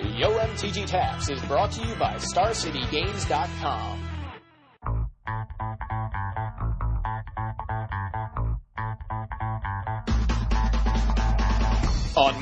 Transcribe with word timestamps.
Yo 0.00 0.30
MTG 0.38 0.86
Taps 0.86 1.28
is 1.28 1.42
brought 1.42 1.72
to 1.72 1.84
you 1.84 1.92
by 1.96 2.14
StarCityGames.com. 2.14 4.07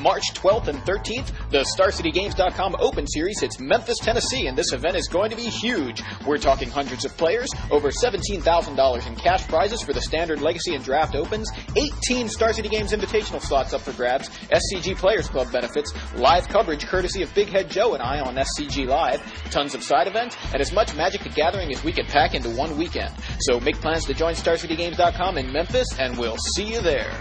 March 0.07 0.33
12th 0.35 0.69
and 0.69 0.79
13th, 0.85 1.33
the 1.49 1.65
StarCityGames.com 1.77 2.77
Open 2.79 3.05
Series 3.07 3.41
hits 3.41 3.59
Memphis, 3.59 3.97
Tennessee, 3.97 4.47
and 4.47 4.57
this 4.57 4.71
event 4.71 4.95
is 4.95 5.09
going 5.09 5.29
to 5.29 5.35
be 5.35 5.49
huge. 5.49 6.01
We're 6.25 6.37
talking 6.37 6.69
hundreds 6.69 7.03
of 7.03 7.17
players, 7.17 7.49
over 7.71 7.89
$17,000 7.89 9.05
in 9.05 9.15
cash 9.17 9.45
prizes 9.49 9.81
for 9.81 9.91
the 9.91 9.99
Standard 9.99 10.39
Legacy 10.39 10.75
and 10.75 10.81
Draft 10.81 11.13
Opens, 11.13 11.51
18 11.75 12.29
Star 12.29 12.53
City 12.53 12.69
Games 12.69 12.93
invitational 12.93 13.41
slots 13.41 13.73
up 13.73 13.81
for 13.81 13.91
grabs, 13.91 14.29
SCG 14.29 14.95
Players 14.95 15.27
Club 15.27 15.51
benefits, 15.51 15.93
live 16.15 16.47
coverage 16.47 16.85
courtesy 16.85 17.21
of 17.21 17.35
Big 17.35 17.49
Head 17.49 17.69
Joe 17.69 17.93
and 17.93 18.01
I 18.01 18.21
on 18.21 18.35
SCG 18.35 18.87
Live, 18.87 19.21
tons 19.51 19.75
of 19.75 19.83
side 19.83 20.07
events, 20.07 20.37
and 20.53 20.61
as 20.61 20.71
much 20.71 20.95
Magic 20.95 21.23
the 21.23 21.29
Gathering 21.29 21.69
as 21.73 21.83
we 21.83 21.91
can 21.91 22.05
pack 22.05 22.33
into 22.33 22.49
one 22.51 22.77
weekend. 22.77 23.13
So 23.41 23.59
make 23.59 23.75
plans 23.81 24.05
to 24.05 24.13
join 24.13 24.35
StarCityGames.com 24.35 25.37
in 25.37 25.51
Memphis, 25.51 25.87
and 25.99 26.17
we'll 26.17 26.37
see 26.55 26.71
you 26.71 26.79
there. 26.79 27.11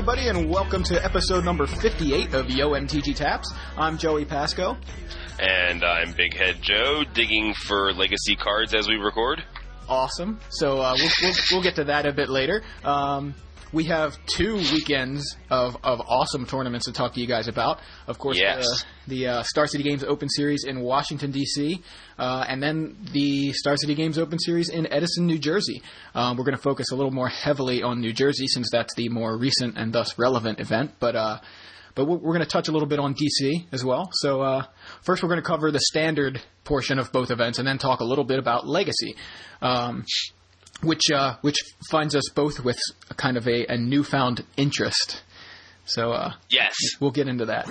Everybody, 0.00 0.28
and 0.28 0.48
welcome 0.48 0.82
to 0.82 1.04
episode 1.04 1.44
number 1.44 1.66
58 1.66 2.32
of 2.32 2.48
Yo 2.48 2.70
MTG 2.70 3.14
Taps. 3.14 3.52
I'm 3.76 3.98
Joey 3.98 4.24
Pasco. 4.24 4.78
And 5.38 5.84
I'm 5.84 6.12
Big 6.12 6.34
Head 6.34 6.56
Joe, 6.62 7.04
digging 7.12 7.52
for 7.52 7.92
legacy 7.92 8.34
cards 8.34 8.72
as 8.72 8.88
we 8.88 8.94
record. 8.94 9.44
Awesome. 9.90 10.40
So 10.48 10.80
uh, 10.80 10.94
we'll, 10.96 11.10
we'll, 11.20 11.34
we'll, 11.52 11.62
get 11.62 11.74
to 11.74 11.84
that 11.84 12.06
a 12.06 12.14
bit 12.14 12.30
later. 12.30 12.62
Um, 12.82 13.34
we 13.72 13.84
have 13.84 14.18
two 14.26 14.56
weekends 14.56 15.36
of, 15.48 15.76
of 15.84 16.00
awesome 16.00 16.46
tournaments 16.46 16.86
to 16.86 16.92
talk 16.92 17.14
to 17.14 17.20
you 17.20 17.26
guys 17.26 17.48
about. 17.48 17.80
Of 18.06 18.18
course, 18.18 18.38
yes. 18.38 18.84
the, 19.06 19.16
the 19.16 19.26
uh, 19.26 19.42
Star 19.44 19.66
City 19.66 19.84
Games 19.84 20.02
Open 20.02 20.28
Series 20.28 20.64
in 20.64 20.80
Washington, 20.80 21.30
D.C., 21.30 21.82
uh, 22.18 22.44
and 22.48 22.62
then 22.62 22.96
the 23.12 23.52
Star 23.52 23.76
City 23.76 23.94
Games 23.94 24.18
Open 24.18 24.38
Series 24.38 24.68
in 24.68 24.92
Edison, 24.92 25.26
New 25.26 25.38
Jersey. 25.38 25.82
Um, 26.14 26.36
we're 26.36 26.44
going 26.44 26.56
to 26.56 26.62
focus 26.62 26.90
a 26.90 26.96
little 26.96 27.12
more 27.12 27.28
heavily 27.28 27.82
on 27.82 28.00
New 28.00 28.12
Jersey 28.12 28.46
since 28.46 28.68
that's 28.70 28.94
the 28.94 29.08
more 29.08 29.36
recent 29.36 29.76
and 29.78 29.92
thus 29.92 30.18
relevant 30.18 30.60
event. 30.60 30.94
But 30.98 31.16
uh, 31.16 31.40
but 31.94 32.04
we're 32.06 32.18
going 32.18 32.40
to 32.40 32.46
touch 32.46 32.68
a 32.68 32.72
little 32.72 32.88
bit 32.88 32.98
on 32.98 33.14
DC 33.14 33.66
as 33.72 33.84
well. 33.84 34.10
So 34.12 34.40
uh, 34.42 34.64
first, 35.02 35.22
we're 35.22 35.28
going 35.28 35.42
to 35.42 35.46
cover 35.46 35.70
the 35.70 35.80
standard 35.80 36.40
portion 36.64 36.98
of 36.98 37.12
both 37.12 37.30
events, 37.30 37.58
and 37.58 37.66
then 37.66 37.78
talk 37.78 38.00
a 38.00 38.04
little 38.04 38.24
bit 38.24 38.38
about 38.38 38.66
Legacy. 38.66 39.16
Um, 39.60 40.04
which 40.82 41.10
uh, 41.10 41.36
which 41.42 41.56
finds 41.90 42.14
us 42.14 42.28
both 42.34 42.64
with 42.64 42.78
a 43.10 43.14
kind 43.14 43.36
of 43.36 43.46
a, 43.46 43.66
a 43.66 43.76
newfound 43.76 44.44
interest. 44.56 45.22
So 45.84 46.12
uh, 46.12 46.32
yes, 46.48 46.74
we'll 47.00 47.10
get 47.10 47.28
into 47.28 47.46
that. 47.46 47.66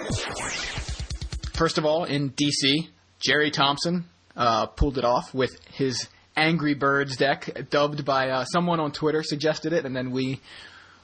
First 1.53 1.77
of 1.77 1.85
all, 1.85 2.03
in 2.03 2.31
DC, 2.31 2.87
Jerry 3.19 3.51
Thompson 3.51 4.05
uh, 4.35 4.67
pulled 4.67 4.97
it 4.97 5.05
off 5.05 5.33
with 5.33 5.51
his 5.73 6.07
Angry 6.35 6.73
Birds 6.73 7.17
deck, 7.17 7.69
dubbed 7.69 8.05
by 8.05 8.29
uh, 8.29 8.45
someone 8.45 8.79
on 8.79 8.91
Twitter 8.91 9.23
suggested 9.23 9.73
it, 9.73 9.85
and 9.85 9.95
then 9.95 10.11
we 10.11 10.39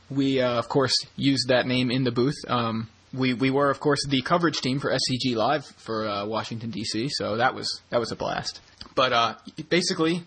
we 0.10 0.40
uh, 0.40 0.60
of 0.60 0.70
course 0.70 0.94
used 1.16 1.50
that 1.50 1.66
name 1.66 1.92
in 1.92 2.04
the 2.04 2.12
booth. 2.12 2.38
Um, 2.48 2.90
we 3.14 3.34
we 3.34 3.50
were 3.50 3.70
of 3.70 3.80
course 3.80 4.00
the 4.08 4.22
coverage 4.22 4.62
team 4.62 4.80
for 4.80 4.92
SCG 4.92 5.36
Live 5.36 5.66
for 5.66 6.08
uh, 6.08 6.26
Washington 6.26 6.72
DC, 6.72 7.10
so 7.12 7.38
that 7.38 7.56
was 7.56 7.82
that 7.90 8.00
was 8.00 8.12
a 8.12 8.16
blast. 8.16 8.62
But 8.94 9.42
basically, 9.70 10.24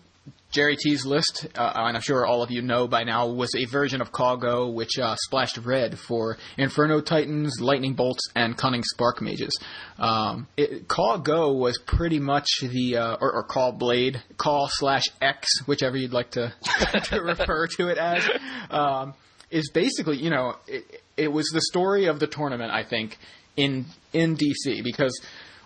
Jerry 0.51 0.75
T's 0.75 1.05
list, 1.05 1.47
uh, 1.55 1.73
and 1.75 1.95
I'm 1.95 2.01
sure 2.01 2.25
all 2.25 2.41
of 2.41 2.49
you 2.49 2.61
know 2.63 2.87
by 2.87 3.03
now, 3.03 3.27
was 3.27 3.53
a 3.55 3.65
version 3.65 4.01
of 4.01 4.11
Caw 4.11 4.69
which 4.71 4.97
uh, 4.97 5.15
splashed 5.15 5.57
red 5.59 5.99
for 5.99 6.37
Inferno 6.57 7.01
Titans, 7.01 7.61
Lightning 7.61 7.93
Bolts, 7.93 8.23
and 8.35 8.57
Cunning 8.57 8.83
Spark 8.83 9.21
Mages. 9.21 9.59
Um, 9.99 10.47
was 10.57 11.77
pretty 11.85 12.19
much 12.19 12.47
the, 12.61 12.97
uh, 12.97 13.17
or, 13.21 13.33
or, 13.33 13.43
Caw 13.43 13.71
Blade, 13.71 14.23
Caw 14.37 14.67
slash 14.69 15.03
X, 15.21 15.47
whichever 15.67 15.97
you'd 15.97 16.13
like 16.13 16.31
to, 16.31 16.53
to 17.03 17.21
refer 17.21 17.67
to 17.67 17.89
it 17.89 17.97
as, 17.97 18.27
um, 18.71 19.13
is 19.51 19.69
basically, 19.71 20.17
you 20.17 20.29
know, 20.31 20.55
it, 20.67 21.01
it 21.15 21.27
was 21.27 21.47
the 21.53 21.61
story 21.61 22.05
of 22.05 22.19
the 22.19 22.27
tournament, 22.27 22.71
I 22.71 22.83
think, 22.83 23.17
in 23.55 23.85
in 24.13 24.35
DC 24.35 24.83
because 24.83 25.19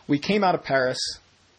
we 0.07 0.19
came 0.19 0.44
out 0.44 0.55
of 0.55 0.63
Paris 0.63 1.00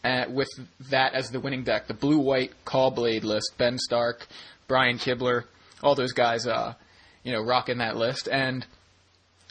uh, 0.05 0.25
with 0.29 0.49
that 0.91 1.13
as 1.13 1.31
the 1.31 1.39
winning 1.39 1.63
deck. 1.63 1.87
The 1.87 1.93
blue 1.93 2.19
white 2.19 2.51
caw 2.63 2.91
blade 2.91 3.23
list, 3.23 3.55
Ben 3.57 3.77
Stark, 3.77 4.27
Brian 4.67 4.97
Kibler, 4.97 5.45
all 5.81 5.95
those 5.95 6.13
guys, 6.13 6.45
uh, 6.45 6.75
you 7.23 7.33
know, 7.33 7.41
rocking 7.41 7.79
that 7.79 7.97
list. 7.97 8.29
And 8.31 8.65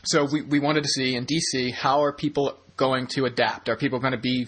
so 0.04 0.26
we, 0.30 0.42
we 0.42 0.60
wanted 0.60 0.84
to 0.84 0.88
see 0.88 1.16
in 1.16 1.26
DC 1.26 1.72
how 1.72 2.02
are 2.02 2.12
people 2.12 2.56
going 2.76 3.08
to 3.08 3.24
adapt? 3.24 3.68
Are 3.68 3.76
people 3.76 3.98
going 3.98 4.12
to 4.12 4.18
be 4.18 4.46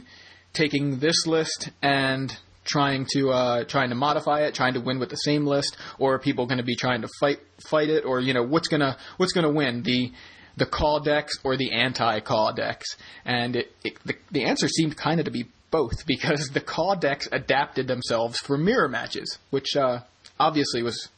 taking 0.52 0.98
this 0.98 1.26
list 1.26 1.70
and 1.82 2.36
trying 2.64 3.06
to 3.12 3.30
uh, 3.30 3.64
trying 3.64 3.90
to 3.90 3.94
modify 3.94 4.42
it, 4.42 4.54
trying 4.54 4.74
to 4.74 4.80
win 4.80 4.98
with 4.98 5.10
the 5.10 5.16
same 5.16 5.44
list, 5.44 5.76
or 5.98 6.14
are 6.14 6.18
people 6.18 6.46
going 6.46 6.58
to 6.58 6.64
be 6.64 6.76
trying 6.76 7.02
to 7.02 7.08
fight 7.20 7.38
fight 7.68 7.88
it, 7.88 8.04
or 8.04 8.20
you 8.20 8.34
know 8.34 8.42
what's 8.42 8.68
gonna 8.68 8.96
what's 9.16 9.32
gonna 9.32 9.52
win 9.52 9.82
the 9.82 10.12
the 10.56 10.66
caw 10.66 10.98
decks 10.98 11.34
or 11.44 11.56
the 11.56 11.72
anti 11.72 12.20
caw 12.20 12.52
decks? 12.52 12.96
And 13.24 13.56
it, 13.56 13.72
it, 13.84 13.98
the, 14.04 14.14
the 14.32 14.44
answer 14.44 14.68
seemed 14.68 14.96
kind 14.96 15.20
of 15.20 15.26
to 15.26 15.30
be 15.30 15.46
both 15.76 16.06
because 16.06 16.50
the 16.52 16.60
Caw 16.60 16.94
decks 16.94 17.28
adapted 17.30 17.86
themselves 17.86 18.38
for 18.38 18.56
mirror 18.56 18.88
matches, 18.88 19.38
which 19.50 19.76
uh, 19.76 20.00
obviously 20.38 20.82
was. 20.82 21.08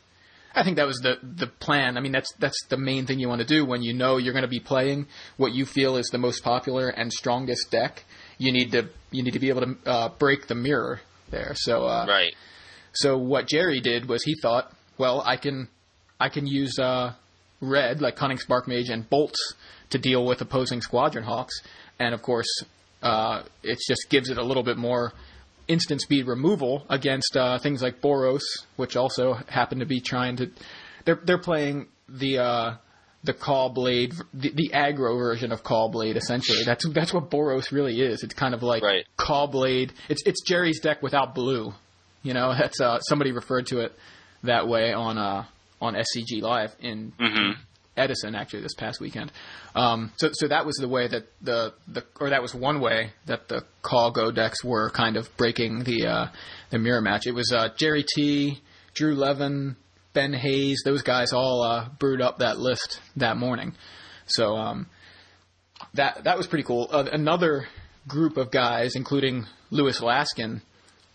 I 0.55 0.65
think 0.65 0.77
that 0.77 0.87
was 0.87 0.99
the 0.99 1.17
the 1.23 1.47
plan. 1.47 1.97
I 1.97 2.01
mean, 2.01 2.13
that's 2.13 2.33
that's 2.39 2.61
the 2.69 2.79
main 2.79 3.07
thing 3.07 3.21
you 3.21 3.29
want 3.29 3.41
to 3.41 3.47
do 3.47 3.65
when 3.65 3.83
you 3.83 3.93
know 3.93 4.17
you're 4.17 4.33
going 4.33 4.43
to 4.43 4.49
be 4.49 4.61
playing 4.61 5.07
what 5.37 5.53
you 5.53 5.65
feel 5.65 5.97
is 5.97 6.09
the 6.09 6.19
most 6.19 6.43
popular 6.43 6.89
and 6.89 7.13
strongest 7.13 7.71
deck. 7.71 8.05
You 8.39 8.51
need 8.51 8.73
to 8.73 8.89
you 9.11 9.23
need 9.23 9.35
to 9.35 9.39
be 9.39 9.51
able 9.51 9.61
to 9.61 9.77
uh, 9.87 10.09
break 10.19 10.49
the 10.49 10.55
mirror 10.55 11.01
there. 11.31 11.53
So 11.55 11.87
uh, 11.87 12.07
right. 12.09 12.35
So 12.93 13.19
what 13.19 13.47
Jerry 13.47 13.81
did 13.81 14.09
was 14.09 14.25
he 14.25 14.35
thought, 14.43 14.73
well, 14.97 15.23
I 15.25 15.37
can 15.37 15.69
I 16.19 16.31
can 16.31 16.47
use 16.47 16.79
uh, 16.79 17.13
red 17.61 18.01
like 18.01 18.17
Cunning 18.17 18.39
Spark 18.39 18.67
Mage 18.67 18.89
and 18.89 19.09
bolts 19.09 19.55
to 19.91 19.99
deal 19.99 20.25
with 20.25 20.41
opposing 20.41 20.81
Squadron 20.81 21.25
Hawks, 21.25 21.61
and 22.01 22.15
of 22.15 22.23
course 22.23 22.49
uh, 23.03 23.43
it 23.63 23.79
just 23.87 24.09
gives 24.09 24.31
it 24.31 24.39
a 24.39 24.43
little 24.43 24.63
bit 24.63 24.77
more 24.77 25.13
instant 25.69 26.01
speed 26.01 26.27
removal 26.27 26.85
against 26.89 27.37
uh, 27.37 27.59
things 27.59 27.83
like 27.83 28.01
Boros, 28.01 28.43
which 28.77 28.97
also 28.97 29.35
happen 29.49 29.81
to 29.81 29.87
be 29.87 30.01
trying 30.01 30.37
to. 30.37 30.51
They're 31.05 31.21
they're 31.23 31.39
playing 31.39 31.89
the 32.09 32.39
uh, 32.39 32.75
the 33.25 33.35
Caw-Blade, 33.35 34.15
the, 34.33 34.51
the 34.55 34.71
aggro 34.75 35.19
version 35.19 35.53
of 35.53 35.63
Caw 35.63 35.89
Blade. 35.89 36.17
Essentially, 36.17 36.65
that's 36.65 36.87
that's 36.89 37.13
what 37.13 37.31
Boros 37.31 37.73
really 37.73 38.01
is. 38.01 38.23
It's 38.23 38.35
kind 38.35 38.55
of 38.55 38.63
like 38.63 38.83
right. 38.83 39.05
Caw-Blade. 39.17 39.93
It's 40.09 40.23
it's 40.27 40.43
Jerry's 40.43 40.81
deck 40.81 41.03
without 41.03 41.35
blue. 41.35 41.75
You 42.23 42.35
know, 42.35 42.55
that's 42.59 42.81
uh, 42.81 43.01
somebody 43.01 43.33
referred 43.33 43.67
to 43.69 43.81
it 43.81 43.93
that 44.43 44.69
way 44.69 44.93
on 44.93 45.19
uh, 45.19 45.45
on 45.81 45.95
SCG 45.95 46.43
Live 46.43 46.75
in 46.81 47.13
mm-hmm. 47.19 47.61
Edison 47.99 48.35
actually 48.35 48.63
this 48.63 48.75
past 48.75 49.01
weekend. 49.01 49.33
Um, 49.75 50.13
so 50.17 50.31
so 50.33 50.49
that 50.49 50.65
was 50.65 50.77
the 50.77 50.89
way 50.89 51.09
that 51.09 51.27
the, 51.43 51.75
the 51.87 52.05
or 52.21 52.31
that 52.31 52.43
was 52.43 52.55
one 52.55 52.81
way 52.81 53.13
that 53.27 53.49
the 53.49 53.65
Caw 53.83 54.11
Go 54.11 54.31
decks 54.31 54.65
were 54.65 54.91
kind 54.91 55.17
of 55.17 55.29
breaking 55.37 55.85
the 55.85 56.07
uh, 56.07 56.27
the 56.71 56.79
mirror 56.79 57.01
match. 57.01 57.27
It 57.27 57.33
was 57.33 57.53
uh, 57.53 57.69
Jerry 57.77 58.05
T, 58.15 58.61
Drew 58.95 59.15
Levin, 59.15 59.77
Ben 60.15 60.33
Hayes, 60.33 60.83
those 60.85 61.03
guys 61.03 61.33
all 61.33 61.63
uh, 61.63 61.89
brewed 61.99 62.21
up 62.21 62.39
that 62.39 62.59
list 62.59 63.01
that 63.17 63.37
morning. 63.37 63.75
So 64.27 64.57
um, 64.57 64.87
that 65.95 66.25
that 66.25 66.39
was 66.39 66.47
pretty 66.47 66.65
cool. 66.65 66.89
Uh, 66.91 67.05
another 67.13 67.67
group 68.07 68.37
of 68.37 68.51
guys, 68.51 68.97
including 68.97 69.47
Lewis 69.71 70.01
Laskin, 70.01 70.63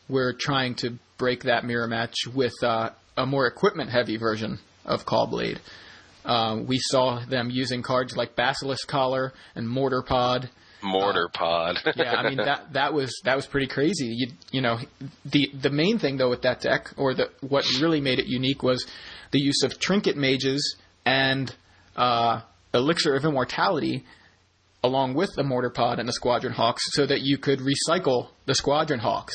were 0.08 0.34
trying 0.34 0.76
to 0.76 1.00
break 1.18 1.44
that 1.44 1.64
mirror 1.66 1.88
match 1.88 2.16
with 2.34 2.54
uh, 2.62 2.90
a 3.18 3.26
more 3.26 3.48
equipment 3.48 3.90
heavy 3.90 4.18
version 4.18 4.60
of 4.86 5.06
Caw-Blade. 5.06 5.60
Uh, 6.26 6.62
we 6.66 6.78
saw 6.80 7.24
them 7.26 7.50
using 7.50 7.82
cards 7.82 8.16
like 8.16 8.36
Basilisk 8.36 8.88
Collar 8.88 9.34
and 9.56 9.68
Mortar 9.68 10.02
Pod. 10.02 10.50
Mortar 10.82 11.26
uh, 11.34 11.38
Pod. 11.38 11.78
yeah, 11.96 12.16
I 12.16 12.30
mean 12.30 12.38
that 12.38 12.74
that 12.74 12.94
was 12.94 13.22
that 13.24 13.36
was 13.36 13.46
pretty 13.46 13.68
crazy. 13.68 14.08
You 14.08 14.28
you 14.52 14.62
know 14.62 14.80
the 15.26 15.50
the 15.54 15.70
main 15.70 16.00
thing 16.00 16.18
though 16.18 16.30
with 16.30 16.44
that 16.44 16.62
deck, 16.62 16.92
or 16.98 17.14
the 17.14 17.30
what 17.42 17.66
really 17.82 18.02
made 18.02 18.20
it 18.20 18.28
unique 18.28 18.64
was 18.64 18.86
the 19.32 19.40
use 19.40 19.64
of 19.64 19.80
Trinket 19.80 20.16
Mages 20.16 20.78
and 21.06 21.54
uh, 21.96 22.42
Elixir 22.74 23.16
of 23.16 23.26
Immortality, 23.26 24.06
along 24.84 25.14
with 25.14 25.30
the 25.36 25.44
Mortar 25.44 25.70
Pod 25.70 26.00
and 26.00 26.08
the 26.08 26.14
Squadron 26.14 26.54
Hawks, 26.54 26.84
so 26.92 27.06
that 27.06 27.22
you 27.22 27.38
could 27.38 27.60
recycle 27.60 28.30
the 28.46 28.56
Squadron 28.56 29.00
Hawks 29.00 29.34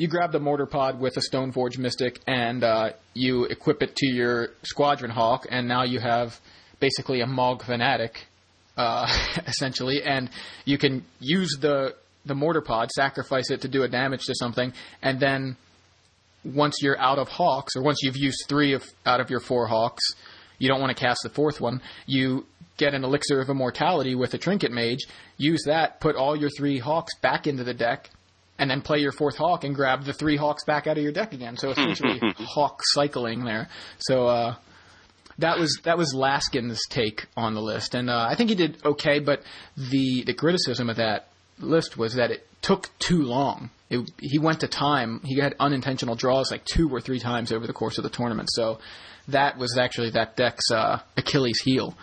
you 0.00 0.08
grab 0.08 0.32
the 0.32 0.40
mortar 0.40 0.64
pod 0.64 0.98
with 0.98 1.14
a 1.18 1.20
Stoneforge 1.20 1.76
Mystic 1.76 2.20
and 2.26 2.64
uh, 2.64 2.92
you 3.12 3.44
equip 3.44 3.82
it 3.82 3.96
to 3.96 4.06
your 4.06 4.48
Squadron 4.62 5.10
Hawk, 5.10 5.46
and 5.50 5.68
now 5.68 5.82
you 5.82 6.00
have 6.00 6.40
basically 6.80 7.20
a 7.20 7.26
Mog 7.26 7.62
Fanatic, 7.62 8.26
uh, 8.78 9.06
essentially, 9.46 10.02
and 10.02 10.30
you 10.64 10.78
can 10.78 11.04
use 11.20 11.58
the 11.60 11.94
the 12.24 12.34
mortar 12.34 12.62
pod, 12.62 12.90
sacrifice 12.92 13.50
it 13.50 13.60
to 13.60 13.68
do 13.68 13.82
a 13.82 13.88
damage 13.88 14.24
to 14.24 14.34
something, 14.34 14.72
and 15.02 15.20
then 15.20 15.58
once 16.44 16.78
you're 16.80 16.98
out 16.98 17.18
of 17.18 17.28
hawks, 17.28 17.76
or 17.76 17.82
once 17.82 17.98
you've 18.02 18.16
used 18.16 18.38
three 18.48 18.72
of 18.72 18.82
out 19.04 19.20
of 19.20 19.28
your 19.28 19.40
four 19.40 19.66
hawks, 19.66 20.14
you 20.58 20.66
don't 20.66 20.80
want 20.80 20.96
to 20.96 20.98
cast 20.98 21.20
the 21.24 21.28
fourth 21.28 21.60
one. 21.60 21.82
You 22.06 22.46
get 22.78 22.94
an 22.94 23.04
elixir 23.04 23.38
of 23.42 23.50
immortality 23.50 24.14
with 24.14 24.32
a 24.32 24.38
trinket 24.38 24.72
mage, 24.72 25.00
use 25.36 25.64
that, 25.66 26.00
put 26.00 26.16
all 26.16 26.34
your 26.34 26.48
three 26.56 26.78
hawks 26.78 27.14
back 27.20 27.46
into 27.46 27.64
the 27.64 27.74
deck, 27.74 28.08
and 28.60 28.70
then 28.70 28.82
play 28.82 28.98
your 28.98 29.10
fourth 29.10 29.36
hawk 29.36 29.64
and 29.64 29.74
grab 29.74 30.04
the 30.04 30.12
three 30.12 30.36
hawks 30.36 30.64
back 30.64 30.86
out 30.86 30.98
of 30.98 31.02
your 31.02 31.12
deck 31.12 31.32
again. 31.32 31.56
So 31.56 31.70
essentially 31.70 32.20
hawk 32.36 32.82
cycling 32.84 33.44
there. 33.44 33.68
So 33.98 34.26
uh, 34.26 34.56
that 35.38 35.58
was 35.58 35.80
that 35.84 35.96
was 35.96 36.14
Laskin's 36.14 36.82
take 36.90 37.26
on 37.36 37.54
the 37.54 37.62
list, 37.62 37.94
and 37.94 38.10
uh, 38.10 38.28
I 38.30 38.36
think 38.36 38.50
he 38.50 38.54
did 38.54 38.76
okay. 38.84 39.18
But 39.18 39.42
the 39.76 40.24
the 40.24 40.34
criticism 40.34 40.90
of 40.90 40.96
that 40.96 41.28
list 41.58 41.96
was 41.96 42.14
that 42.14 42.30
it 42.30 42.46
took 42.60 42.90
too 42.98 43.22
long. 43.22 43.70
It, 43.88 44.08
he 44.20 44.38
went 44.38 44.60
to 44.60 44.68
time. 44.68 45.22
He 45.24 45.40
had 45.40 45.56
unintentional 45.58 46.14
draws 46.14 46.50
like 46.50 46.64
two 46.66 46.90
or 46.90 47.00
three 47.00 47.18
times 47.18 47.52
over 47.52 47.66
the 47.66 47.72
course 47.72 47.96
of 47.96 48.04
the 48.04 48.10
tournament. 48.10 48.50
So 48.52 48.78
that 49.28 49.56
was 49.56 49.78
actually 49.78 50.10
that 50.10 50.36
deck's 50.36 50.70
uh, 50.70 51.00
Achilles 51.16 51.60
heel. 51.64 51.96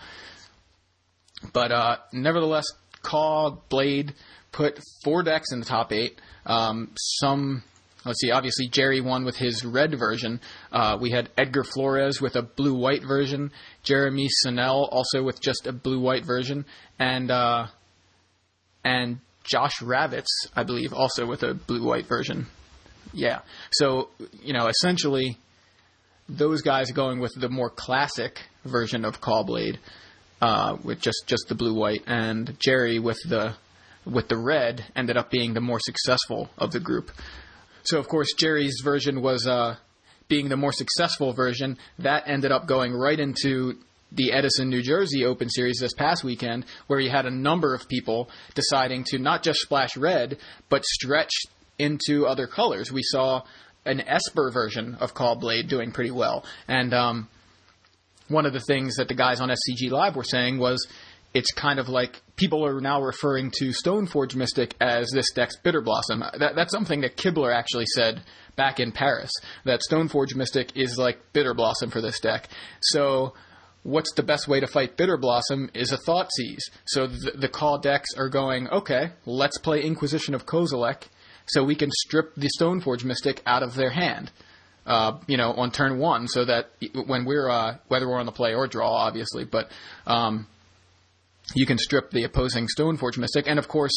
But 1.52 1.70
uh, 1.70 1.96
nevertheless, 2.12 2.66
Caw 3.02 3.50
Blade 3.68 4.14
put 4.52 4.80
four 5.04 5.22
decks 5.22 5.52
in 5.52 5.60
the 5.60 5.66
top 5.66 5.92
eight. 5.92 6.20
Um, 6.46 6.90
some, 6.96 7.62
let's 8.04 8.20
see, 8.20 8.30
obviously 8.30 8.68
Jerry 8.68 9.00
won 9.00 9.24
with 9.24 9.36
his 9.36 9.64
red 9.64 9.98
version. 9.98 10.40
Uh, 10.72 10.98
we 11.00 11.10
had 11.10 11.30
Edgar 11.36 11.64
Flores 11.64 12.20
with 12.20 12.36
a 12.36 12.42
blue 12.42 12.74
white 12.74 13.02
version, 13.02 13.52
Jeremy 13.82 14.28
Sonnell 14.30 14.88
also 14.90 15.22
with 15.22 15.40
just 15.40 15.66
a 15.66 15.72
blue 15.72 16.00
white 16.00 16.24
version, 16.24 16.64
and 16.98 17.30
uh, 17.30 17.66
and 18.84 19.18
Josh 19.44 19.80
Ravitz, 19.80 20.26
I 20.54 20.62
believe, 20.62 20.92
also 20.92 21.26
with 21.26 21.42
a 21.42 21.54
blue 21.54 21.84
white 21.84 22.06
version. 22.06 22.46
Yeah. 23.12 23.40
So, 23.72 24.10
you 24.42 24.52
know, 24.52 24.68
essentially, 24.68 25.38
those 26.28 26.60
guys 26.60 26.90
going 26.90 27.20
with 27.20 27.32
the 27.34 27.48
more 27.48 27.70
classic 27.70 28.40
version 28.64 29.04
of 29.04 29.20
Cawblade, 29.20 29.78
uh, 30.42 30.76
with 30.84 31.00
just, 31.00 31.24
just 31.26 31.48
the 31.48 31.54
blue 31.54 31.74
white, 31.74 32.02
and 32.06 32.56
Jerry 32.60 32.98
with 32.98 33.18
the 33.26 33.54
with 34.04 34.28
the 34.28 34.36
red 34.36 34.84
ended 34.96 35.16
up 35.16 35.30
being 35.30 35.54
the 35.54 35.60
more 35.60 35.80
successful 35.80 36.50
of 36.56 36.72
the 36.72 36.80
group. 36.80 37.10
So, 37.82 37.98
of 37.98 38.08
course, 38.08 38.28
Jerry's 38.38 38.80
version 38.82 39.22
was 39.22 39.46
uh, 39.46 39.76
being 40.28 40.48
the 40.48 40.56
more 40.56 40.72
successful 40.72 41.32
version. 41.32 41.78
That 41.98 42.24
ended 42.26 42.52
up 42.52 42.66
going 42.66 42.92
right 42.92 43.18
into 43.18 43.78
the 44.12 44.32
Edison, 44.32 44.68
New 44.68 44.82
Jersey 44.82 45.24
Open 45.24 45.50
Series 45.50 45.78
this 45.80 45.94
past 45.94 46.24
weekend, 46.24 46.64
where 46.86 47.00
you 47.00 47.10
had 47.10 47.26
a 47.26 47.30
number 47.30 47.74
of 47.74 47.88
people 47.88 48.30
deciding 48.54 49.04
to 49.08 49.18
not 49.18 49.42
just 49.42 49.60
splash 49.60 49.96
red, 49.96 50.38
but 50.68 50.84
stretch 50.84 51.32
into 51.78 52.26
other 52.26 52.46
colors. 52.46 52.90
We 52.90 53.02
saw 53.02 53.42
an 53.84 54.00
Esper 54.00 54.50
version 54.50 54.96
of 55.00 55.14
Cawblade 55.14 55.68
doing 55.68 55.92
pretty 55.92 56.10
well. 56.10 56.44
And 56.66 56.92
um, 56.92 57.28
one 58.28 58.46
of 58.46 58.52
the 58.52 58.60
things 58.60 58.96
that 58.96 59.08
the 59.08 59.14
guys 59.14 59.40
on 59.40 59.48
SCG 59.48 59.90
Live 59.90 60.16
were 60.16 60.24
saying 60.24 60.58
was 60.58 60.86
it's 61.34 61.52
kind 61.52 61.78
of 61.78 61.88
like 61.88 62.20
people 62.38 62.64
are 62.64 62.80
now 62.80 63.02
referring 63.02 63.50
to 63.58 63.70
Stoneforge 63.70 64.34
Mystic 64.34 64.74
as 64.80 65.10
this 65.12 65.30
deck's 65.32 65.56
Bitter 65.58 65.82
Blossom. 65.82 66.24
That, 66.38 66.54
that's 66.54 66.72
something 66.72 67.02
that 67.02 67.16
Kibler 67.16 67.54
actually 67.54 67.86
said 67.94 68.22
back 68.56 68.80
in 68.80 68.92
Paris, 68.92 69.30
that 69.64 69.80
Stoneforge 69.88 70.34
Mystic 70.34 70.76
is 70.76 70.96
like 70.96 71.32
Bitter 71.32 71.52
Blossom 71.52 71.90
for 71.90 72.00
this 72.00 72.18
deck. 72.20 72.48
So 72.80 73.34
what's 73.82 74.12
the 74.14 74.22
best 74.22 74.48
way 74.48 74.60
to 74.60 74.66
fight 74.66 74.96
Bitter 74.96 75.16
Blossom 75.16 75.70
is 75.74 75.92
a 75.92 75.98
Thoughtseize. 75.98 76.62
So 76.86 77.06
the, 77.06 77.32
the 77.34 77.48
Caw 77.48 77.78
decks 77.78 78.14
are 78.16 78.28
going, 78.28 78.68
okay, 78.68 79.10
let's 79.26 79.58
play 79.58 79.82
Inquisition 79.82 80.34
of 80.34 80.46
Kozilek 80.46 81.02
so 81.46 81.64
we 81.64 81.74
can 81.74 81.90
strip 81.90 82.34
the 82.36 82.48
Stoneforge 82.58 83.04
Mystic 83.04 83.42
out 83.46 83.62
of 83.62 83.74
their 83.74 83.90
hand. 83.90 84.30
Uh, 84.86 85.18
you 85.26 85.36
know, 85.36 85.52
on 85.52 85.70
turn 85.70 85.98
one, 85.98 86.26
so 86.26 86.46
that 86.46 86.70
when 87.06 87.26
we're 87.26 87.50
uh, 87.50 87.76
whether 87.88 88.08
we're 88.08 88.18
on 88.18 88.24
the 88.24 88.32
play 88.32 88.54
or 88.54 88.66
draw, 88.66 88.90
obviously, 88.90 89.44
but 89.44 89.70
um, 90.06 90.46
you 91.54 91.66
can 91.66 91.78
strip 91.78 92.10
the 92.10 92.24
opposing 92.24 92.66
Stoneforge 92.66 93.18
Mystic. 93.18 93.46
And 93.46 93.58
of 93.58 93.68
course, 93.68 93.92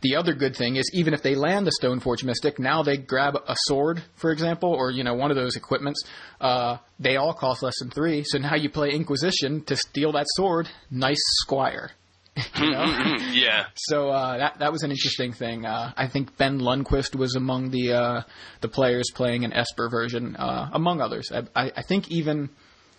the 0.00 0.16
other 0.16 0.34
good 0.34 0.56
thing 0.56 0.76
is 0.76 0.90
even 0.94 1.14
if 1.14 1.22
they 1.22 1.34
land 1.34 1.66
the 1.66 1.72
Stoneforge 1.82 2.24
Mystic, 2.24 2.58
now 2.58 2.82
they 2.82 2.96
grab 2.96 3.36
a 3.36 3.56
sword, 3.66 4.02
for 4.16 4.30
example, 4.30 4.70
or 4.70 4.90
you 4.90 5.04
know 5.04 5.14
one 5.14 5.30
of 5.30 5.36
those 5.36 5.56
equipments. 5.56 6.02
Uh, 6.40 6.78
they 6.98 7.16
all 7.16 7.34
cost 7.34 7.62
less 7.62 7.78
than 7.78 7.90
three. 7.90 8.24
So 8.24 8.38
now 8.38 8.54
you 8.54 8.70
play 8.70 8.90
Inquisition 8.90 9.64
to 9.64 9.76
steal 9.76 10.12
that 10.12 10.26
sword. 10.34 10.68
Nice 10.90 11.22
squire. 11.42 11.90
you 12.56 12.70
know? 12.70 13.16
yeah. 13.32 13.66
So 13.76 14.08
uh, 14.08 14.38
that 14.38 14.58
that 14.60 14.72
was 14.72 14.82
an 14.82 14.90
interesting 14.90 15.32
thing. 15.32 15.66
Uh, 15.66 15.92
I 15.96 16.08
think 16.08 16.36
Ben 16.36 16.58
Lundquist 16.58 17.14
was 17.14 17.34
among 17.36 17.70
the 17.70 17.92
uh, 17.92 18.22
the 18.60 18.68
players 18.68 19.10
playing 19.14 19.44
an 19.44 19.52
Esper 19.52 19.88
version, 19.90 20.36
uh, 20.36 20.70
among 20.72 21.00
others. 21.00 21.30
I, 21.30 21.42
I, 21.54 21.72
I 21.76 21.82
think 21.82 22.10
even 22.10 22.48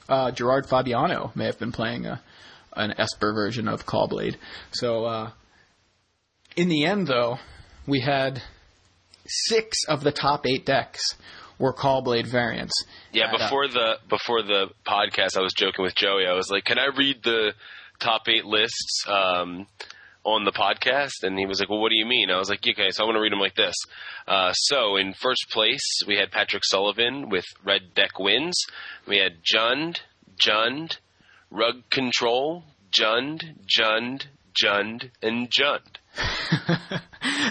uh, 0.08 0.32
Gerard 0.32 0.68
Fabiano 0.68 1.32
may 1.36 1.46
have 1.46 1.58
been 1.58 1.72
playing 1.72 2.06
a 2.06 2.22
an 2.76 2.94
Esper 2.98 3.34
version 3.34 3.68
of 3.68 3.86
Cawblade. 3.86 4.36
So 4.72 5.06
uh, 5.06 5.32
in 6.56 6.70
the 6.70 6.86
end, 6.86 7.08
though, 7.08 7.38
we 7.88 8.02
had 8.02 8.42
six 9.28 9.78
of 9.88 10.04
the 10.04 10.12
top 10.12 10.46
eight 10.46 10.66
decks 10.66 11.02
were 11.58 11.74
Cawblade 11.74 12.28
variants. 12.28 12.74
Yeah, 13.12 13.30
And, 13.32 13.42
uh, 13.42 13.46
before 13.46 13.68
the 13.68 13.96
before 14.10 14.42
the 14.44 14.68
podcast, 14.86 15.38
I 15.38 15.42
was 15.42 15.54
joking 15.54 15.84
with 15.84 15.96
Joey. 15.96 16.26
I 16.28 16.34
was 16.34 16.50
like, 16.50 16.66
"Can 16.66 16.78
I 16.80 16.88
read 16.96 17.24
the 17.24 17.54
top 18.00 18.28
eight 18.28 18.46
lists 18.46 19.06
um, 19.08 19.68
on 20.24 20.44
the 20.44 20.52
podcast?" 20.52 21.24
And 21.24 21.38
he 21.40 21.46
was 21.46 21.60
like, 21.60 21.70
"Well, 21.70 21.80
what 21.80 21.90
do 21.90 21.96
you 21.96 22.06
mean?" 22.06 22.30
I 22.30 22.38
was 22.38 22.50
like, 22.50 22.60
"Okay, 22.60 22.90
so 22.92 23.04
I 23.04 23.06
want 23.06 23.16
to 23.16 23.22
read 23.22 23.32
them 23.32 23.40
like 23.40 23.56
this." 23.56 23.76
Uh, 24.28 24.52
so 24.54 24.98
in 24.98 25.14
first 25.14 25.46
place, 25.52 26.02
we 26.08 26.18
had 26.18 26.32
Patrick 26.32 26.64
Sullivan 26.66 27.30
with 27.30 27.46
Red 27.64 27.94
Deck 27.94 28.20
wins. 28.20 28.58
We 29.08 29.18
had 29.20 29.38
Jund, 29.44 30.00
Jund, 30.44 30.98
Rug 31.56 31.90
Control, 31.90 32.64
Jund, 32.92 33.42
Jund, 33.66 34.26
Jund, 34.62 35.10
and 35.22 35.50
Jund. 35.50 35.82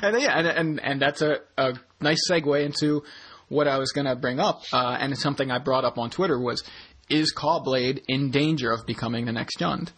and 0.02 0.20
yeah, 0.20 0.38
and, 0.38 0.46
and 0.46 0.80
and 0.80 1.02
that's 1.02 1.22
a, 1.22 1.38
a 1.56 1.74
nice 2.00 2.20
segue 2.30 2.64
into 2.64 3.02
what 3.48 3.68
I 3.68 3.78
was 3.78 3.92
going 3.92 4.06
to 4.06 4.16
bring 4.16 4.40
up, 4.40 4.62
uh, 4.72 4.96
and 5.00 5.12
it's 5.12 5.22
something 5.22 5.50
I 5.50 5.58
brought 5.58 5.84
up 5.84 5.98
on 5.98 6.10
Twitter 6.10 6.38
was 6.38 6.62
is 7.08 7.34
Cawblade 7.34 8.02
in 8.08 8.30
danger 8.30 8.70
of 8.70 8.86
becoming 8.86 9.26
the 9.26 9.32
next 9.32 9.58
Jund? 9.58 9.90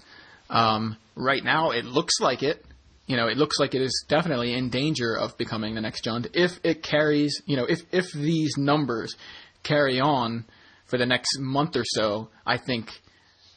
Um, 0.51 0.97
right 1.15 1.43
now, 1.43 1.71
it 1.71 1.85
looks 1.85 2.21
like 2.21 2.43
it. 2.43 2.65
You 3.07 3.17
know, 3.17 3.29
it 3.29 3.37
looks 3.37 3.61
like 3.61 3.77
it 3.77 3.83
is 3.83 4.05
definitely 4.09 4.53
in 4.53 4.69
danger 4.69 5.17
of 5.17 5.39
becoming 5.39 5.77
the 5.77 5.81
next 5.81 6.05
Jund 6.05 6.29
if 6.35 6.59
it 6.65 6.83
carries. 6.83 7.41
You 7.47 7.57
know, 7.57 7.65
if 7.65 7.81
if 7.93 8.13
these 8.13 8.57
numbers 8.57 9.15
carry 9.63 10.01
on 10.01 10.45
for 10.87 10.99
the 10.99 11.07
next 11.07 11.39
month 11.39 11.77
or 11.77 11.85
so, 11.85 12.31
I 12.45 12.59
think 12.59 12.91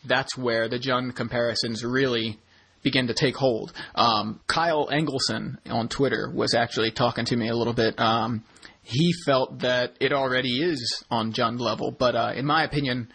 that's 0.06 0.38
where 0.38 0.68
the 0.68 0.80
Jund 0.80 1.16
comparisons 1.16 1.84
really 1.84 2.40
begin 2.82 3.08
to 3.08 3.14
take 3.14 3.36
hold. 3.36 3.74
Um, 3.96 4.40
Kyle 4.48 4.88
Engelson 4.88 5.58
on 5.70 5.90
Twitter 5.90 6.32
was 6.34 6.54
actually 6.54 6.92
talking 6.92 7.26
to 7.26 7.36
me 7.36 7.50
a 7.50 7.56
little 7.56 7.74
bit. 7.74 8.00
Um, 8.00 8.44
he 8.84 9.14
felt 9.26 9.60
that 9.60 9.96
it 10.00 10.14
already 10.14 10.64
is 10.64 11.04
on 11.12 11.34
Jund 11.34 11.60
level, 11.60 11.92
but 11.92 12.16
uh, 12.16 12.32
in 12.36 12.46
my 12.46 12.64
opinion, 12.64 13.12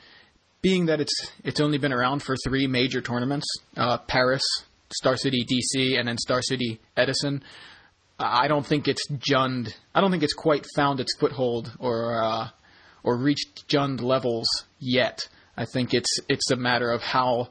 being 0.63 0.87
that 0.87 1.01
it's 1.01 1.33
it's 1.43 1.61
only 1.61 1.79
been 1.79 1.93
around 1.93 2.23
for 2.23 2.37
three 2.37 2.67
major 2.67 3.01
tournaments, 3.01 3.47
uh, 3.77 3.99
Paris, 3.99 4.43
Star 4.95 5.17
City 5.17 5.45
DC, 5.45 5.99
and 5.99 6.09
then 6.09 6.17
Star 6.19 6.41
City 6.43 6.81
Edison. 6.97 7.43
I 8.19 8.47
don't 8.47 8.65
think 8.65 8.87
it's 8.87 9.03
Jund. 9.11 9.75
I 9.95 10.01
don't 10.01 10.11
think 10.11 10.23
it's 10.23 10.35
quite 10.35 10.65
found 10.77 11.01
its 11.01 11.15
foothold 11.19 11.73
or 11.81 12.23
uh, 12.23 12.49
or 13.03 13.17
reached 13.17 13.69
Jund 13.69 14.01
levels 14.01 14.47
yet. 14.79 15.29
I 15.57 15.65
think 15.65 15.95
it's 15.95 16.19
it's 16.29 16.51
a 16.51 16.57
matter 16.57 16.91
of 16.91 17.03
how 17.03 17.49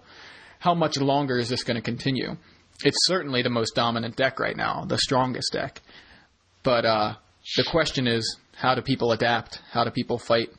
how 0.60 0.74
much 0.74 0.98
longer 0.98 1.38
is 1.38 1.50
this 1.50 1.64
going 1.64 1.76
to 1.76 1.82
continue. 1.82 2.36
It's 2.84 2.98
certainly 3.06 3.42
the 3.42 3.50
most 3.50 3.76
dominant 3.76 4.16
deck 4.16 4.40
right 4.40 4.56
now, 4.56 4.86
the 4.86 4.98
strongest 4.98 5.52
deck. 5.54 5.82
But 6.64 6.86
uh, 6.86 7.16
the 7.58 7.66
question 7.70 8.08
is, 8.08 8.38
how 8.56 8.76
do 8.76 8.82
people 8.82 9.12
adapt? 9.12 9.60
How 9.72 9.84
do 9.84 9.92
people 9.92 10.18
fight 10.18 10.50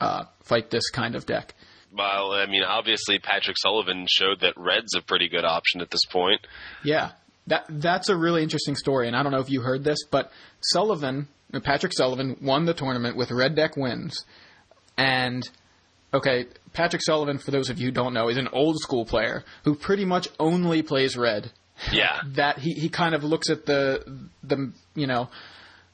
uh, 0.00 0.24
fight 0.42 0.70
this 0.70 0.90
kind 0.90 1.14
of 1.14 1.26
deck? 1.26 1.54
Well, 1.96 2.32
I 2.32 2.46
mean, 2.46 2.62
obviously 2.62 3.18
Patrick 3.18 3.56
Sullivan 3.58 4.06
showed 4.08 4.40
that 4.40 4.54
red's 4.56 4.94
a 4.96 5.02
pretty 5.02 5.28
good 5.28 5.44
option 5.44 5.82
at 5.82 5.90
this 5.90 6.04
point. 6.10 6.40
Yeah, 6.82 7.12
that 7.46 7.66
that's 7.68 8.08
a 8.08 8.16
really 8.16 8.42
interesting 8.42 8.76
story, 8.76 9.06
and 9.06 9.16
I 9.16 9.22
don't 9.22 9.32
know 9.32 9.40
if 9.40 9.50
you 9.50 9.60
heard 9.60 9.84
this, 9.84 9.98
but 10.10 10.30
Sullivan, 10.60 11.28
Patrick 11.62 11.92
Sullivan, 11.92 12.38
won 12.40 12.64
the 12.64 12.74
tournament 12.74 13.16
with 13.16 13.30
red 13.30 13.54
deck 13.54 13.76
wins, 13.76 14.24
and 14.96 15.48
okay, 16.14 16.46
Patrick 16.72 17.02
Sullivan, 17.02 17.38
for 17.38 17.50
those 17.50 17.70
of 17.70 17.78
you 17.78 17.86
who 17.86 17.92
don't 17.92 18.14
know, 18.14 18.28
is 18.28 18.36
an 18.36 18.48
old 18.52 18.78
school 18.80 19.04
player 19.04 19.44
who 19.64 19.74
pretty 19.74 20.04
much 20.04 20.28
only 20.40 20.82
plays 20.82 21.16
red. 21.16 21.50
Yeah. 21.92 22.20
That 22.34 22.58
he 22.58 22.72
he 22.74 22.88
kind 22.88 23.14
of 23.14 23.24
looks 23.24 23.50
at 23.50 23.66
the 23.66 24.04
the 24.42 24.72
you 24.94 25.06
know 25.06 25.28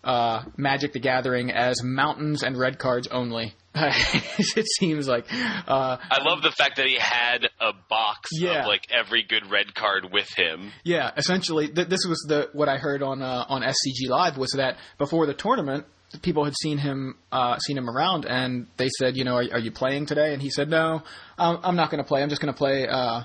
uh, 0.04 0.42
Magic 0.56 0.92
the 0.92 1.00
Gathering 1.00 1.50
as 1.50 1.82
mountains 1.82 2.42
and 2.42 2.56
red 2.58 2.78
cards 2.78 3.08
only. 3.08 3.54
it 3.74 4.66
seems 4.78 5.06
like. 5.06 5.26
Uh, 5.32 5.96
I 6.10 6.22
love 6.22 6.42
the 6.42 6.50
fact 6.50 6.76
that 6.76 6.86
he 6.86 6.96
had 6.98 7.44
a 7.60 7.72
box 7.88 8.30
Yeah. 8.32 8.60
of 8.62 8.66
like 8.66 8.86
every 8.90 9.22
good 9.22 9.50
red 9.50 9.74
card 9.74 10.10
with 10.12 10.28
him. 10.36 10.72
Yeah, 10.84 11.10
essentially, 11.16 11.68
th- 11.68 11.88
this 11.88 12.04
was 12.08 12.24
the 12.28 12.48
what 12.52 12.68
I 12.68 12.78
heard 12.78 13.02
on 13.02 13.22
uh, 13.22 13.44
on 13.48 13.62
SCG 13.62 14.08
Live 14.08 14.36
was 14.36 14.50
that 14.56 14.78
before 14.98 15.26
the 15.26 15.34
tournament, 15.34 15.84
people 16.22 16.44
had 16.44 16.54
seen 16.54 16.78
him 16.78 17.16
uh, 17.32 17.58
seen 17.58 17.76
him 17.76 17.88
around, 17.88 18.24
and 18.24 18.66
they 18.76 18.88
said, 18.98 19.16
you 19.16 19.24
know, 19.24 19.36
are, 19.36 19.46
are 19.52 19.58
you 19.58 19.70
playing 19.70 20.06
today? 20.06 20.32
And 20.32 20.42
he 20.42 20.50
said, 20.50 20.68
no, 20.68 21.02
um, 21.38 21.60
I'm 21.62 21.76
not 21.76 21.90
going 21.90 22.02
to 22.02 22.08
play. 22.08 22.22
I'm 22.22 22.28
just 22.28 22.40
going 22.40 22.52
to 22.52 22.58
play, 22.58 22.86
uh, 22.88 23.22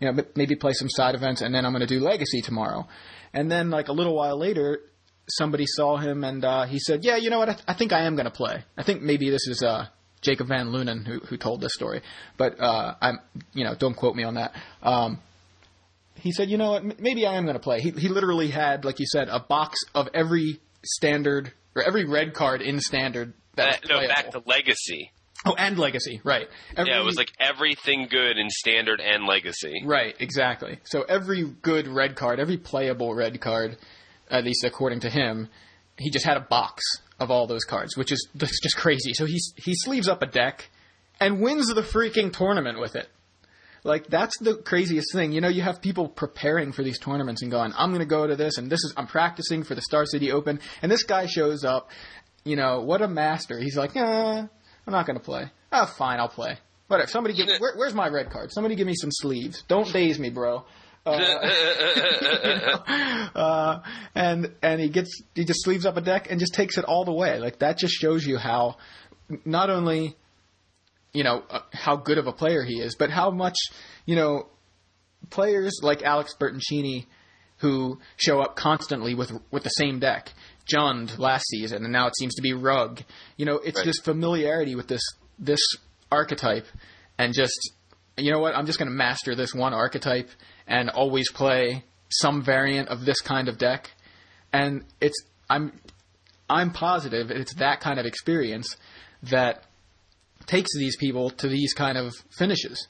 you 0.00 0.12
know, 0.12 0.22
maybe 0.34 0.54
play 0.56 0.72
some 0.72 0.88
side 0.88 1.14
events, 1.14 1.40
and 1.40 1.54
then 1.54 1.64
I'm 1.64 1.72
going 1.72 1.86
to 1.86 1.86
do 1.86 2.00
Legacy 2.00 2.42
tomorrow. 2.42 2.86
And 3.32 3.50
then 3.50 3.70
like 3.70 3.88
a 3.88 3.92
little 3.92 4.14
while 4.14 4.38
later, 4.38 4.80
somebody 5.28 5.64
saw 5.66 5.96
him, 5.96 6.24
and 6.24 6.44
uh, 6.44 6.66
he 6.66 6.78
said, 6.78 7.04
yeah, 7.04 7.16
you 7.16 7.30
know 7.30 7.38
what? 7.38 7.48
I, 7.48 7.52
th- 7.52 7.64
I 7.68 7.74
think 7.74 7.92
I 7.92 8.02
am 8.04 8.16
going 8.16 8.26
to 8.26 8.30
play. 8.30 8.64
I 8.76 8.82
think 8.82 9.02
maybe 9.02 9.30
this 9.30 9.46
is 9.46 9.62
uh, 9.62 9.86
Jacob 10.20 10.48
Van 10.48 10.68
Lunen 10.68 11.06
who 11.06 11.20
who 11.20 11.36
told 11.36 11.60
this 11.60 11.72
story, 11.74 12.02
but 12.36 12.60
uh, 12.60 12.94
I'm, 13.00 13.20
you 13.54 13.64
know, 13.64 13.74
don't 13.74 13.94
quote 13.94 14.14
me 14.14 14.24
on 14.24 14.34
that. 14.34 14.54
Um, 14.82 15.18
he 16.16 16.32
said, 16.32 16.50
you 16.50 16.58
know 16.58 16.72
what, 16.72 17.00
maybe 17.00 17.26
I 17.26 17.36
am 17.36 17.44
going 17.44 17.54
to 17.54 17.60
play. 17.60 17.80
He, 17.80 17.90
he 17.90 18.08
literally 18.08 18.50
had, 18.50 18.84
like 18.84 18.98
you 18.98 19.06
said, 19.06 19.28
a 19.30 19.40
box 19.40 19.78
of 19.94 20.08
every 20.12 20.60
standard 20.84 21.52
or 21.74 21.82
every 21.82 22.04
red 22.04 22.34
card 22.34 22.62
in 22.62 22.80
standard. 22.80 23.34
That 23.56 23.84
no, 23.88 24.06
back 24.06 24.30
to 24.30 24.42
Legacy. 24.46 25.10
oh, 25.44 25.54
and 25.58 25.78
legacy, 25.78 26.20
right? 26.24 26.48
Every, 26.76 26.92
Yeah, 26.92 27.00
it 27.00 27.04
was 27.04 27.16
like 27.16 27.32
everything 27.40 28.06
good 28.10 28.38
in 28.38 28.48
Standard 28.48 29.00
and 29.00 29.26
Legacy. 29.26 29.82
right, 29.84 30.14
exactly. 30.18 30.78
So 30.84 31.02
every 31.02 31.44
good 31.44 31.88
red 31.88 32.14
card, 32.14 32.38
every 32.38 32.58
playable 32.58 33.14
red 33.14 33.40
card, 33.40 33.76
at 34.30 34.44
least 34.44 34.64
according 34.64 35.00
to 35.00 35.10
him, 35.10 35.48
he 35.98 36.10
just 36.10 36.24
had 36.24 36.36
a 36.36 36.40
box 36.40 36.82
of 37.18 37.30
all 37.30 37.46
those 37.46 37.64
cards, 37.64 37.96
which 37.96 38.12
is 38.12 38.28
just 38.36 38.76
crazy. 38.76 39.12
So 39.14 39.26
he 39.26 39.38
he 39.56 39.74
sleeves 39.74 40.08
up 40.08 40.22
a 40.22 40.26
deck 40.26 40.70
and 41.20 41.40
wins 41.40 41.68
the 41.68 41.82
freaking 41.82 42.32
tournament 42.32 42.80
with 42.80 42.96
it. 42.96 43.08
Like 43.84 44.08
that's 44.08 44.38
the 44.38 44.56
craziest 44.56 45.12
thing. 45.12 45.32
You 45.32 45.40
know, 45.40 45.48
you 45.48 45.62
have 45.62 45.80
people 45.80 46.08
preparing 46.08 46.72
for 46.72 46.82
these 46.82 46.98
tournaments 46.98 47.42
and 47.42 47.50
going, 47.50 47.72
"I'm 47.76 47.90
going 47.90 48.00
to 48.00 48.06
go 48.06 48.26
to 48.26 48.36
this, 48.36 48.58
and 48.58 48.70
this 48.70 48.84
is 48.84 48.92
I'm 48.96 49.06
practicing 49.06 49.62
for 49.62 49.74
the 49.74 49.82
Star 49.82 50.04
City 50.06 50.32
Open." 50.32 50.60
And 50.82 50.90
this 50.90 51.04
guy 51.04 51.26
shows 51.26 51.64
up. 51.64 51.90
You 52.44 52.56
know, 52.56 52.80
what 52.80 53.02
a 53.02 53.08
master. 53.08 53.58
He's 53.58 53.76
like, 53.76 53.94
"Nah, 53.94 54.40
I'm 54.40 54.92
not 54.92 55.06
going 55.06 55.18
to 55.18 55.24
play. 55.24 55.50
Oh, 55.72 55.86
fine, 55.86 56.20
I'll 56.20 56.28
play. 56.28 56.58
Whatever. 56.88 57.08
Somebody 57.08 57.34
give. 57.34 57.48
Where, 57.58 57.74
where's 57.76 57.94
my 57.94 58.08
red 58.08 58.30
card? 58.30 58.50
Somebody 58.52 58.74
give 58.74 58.86
me 58.86 58.94
some 58.94 59.10
sleeves. 59.12 59.62
Don't 59.68 59.90
daze 59.92 60.18
me, 60.18 60.30
bro." 60.30 60.64
Uh, 61.06 61.12
you 62.44 62.54
know, 62.56 62.84
uh, 63.34 63.82
and 64.14 64.54
and 64.62 64.80
he 64.80 64.90
gets 64.90 65.22
he 65.34 65.44
just 65.44 65.64
sleeves 65.64 65.86
up 65.86 65.96
a 65.96 66.02
deck 66.02 66.30
and 66.30 66.38
just 66.38 66.52
takes 66.52 66.76
it 66.76 66.84
all 66.84 67.04
the 67.04 67.12
way. 67.12 67.38
Like 67.38 67.60
that 67.60 67.78
just 67.78 67.94
shows 67.94 68.26
you 68.26 68.36
how 68.36 68.76
not 69.44 69.70
only 69.70 70.16
you 71.12 71.24
know 71.24 71.42
uh, 71.50 71.60
how 71.72 71.96
good 71.96 72.18
of 72.18 72.26
a 72.26 72.32
player 72.32 72.62
he 72.62 72.80
is, 72.80 72.94
but 72.96 73.10
how 73.10 73.30
much 73.30 73.56
you 74.06 74.16
know 74.16 74.48
players 75.30 75.80
like 75.82 76.02
Alex 76.02 76.34
Bertoncini 76.38 77.06
who 77.58 77.98
show 78.16 78.40
up 78.40 78.56
constantly 78.56 79.14
with 79.14 79.32
with 79.50 79.62
the 79.62 79.70
same 79.70 79.98
deck. 79.98 80.32
Jund 80.72 81.18
last 81.18 81.46
season, 81.48 81.84
and 81.84 81.92
now 81.92 82.06
it 82.06 82.16
seems 82.16 82.34
to 82.36 82.42
be 82.42 82.52
Rug. 82.52 83.02
You 83.36 83.44
know, 83.44 83.56
it's 83.56 83.78
Right. 83.78 83.86
this 83.86 83.98
familiarity 83.98 84.74
with 84.74 84.88
this 84.88 85.02
this 85.38 85.60
archetype, 86.12 86.66
and 87.18 87.34
just 87.34 87.72
you 88.16 88.30
know 88.30 88.38
what? 88.38 88.54
I'm 88.54 88.66
just 88.66 88.78
going 88.78 88.90
to 88.90 88.94
master 88.94 89.34
this 89.34 89.54
one 89.54 89.74
archetype 89.74 90.30
and 90.66 90.90
always 90.90 91.30
play 91.30 91.84
some 92.08 92.42
variant 92.42 92.88
of 92.88 93.04
this 93.04 93.20
kind 93.20 93.48
of 93.48 93.58
deck. 93.58 93.90
And 94.52 94.84
it's 95.00 95.20
I'm 95.48 95.72
I'm 96.48 96.70
positive 96.72 97.30
it's 97.30 97.54
that 97.54 97.80
kind 97.80 97.98
of 97.98 98.06
experience 98.06 98.76
that 99.24 99.64
takes 100.50 100.70
these 100.76 100.96
people 100.96 101.30
to 101.30 101.48
these 101.48 101.72
kind 101.74 101.96
of 101.96 102.12
finishes. 102.36 102.88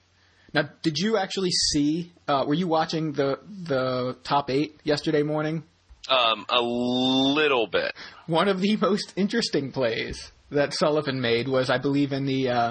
Now, 0.52 0.68
did 0.82 0.96
you 0.98 1.16
actually 1.16 1.50
see? 1.50 2.12
Uh, 2.26 2.44
were 2.46 2.54
you 2.54 2.66
watching 2.66 3.12
the 3.12 3.38
the 3.66 4.16
top 4.24 4.50
eight 4.50 4.80
yesterday 4.82 5.22
morning? 5.22 5.62
Um, 6.08 6.44
a 6.48 6.60
little 6.60 7.66
bit. 7.68 7.92
One 8.26 8.48
of 8.48 8.60
the 8.60 8.76
most 8.80 9.12
interesting 9.16 9.70
plays 9.70 10.32
that 10.50 10.74
Sullivan 10.74 11.20
made 11.20 11.46
was, 11.46 11.70
I 11.70 11.78
believe, 11.78 12.12
in 12.12 12.26
the 12.26 12.48
uh, 12.48 12.70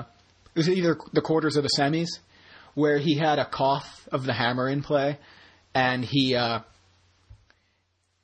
it 0.56 0.58
was 0.58 0.70
either 0.70 0.98
the 1.14 1.22
quarters 1.22 1.56
or 1.58 1.62
the 1.62 1.70
semis, 1.78 2.10
where 2.74 2.98
he 2.98 3.16
had 3.18 3.40
a 3.40 3.46
Koth 3.46 4.10
of 4.12 4.26
the 4.26 4.34
Hammer 4.34 4.68
in 4.68 4.82
play, 4.82 5.18
and 5.74 6.04
he 6.04 6.36
uh, 6.36 6.60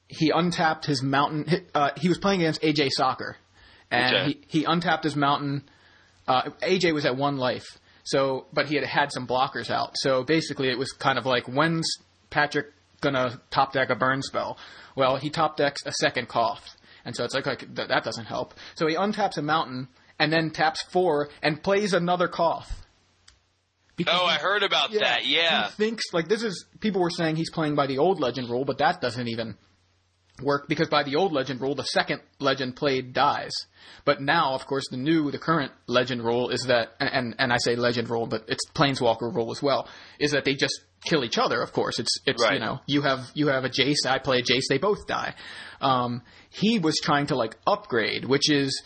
he 0.07 0.31
untapped 0.31 0.85
his 0.85 1.01
mountain. 1.01 1.45
Uh, 1.73 1.91
he 1.97 2.09
was 2.09 2.17
playing 2.17 2.41
against 2.41 2.61
AJ 2.61 2.89
Sacher, 2.89 3.37
and 3.89 4.15
Okay. 4.15 4.25
he, 4.49 4.59
he 4.59 4.63
untapped 4.65 5.03
his 5.05 5.15
mountain. 5.15 5.63
Uh, 6.27 6.49
AJ 6.61 6.93
was 6.93 7.05
at 7.05 7.15
one 7.17 7.37
life, 7.37 7.65
so 8.03 8.47
but 8.53 8.67
he 8.67 8.75
had 8.75 8.83
had 8.85 9.11
some 9.11 9.27
blockers 9.27 9.69
out. 9.69 9.91
So 9.95 10.23
basically, 10.23 10.69
it 10.69 10.77
was 10.77 10.91
kind 10.91 11.17
of 11.19 11.25
like 11.25 11.45
when's 11.47 11.87
Patrick 12.29 12.67
gonna 13.01 13.39
top 13.51 13.73
deck 13.73 13.89
a 13.89 13.95
burn 13.95 14.21
spell? 14.21 14.57
Well, 14.95 15.17
he 15.17 15.29
top 15.29 15.57
decks 15.57 15.81
a 15.85 15.91
second 15.91 16.27
Koth, 16.27 16.75
and 17.03 17.15
so 17.15 17.23
it's 17.25 17.33
like, 17.35 17.45
like 17.45 17.59
th- 17.75 17.89
that 17.89 18.03
doesn't 18.03 18.25
help. 18.25 18.53
So 18.75 18.87
he 18.87 18.95
untaps 18.95 19.37
a 19.37 19.41
mountain 19.41 19.87
and 20.17 20.31
then 20.31 20.49
taps 20.51 20.81
four 20.83 21.29
and 21.43 21.61
plays 21.61 21.93
another 21.93 22.27
Koth. 22.27 22.71
Because 23.97 24.17
Oh, 24.19 24.25
he- 24.27 24.31
I 24.33 24.37
heard 24.37 24.63
about 24.63 24.91
that. 24.93 25.25
Yeah. 25.25 25.67
he 25.67 25.71
thinks 25.73 26.05
like 26.13 26.27
this 26.27 26.43
is 26.43 26.65
people 26.79 27.01
were 27.01 27.09
saying 27.09 27.35
he's 27.35 27.49
playing 27.51 27.75
by 27.75 27.87
the 27.87 27.97
old 27.99 28.19
legend 28.19 28.49
rule, 28.49 28.65
but 28.65 28.77
that 28.79 28.99
doesn't 29.01 29.27
even 29.27 29.57
work 30.41 30.67
because 30.67 30.89
by 30.89 31.03
the 31.03 31.15
old 31.15 31.31
legend 31.31 31.61
rule, 31.61 31.75
the 31.75 31.83
second 31.83 32.21
legend 32.39 32.75
played 32.75 33.13
dies. 33.13 33.53
But 34.03 34.21
now, 34.21 34.53
of 34.53 34.65
course, 34.65 34.85
the 34.89 34.97
new, 34.97 35.31
the 35.31 35.39
current 35.39 35.71
legend 35.87 36.23
rule 36.23 36.49
is 36.49 36.61
that, 36.67 36.89
and 36.99 37.35
and, 37.39 37.53
I 37.53 37.57
say 37.57 37.75
legend 37.75 38.09
rule, 38.09 38.27
but 38.27 38.45
it's 38.47 38.65
planeswalker 38.73 39.33
rule 39.33 39.51
as 39.51 39.61
well, 39.61 39.87
is 40.19 40.31
that 40.31 40.45
they 40.45 40.55
just 40.55 40.81
kill 41.03 41.23
each 41.23 41.37
other. 41.37 41.61
Of 41.61 41.71
course, 41.71 41.99
it's 41.99 42.19
it's 42.25 42.43
you 42.51 42.59
know 42.59 42.79
you 42.87 43.01
have 43.01 43.19
you 43.33 43.47
have 43.47 43.63
a 43.63 43.69
Jace, 43.69 44.05
I 44.05 44.19
play 44.19 44.39
a 44.39 44.43
Jace, 44.43 44.63
they 44.69 44.77
both 44.77 45.07
die. 45.07 45.35
Um, 45.81 46.23
he 46.49 46.79
was 46.79 46.99
trying 47.01 47.27
to 47.27 47.35
like 47.35 47.55
upgrade, 47.67 48.25
which 48.25 48.49
is 48.49 48.83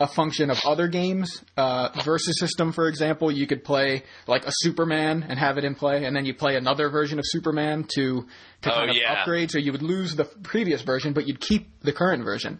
a 0.00 0.06
function 0.08 0.50
of 0.50 0.58
other 0.66 0.88
games. 0.88 1.44
Uh, 1.56 1.90
versus 2.04 2.38
system, 2.40 2.72
for 2.72 2.88
example, 2.88 3.30
you 3.30 3.46
could 3.46 3.62
play 3.62 4.02
like 4.26 4.46
a 4.46 4.50
Superman 4.52 5.24
and 5.28 5.38
have 5.38 5.58
it 5.58 5.64
in 5.64 5.74
play, 5.74 6.04
and 6.06 6.16
then 6.16 6.24
you 6.24 6.34
play 6.34 6.56
another 6.56 6.88
version 6.88 7.18
of 7.18 7.24
Superman 7.28 7.84
to 7.96 8.26
to 8.62 8.72
Oh, 8.72 8.74
kind 8.74 8.90
of 8.90 8.96
yeah. 8.96 9.12
upgrade. 9.20 9.50
So 9.50 9.58
you 9.58 9.72
would 9.72 9.82
lose 9.82 10.16
the 10.16 10.24
previous 10.24 10.80
version, 10.82 11.12
but 11.12 11.28
you'd 11.28 11.40
keep 11.40 11.68
the 11.82 11.92
current 11.92 12.24
version. 12.24 12.58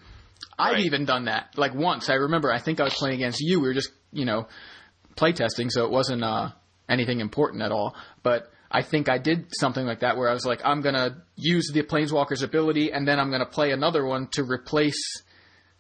I've 0.59 0.75
Right. 0.75 0.85
even 0.85 1.07
done 1.07 1.25
that 1.25 1.55
like 1.57 1.75
once. 1.75 2.11
I 2.11 2.15
remember. 2.15 2.53
I 2.53 2.59
think 2.59 2.79
I 2.79 2.85
was 2.85 2.95
playing 2.95 3.17
against 3.17 3.41
you. 3.41 3.61
We 3.61 3.69
were 3.69 3.75
just 3.75 3.91
you 4.13 4.27
know 4.27 4.47
playtesting, 5.17 5.71
so 5.71 5.85
it 5.85 5.91
wasn't 5.91 6.23
uh, 6.23 6.51
anything 6.89 7.21
important 7.21 7.63
at 7.63 7.73
all. 7.73 7.95
But 8.23 8.51
I 8.71 8.83
think 8.83 9.09
I 9.09 9.19
did 9.19 9.47
something 9.55 9.85
like 9.87 10.01
that 10.01 10.17
where 10.17 10.29
I 10.29 10.33
was 10.35 10.45
like, 10.47 10.61
I'm 10.65 10.81
gonna 10.83 11.23
use 11.37 11.71
the 11.73 11.83
Planeswalker's 11.83 12.43
ability, 12.43 12.93
and 12.93 13.09
then 13.09 13.19
I'm 13.19 13.31
gonna 13.31 13.47
play 13.47 13.73
another 13.73 14.05
one 14.05 14.29
to 14.33 14.45
replace 14.45 15.01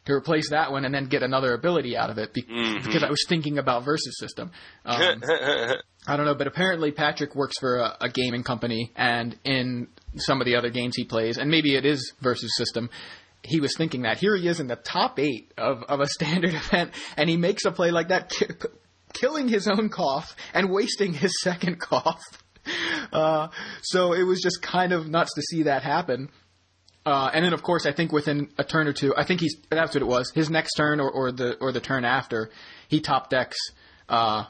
to 0.07 0.13
replace 0.13 0.51
that 0.51 0.73
one, 0.73 0.85
and 0.85 0.95
then 0.95 1.07
get 1.07 1.23
another 1.23 1.53
ability 1.55 1.97
out 1.97 2.11
of 2.11 2.19
it 2.19 2.33
be- 2.33 2.43
because 2.43 3.03
I 3.03 3.11
was 3.11 3.25
thinking 3.29 3.59
about 3.59 3.85
versus 3.85 4.17
system. 4.19 4.51
Um, 4.85 5.23
I 6.07 6.17
don't 6.17 6.25
know, 6.27 6.35
but 6.35 6.47
apparently 6.47 6.91
Patrick 6.93 7.35
works 7.35 7.55
for 7.61 7.77
a, 7.77 7.97
a 8.01 8.09
gaming 8.09 8.43
company, 8.43 8.93
and 8.97 9.39
in 9.45 9.89
some 10.17 10.41
of 10.41 10.47
the 10.47 10.57
other 10.57 10.71
games 10.71 10.97
he 10.97 11.05
plays, 11.05 11.37
and 11.39 11.51
maybe 11.51 11.75
it 11.77 11.85
is 11.85 12.13
versus 12.21 12.57
system. 12.57 12.89
He 13.43 13.61
was 13.61 13.75
thinking 13.77 14.03
that 14.03 14.19
here 14.19 14.37
he 14.37 14.49
is 14.49 14.61
in 14.61 14.67
the 14.67 14.77
top 14.77 15.19
eight 15.19 15.53
of, 15.57 15.83
of 15.85 16.01
a 16.01 16.07
standard 16.19 16.55
event, 16.55 16.93
and 17.17 17.29
he 17.29 17.37
makes 17.37 17.65
a 17.65 17.71
play 17.71 17.91
like 17.91 18.09
that, 18.09 18.31
ki- 18.31 18.47
killing 19.13 19.49
his 19.49 19.69
own 19.69 19.89
Koth 19.91 20.35
and 20.55 20.71
wasting 20.71 21.13
his 21.13 21.33
second 21.43 21.81
Koth. 21.81 22.21
Uh, 23.13 23.49
so 23.83 24.13
it 24.13 24.23
was 24.23 24.41
just 24.43 24.63
kind 24.63 24.93
of 24.93 25.09
nuts 25.09 25.35
to 25.35 25.43
see 25.43 25.65
that 25.65 25.83
happen. 25.83 26.29
Uh, 27.07 27.31
and 27.33 27.45
then, 27.45 27.53
of 27.55 27.63
course, 27.63 27.87
I 27.87 27.93
think 27.93 28.13
within 28.13 28.51
a 28.59 28.65
turn 28.65 28.87
or 28.87 28.93
two, 28.93 29.15
I 29.17 29.25
think 29.25 29.41
he's 29.41 29.57
that's 29.71 29.95
what 29.95 30.03
it 30.03 30.07
was. 30.07 30.31
His 30.35 30.51
next 30.51 30.75
turn 30.75 31.01
or, 31.01 31.11
or 31.11 31.33
the 31.33 31.57
or 31.61 31.73
the 31.73 31.81
turn 31.81 32.05
after, 32.05 32.51
he 32.89 33.01
top 33.01 33.31
decks 33.31 33.57
uh, 34.09 34.45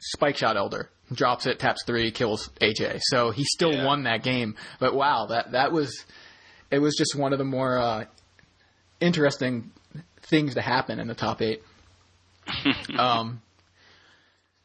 Spike 0.00 0.36
Shot 0.38 0.56
Elder, 0.56 0.88
drops 1.12 1.46
it, 1.46 1.58
taps 1.58 1.84
three, 1.84 2.10
kills 2.12 2.48
AJ. 2.62 3.00
So 3.02 3.30
he 3.30 3.44
still 3.44 3.72
Yeah. 3.74 3.84
won 3.84 4.04
that 4.04 4.22
game. 4.22 4.54
But 4.78 4.94
wow, 4.94 5.26
that 5.26 5.52
that 5.52 5.70
was 5.72 6.04
it 6.70 6.78
was 6.78 6.96
just 6.96 7.14
one 7.14 7.32
of 7.34 7.38
the 7.38 7.44
more 7.44 7.76
uh, 7.78 8.04
interesting 9.00 9.70
things 10.22 10.54
to 10.54 10.62
happen 10.62 10.98
in 10.98 11.08
the 11.08 11.14
top 11.14 11.42
eight. 11.42 11.62
um, 12.98 13.42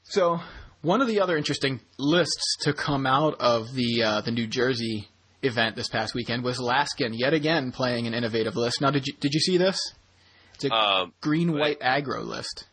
so 0.03 0.39
one 0.81 1.01
of 1.01 1.07
the 1.07 1.19
other 1.19 1.35
interesting 1.35 1.81
lists 1.97 2.55
to 2.61 2.71
come 2.73 3.05
out 3.05 3.35
of 3.39 3.73
the 3.73 4.01
uh, 4.03 4.21
the 4.21 4.31
New 4.31 4.47
Jersey 4.47 5.09
event 5.45 5.75
this 5.75 5.87
past 5.89 6.13
weekend 6.13 6.43
was 6.43 6.57
Laskin 6.59 7.11
yet 7.13 7.33
again 7.33 7.71
playing 7.71 8.07
an 8.07 8.13
innovative 8.13 8.55
list. 8.55 8.81
Now, 8.81 8.91
did 8.91 9.05
you 9.07 9.13
did 9.19 9.33
you 9.33 9.39
see 9.39 9.57
this? 9.57 9.79
It's 10.55 10.65
a 10.65 10.73
Um, 10.73 11.13
green 11.21 11.51
white 11.57 11.79
aggro 11.79 12.25
list. 12.25 12.65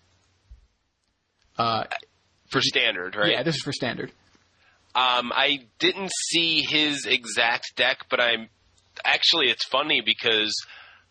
Uh, 1.59 1.85
for 2.50 2.61
standard, 2.61 3.14
right? 3.17 3.33
Yeah, 3.33 3.43
this 3.43 3.57
is 3.57 3.62
for 3.62 3.73
standard. 3.73 4.11
Um, 4.95 5.33
I 5.35 5.61
didn't 5.79 6.11
see 6.31 6.62
his 6.69 7.07
exact 7.07 7.76
deck, 7.76 7.99
but 8.11 8.21
I'm 8.21 8.49
actually 9.05 9.47
it's 9.49 9.64
funny 9.67 10.02
because 10.05 10.55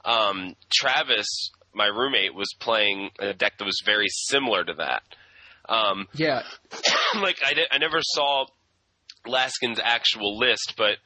um, 0.05 0.55
Travis, 0.73 1.27
my 1.73 1.87
roommate, 1.87 2.35
was 2.35 2.53
playing 2.59 3.09
a 3.19 3.33
deck 3.33 3.57
that 3.57 3.65
was 3.65 3.81
very 3.85 4.07
similar 4.07 4.63
to 4.63 4.73
that. 4.75 5.03
Um, 5.67 6.07
Yeah, 6.13 6.43
like 7.15 7.37
I, 7.43 7.53
I 7.71 7.77
never 7.79 7.99
saw 8.01 8.45
Laskin's 9.27 9.79
actual 9.83 10.37
list, 10.37 10.73
but 10.77 10.97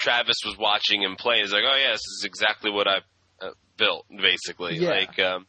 Travis 0.00 0.36
was 0.44 0.56
watching 0.58 1.02
him 1.02 1.16
play. 1.16 1.40
He's 1.40 1.52
like, 1.52 1.64
"Oh 1.64 1.76
yeah, 1.76 1.92
this 1.92 2.00
is 2.00 2.22
exactly 2.24 2.70
what 2.70 2.88
I 2.88 2.98
uh, 3.40 3.50
built, 3.76 4.06
basically. 4.10 4.76
Yeah. 4.76 4.90
Like 4.90 5.18
um, 5.18 5.46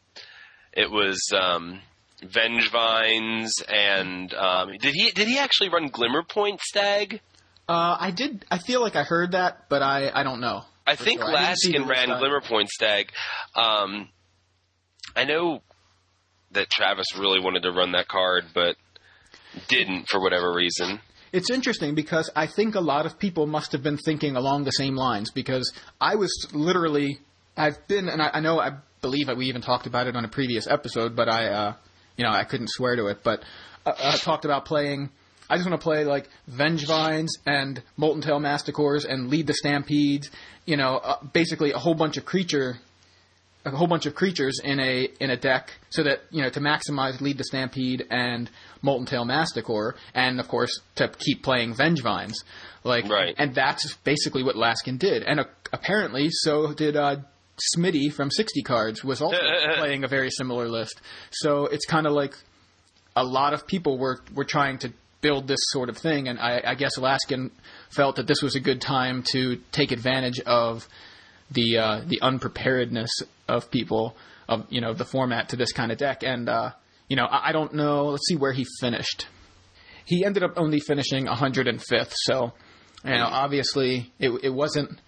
it 0.73 0.89
was 0.89 1.31
um, 1.33 1.81
Vengevines, 2.23 3.51
and 3.67 4.33
um, 4.33 4.71
did 4.79 4.93
he 4.93 5.11
did 5.11 5.27
he 5.27 5.37
actually 5.39 5.69
run 5.69 5.89
Glimmerpoint 5.89 6.61
Stag? 6.61 7.21
Uh, 7.67 7.97
I 7.99 8.11
did. 8.11 8.45
I 8.51 8.57
feel 8.57 8.81
like 8.81 8.95
I 8.95 9.03
heard 9.03 9.31
that, 9.31 9.69
but 9.69 9.81
I 9.81 10.11
I 10.13 10.23
don't 10.23 10.41
know. 10.41 10.63
I 10.85 10.95
think 10.95 11.21
sure. 11.21 11.29
I 11.29 11.45
didn't 11.45 11.57
see 11.57 11.71
the 11.73 11.79
Laskin 11.79 11.87
ran. 11.87 12.09
Glimmerpoint 12.09 12.67
Stag. 12.67 13.11
Um, 13.55 14.09
I 15.15 15.25
know 15.25 15.61
that 16.51 16.69
Travis 16.69 17.07
really 17.17 17.39
wanted 17.39 17.63
to 17.63 17.71
run 17.71 17.93
that 17.93 18.07
card, 18.07 18.45
but 18.53 18.75
didn't 19.67 20.09
for 20.09 20.21
whatever 20.21 20.53
reason. 20.53 20.99
It's 21.33 21.49
interesting 21.49 21.95
because 21.95 22.29
I 22.35 22.47
think 22.47 22.75
a 22.75 22.81
lot 22.81 23.05
of 23.05 23.17
people 23.17 23.47
must 23.47 23.71
have 23.71 23.81
been 23.81 23.97
thinking 23.97 24.35
along 24.35 24.65
the 24.65 24.71
same 24.71 24.95
lines 24.95 25.31
because 25.31 25.71
I 25.99 26.15
was 26.15 26.47
literally 26.53 27.19
I've 27.55 27.87
been 27.87 28.09
and 28.09 28.21
I, 28.21 28.31
I 28.33 28.39
know 28.41 28.59
I 28.59 28.71
believe 29.01 29.29
we 29.35 29.45
even 29.47 29.61
talked 29.61 29.87
about 29.87 30.07
it 30.07 30.15
on 30.15 30.25
a 30.25 30.27
previous 30.27 30.67
episode, 30.67 31.15
but 31.15 31.29
I 31.29 31.47
uh, 31.47 31.73
you 32.17 32.25
know 32.25 32.31
I 32.31 32.43
couldn't 32.43 32.69
swear 32.69 32.95
to 32.97 33.07
it, 33.07 33.19
but 33.23 33.43
uh, 33.85 33.93
I 33.97 34.17
talked 34.17 34.45
about 34.45 34.65
playing. 34.65 35.09
I 35.49 35.57
just 35.57 35.69
want 35.69 35.81
to 35.81 35.83
play 35.83 36.05
like 36.05 36.29
Vengevines 36.49 37.31
and 37.45 37.81
Molten 37.97 38.21
Tail 38.21 38.39
Masticores 38.39 39.05
and 39.05 39.29
Lead 39.29 39.47
the 39.47 39.53
Stampedes. 39.53 40.29
You 40.65 40.77
know, 40.77 40.97
uh, 40.97 41.23
basically 41.33 41.71
a 41.71 41.77
whole 41.77 41.95
bunch 41.95 42.17
of 42.17 42.25
creature 42.25 42.77
a 43.65 43.71
whole 43.71 43.87
bunch 43.87 44.05
of 44.05 44.15
creatures 44.15 44.59
in 44.63 44.79
a 44.79 45.07
in 45.19 45.29
a 45.29 45.37
deck 45.37 45.71
so 45.89 46.03
that 46.03 46.21
you 46.31 46.41
know 46.41 46.49
to 46.49 46.59
maximize 46.59 47.21
lead 47.21 47.37
the 47.37 47.43
stampede 47.43 48.05
and 48.09 48.49
molten 48.81 49.05
tail 49.05 49.23
masticore 49.25 49.95
and 50.15 50.39
of 50.39 50.47
course 50.47 50.79
to 50.95 51.07
keep 51.07 51.43
playing 51.43 51.73
vengevines. 51.75 52.33
Like 52.83 53.07
Right. 53.07 53.35
and 53.37 53.53
that's 53.53 53.95
basically 54.03 54.43
what 54.43 54.55
laskin 54.55 54.97
did. 54.97 55.21
And 55.23 55.39
uh, 55.39 55.43
apparently 55.71 56.29
so 56.31 56.73
did 56.73 56.95
uh 56.95 57.17
smitty 57.77 58.11
from 58.11 58.31
60 58.31 58.63
cards 58.63 59.03
was 59.03 59.21
also 59.21 59.37
playing 59.77 60.03
a 60.03 60.07
very 60.07 60.31
similar 60.31 60.67
list. 60.67 60.99
So 61.29 61.67
it's 61.67 61.85
kind 61.85 62.07
of 62.07 62.13
like 62.13 62.33
a 63.15 63.23
lot 63.23 63.53
of 63.53 63.67
people 63.67 63.99
were 63.99 64.21
were 64.33 64.45
trying 64.45 64.79
to 64.79 64.91
build 65.21 65.47
this 65.47 65.59
sort 65.69 65.89
of 65.89 65.97
thing. 65.99 66.27
And 66.27 66.39
I, 66.39 66.63
I 66.65 66.73
guess 66.73 66.97
laskin 66.97 67.51
felt 67.91 68.15
that 68.15 68.25
this 68.25 68.41
was 68.41 68.55
a 68.55 68.59
good 68.59 68.81
time 68.81 69.21
to 69.33 69.57
take 69.71 69.91
advantage 69.91 70.39
of 70.47 70.87
the 71.51 71.77
uh, 71.77 72.01
the 72.07 72.19
unpreparedness 72.21 73.11
of 73.51 73.69
people 73.69 74.15
of 74.47 74.65
you 74.69 74.81
know 74.81 74.93
the 74.93 75.05
format 75.05 75.49
to 75.49 75.55
this 75.55 75.71
kind 75.71 75.91
of 75.91 75.97
deck. 75.97 76.23
And 76.23 76.49
uh, 76.49 76.71
you 77.07 77.15
know, 77.15 77.25
I, 77.25 77.49
I 77.49 77.51
don't 77.51 77.73
know. 77.73 78.05
Let's 78.05 78.27
see 78.27 78.35
where 78.35 78.53
he 78.53 78.65
finished. 78.79 79.27
He 80.05 80.25
ended 80.25 80.43
up 80.43 80.53
only 80.57 80.79
finishing 80.79 81.27
105th. 81.27 82.13
So, 82.23 82.53
you 83.05 83.11
know, 83.11 83.25
obviously 83.25 84.11
it 84.19 84.31
it 84.43 84.49
wasn't 84.49 84.99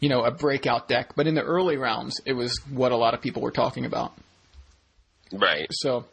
you 0.00 0.08
know 0.08 0.22
a 0.22 0.30
breakout 0.30 0.88
deck, 0.88 1.14
but 1.16 1.26
in 1.26 1.34
the 1.34 1.42
early 1.42 1.76
rounds, 1.76 2.20
it 2.24 2.32
was 2.32 2.58
what 2.70 2.92
a 2.92 2.96
lot 2.96 3.14
of 3.14 3.20
people 3.20 3.42
were 3.42 3.50
talking 3.50 3.84
about. 3.84 4.12
Right. 5.32 5.66
So, 5.70 6.04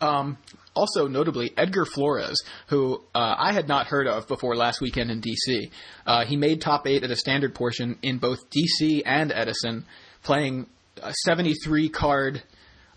um, 0.00 0.38
also 0.74 1.06
notably, 1.06 1.52
Edgar 1.56 1.84
Flores, 1.84 2.42
who 2.68 3.02
uh, 3.14 3.34
I 3.38 3.52
had 3.52 3.68
not 3.68 3.88
heard 3.88 4.06
of 4.06 4.26
before 4.26 4.56
last 4.56 4.80
weekend 4.80 5.10
in 5.10 5.20
DC. 5.20 5.70
Uh, 6.06 6.24
he 6.24 6.36
made 6.36 6.60
top 6.60 6.86
eight 6.86 7.02
at 7.02 7.10
a 7.10 7.16
standard 7.16 7.54
portion 7.54 7.98
in 8.02 8.18
both 8.18 8.48
DC 8.50 9.02
and 9.04 9.32
Edison, 9.32 9.84
playing 10.22 10.66
a 11.02 11.12
73 11.24 11.88
card 11.88 12.42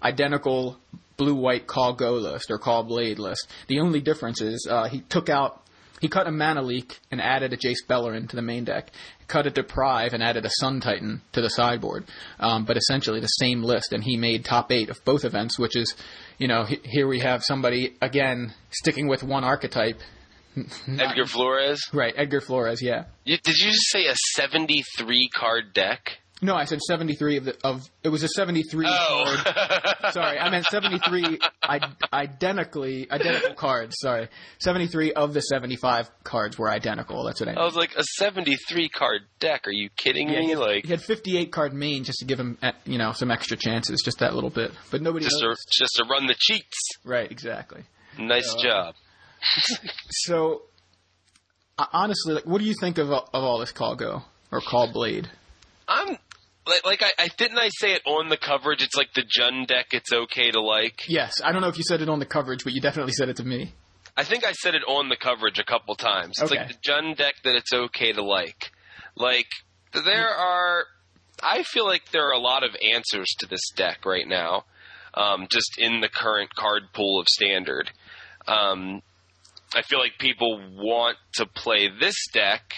identical 0.03 0.77
blue 1.17 1.35
white 1.35 1.65
caw 1.67 1.91
go 1.93 2.13
list 2.13 2.51
or 2.51 2.57
caw 2.57 2.83
blade 2.83 3.19
list. 3.19 3.47
The 3.67 3.79
only 3.79 4.01
difference 4.01 4.41
is 4.41 4.67
uh, 4.69 4.87
he 4.87 5.01
took 5.01 5.29
out. 5.29 5.61
He 6.01 6.09
cut 6.09 6.27
a 6.27 6.31
mana 6.31 6.61
leak 6.61 6.99
and 7.09 7.21
added 7.21 7.53
a 7.53 7.57
Jace 7.57 7.77
Beleren 7.87 8.27
to 8.29 8.35
the 8.35 8.41
main 8.41 8.65
deck. 8.65 8.91
Cut 9.29 9.47
a 9.47 9.49
Deprive 9.49 10.11
and 10.13 10.21
added 10.21 10.45
a 10.45 10.49
Sun 10.59 10.81
Titan 10.81 11.21
to 11.31 11.41
the 11.41 11.49
sideboard. 11.49 12.03
Um, 12.37 12.65
but 12.65 12.75
essentially 12.75 13.21
the 13.21 13.27
same 13.27 13.63
list, 13.63 13.93
and 13.93 14.03
he 14.03 14.17
made 14.17 14.43
top 14.43 14.73
eight 14.73 14.89
of 14.89 15.03
both 15.05 15.23
events, 15.23 15.57
which 15.57 15.75
is, 15.77 15.95
you 16.37 16.49
know, 16.49 16.65
he- 16.65 16.81
here 16.83 17.07
we 17.07 17.21
have 17.21 17.45
somebody 17.45 17.95
again 18.01 18.53
sticking 18.71 19.07
with 19.07 19.23
one 19.23 19.45
archetype. 19.45 19.99
Edgar 20.87 21.25
Flores. 21.25 21.81
Right, 21.93 22.13
Edgar 22.17 22.41
Flores. 22.41 22.81
Yeah. 22.81 23.05
Did 23.25 23.39
you 23.47 23.69
just 23.71 23.87
say 23.89 24.05
a 24.07 24.15
73 24.35 25.29
card 25.33 25.73
deck? 25.73 26.17
No, 26.45 26.55
I 26.55 26.65
said 26.65 26.79
seventy 26.81 27.15
three 27.15 27.37
of 27.37 27.45
the 27.45 27.57
of. 27.63 27.81
It 28.03 28.09
was 28.09 28.23
a 28.23 28.27
seventy 28.29 28.63
three 28.63 28.85
Oh. 28.87 29.23
card. 29.43 30.13
Sorry, 30.13 30.37
I 30.37 30.49
meant 30.49 30.65
73 30.65 31.39
I- 31.63 31.91
identically 32.13 33.09
identical 33.11 33.55
cards. 33.55 33.95
Sorry, 33.99 34.27
73 34.59 35.13
of 35.13 35.33
the 35.33 35.41
75 35.41 36.09
cards 36.23 36.57
were 36.59 36.69
identical. 36.69 37.23
That's 37.23 37.39
what 37.39 37.49
I 37.49 37.51
meant. 37.53 37.61
I 37.61 37.65
was 37.65 37.75
like, 37.75 37.95
a 37.97 38.03
73 38.17 38.87
card 38.89 39.21
deck? 39.39 39.67
Are 39.67 39.71
you 39.71 39.89
kidding 39.97 40.29
Yeah, 40.29 40.39
me? 40.39 40.43
he, 40.45 40.49
had, 40.51 40.59
like, 40.59 40.85
he 40.85 40.91
had 40.91 41.01
58 41.01 41.51
card 41.51 41.73
main 41.73 42.03
just 42.03 42.19
to 42.19 42.25
give 42.25 42.39
him, 42.39 42.57
uh, 42.61 42.71
you 42.85 42.97
know, 42.99 43.11
some 43.13 43.31
extra 43.31 43.57
chances, 43.57 44.01
just 44.05 44.19
that 44.19 44.35
little 44.35 44.51
bit. 44.51 44.71
But 44.91 45.01
nobody 45.01 45.25
just 45.25 45.39
to, 45.39 45.55
just 45.71 45.95
to 45.95 46.05
run 46.09 46.27
the 46.27 46.35
cheats. 46.37 46.77
Right, 47.03 47.29
exactly. 47.31 47.83
Nice 48.19 48.53
Uh, 48.53 48.61
job. 48.61 48.95
So, 50.11 50.61
uh, 51.77 51.85
honestly, 51.91 52.35
like, 52.35 52.45
what 52.45 52.59
do 52.59 52.65
you 52.65 52.75
think 52.79 52.97
of 52.99 53.09
of 53.11 53.27
all 53.33 53.59
this 53.59 53.71
caw 53.71 53.95
go 53.95 54.23
or 54.51 54.61
caw 54.61 54.87
blade? 54.91 55.29
I'm 55.87 56.17
like, 56.67 56.85
like 56.85 57.03
I, 57.03 57.23
I 57.23 57.27
didn't 57.37 57.57
I 57.57 57.69
say 57.79 57.93
it 57.93 58.01
on 58.05 58.29
the 58.29 58.37
coverage. 58.37 58.81
It's 58.81 58.95
like 58.95 59.13
the 59.13 59.23
Jund 59.23 59.67
deck. 59.67 59.87
It's 59.91 60.11
okay 60.11 60.51
to 60.51 60.61
like. 60.61 61.01
Yes, 61.07 61.33
I 61.43 61.51
don't 61.51 61.61
know 61.61 61.67
if 61.67 61.77
you 61.77 61.83
said 61.87 62.01
it 62.01 62.09
on 62.09 62.19
the 62.19 62.25
coverage, 62.25 62.63
but 62.63 62.73
you 62.73 62.81
definitely 62.81 63.13
said 63.13 63.29
it 63.29 63.37
to 63.37 63.43
me. 63.43 63.73
I 64.17 64.23
think 64.23 64.45
I 64.45 64.53
said 64.53 64.75
it 64.75 64.83
on 64.87 65.09
the 65.09 65.17
coverage 65.17 65.59
a 65.59 65.63
couple 65.63 65.95
times. 65.95 66.35
It's 66.41 66.51
Okay. 66.51 66.61
like 66.61 66.69
the 66.69 66.75
Jund 66.89 67.17
deck 67.17 67.35
that 67.43 67.55
it's 67.55 67.73
okay 67.73 68.13
to 68.13 68.23
like. 68.23 68.71
Like 69.17 69.47
there 69.93 70.29
are, 70.29 70.85
I 71.43 71.63
feel 71.63 71.85
like 71.85 72.11
there 72.11 72.27
are 72.27 72.33
a 72.33 72.39
lot 72.39 72.63
of 72.63 72.71
answers 72.93 73.27
to 73.39 73.45
this 73.47 73.69
deck 73.75 74.05
right 74.05 74.27
now, 74.27 74.63
um, 75.13 75.47
just 75.49 75.75
in 75.77 75.99
the 76.01 76.09
current 76.09 76.53
card 76.55 76.83
pool 76.93 77.19
of 77.19 77.27
standard. 77.27 77.91
Um, 78.47 79.01
I 79.75 79.81
feel 79.81 79.99
like 79.99 80.13
people 80.19 80.61
want 80.77 81.17
to 81.33 81.45
play 81.45 81.89
this 81.99 82.15
deck 82.33 82.73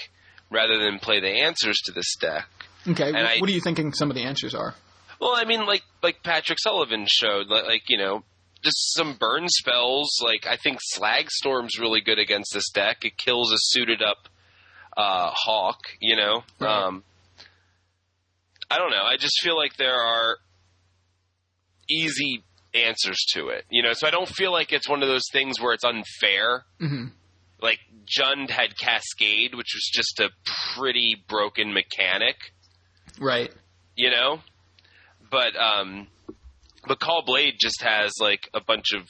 rather 0.49 0.77
than 0.79 0.97
play 0.99 1.19
the 1.19 1.29
answers 1.43 1.77
to 1.85 1.91
this 1.91 2.15
deck. 2.19 2.47
Okay, 2.87 3.07
And 3.07 3.15
what, 3.15 3.25
I- 3.25 3.39
are 3.43 3.49
you 3.49 3.61
thinking 3.61 3.93
some 3.93 4.09
of 4.09 4.15
the 4.15 4.23
answers 4.23 4.55
are? 4.55 4.75
Well, 5.19 5.33
I 5.35 5.45
mean, 5.45 5.65
like 5.65 5.83
like 6.03 6.21
Patrick 6.23 6.59
Sullivan 6.59 7.05
showed, 7.09 7.47
like, 7.47 7.65
like 7.65 7.83
you 7.89 7.97
know, 7.97 8.23
just 8.63 8.93
some 8.93 9.15
burn 9.19 9.47
spells. 9.49 10.09
Like 10.23 10.45
I 10.47 10.57
think 10.57 10.77
Slag 10.81 11.29
Storm's 11.31 11.79
really 11.79 12.01
good 12.01 12.19
against 12.19 12.53
this 12.53 12.69
deck. 12.71 13.03
It 13.03 13.17
kills 13.17 13.51
a 13.51 13.57
suited 13.59 14.01
up 14.03 14.29
uh, 14.95 15.31
Hawk. 15.33 15.79
You 15.99 16.15
know, 16.17 16.43
Right. 16.59 16.83
um, 16.85 17.03
I 18.69 18.77
don't 18.77 18.91
know. 18.91 19.03
I 19.03 19.17
just 19.17 19.39
feel 19.41 19.55
like 19.57 19.75
there 19.77 19.95
are 19.99 20.37
easy 21.89 22.43
answers 22.73 23.17
to 23.33 23.47
it. 23.49 23.65
You 23.69 23.81
know, 23.83 23.93
so 23.93 24.07
I 24.07 24.11
don't 24.11 24.27
feel 24.29 24.51
like 24.51 24.71
it's 24.71 24.87
one 24.89 25.01
of 25.01 25.07
those 25.09 25.23
things 25.31 25.59
where 25.59 25.73
it's 25.73 25.83
unfair. 25.83 26.65
Mhm. 26.81 27.11
Like 27.61 27.79
Jund 28.05 28.49
had 28.51 28.77
Cascade, 28.77 29.55
which 29.55 29.71
was 29.73 29.89
just 29.93 30.19
a 30.19 30.29
pretty 30.75 31.15
broken 31.27 31.73
mechanic 31.73 32.35
Right. 33.19 33.51
you 33.95 34.09
know. 34.11 34.39
But 35.29 35.55
um, 35.57 36.07
but 36.87 36.99
Caw 36.99 37.21
Blade 37.25 37.55
just 37.59 37.81
has 37.81 38.13
like 38.19 38.49
a 38.53 38.61
bunch 38.61 38.93
of 38.93 39.09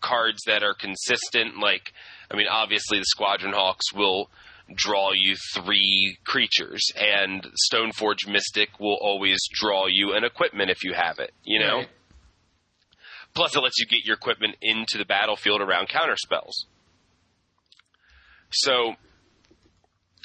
cards 0.00 0.42
that 0.46 0.62
are 0.62 0.74
consistent. 0.74 1.58
Like, 1.60 1.92
I 2.30 2.36
mean, 2.36 2.46
obviously 2.50 2.98
the 2.98 3.06
Squadron 3.06 3.54
Hawks 3.54 3.92
will 3.92 4.30
draw 4.74 5.12
you 5.12 5.34
three 5.54 6.16
creatures, 6.24 6.82
and 6.96 7.46
Stoneforge 7.72 8.28
Mystic 8.28 8.78
will 8.78 8.98
always 9.00 9.38
draw 9.52 9.86
you 9.88 10.14
an 10.14 10.24
equipment 10.24 10.70
if 10.70 10.84
you 10.84 10.94
have 10.94 11.18
it. 11.18 11.32
You 11.42 11.60
know. 11.60 11.76
Right. 11.78 11.88
Plus, 13.34 13.56
it 13.56 13.60
lets 13.60 13.80
you 13.80 13.86
get 13.86 14.04
your 14.04 14.14
equipment 14.14 14.54
into 14.62 14.96
the 14.96 15.04
battlefield 15.04 15.60
around 15.60 15.88
counter 15.88 16.14
spells. 16.16 16.66
So, 18.52 18.94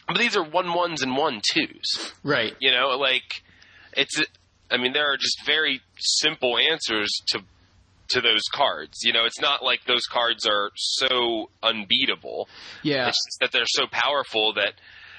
but 0.09 0.17
these 0.17 0.35
are 0.35 0.43
one 0.43 0.73
ones 0.73 1.01
and 1.01 1.15
one 1.15 1.41
twos. 1.53 2.13
Right. 2.23 2.53
You 2.59 2.71
know, 2.71 2.97
like 2.97 3.43
it's. 3.93 4.21
I 4.71 4.77
mean, 4.77 4.93
there 4.93 5.11
are 5.11 5.17
just 5.17 5.45
very 5.45 5.81
simple 5.97 6.57
answers 6.57 7.09
to 7.29 7.39
to 8.09 8.21
those 8.21 8.43
cards. 8.51 8.99
You 9.03 9.13
know, 9.13 9.25
it's 9.25 9.39
not 9.39 9.63
like 9.63 9.85
those 9.85 10.05
cards 10.05 10.45
are 10.45 10.71
so 10.75 11.49
unbeatable. 11.63 12.47
Yeah. 12.83 13.07
It's 13.07 13.17
just 13.17 13.39
that 13.41 13.51
they're 13.51 13.63
so 13.65 13.85
powerful 13.91 14.53
that 14.55 14.73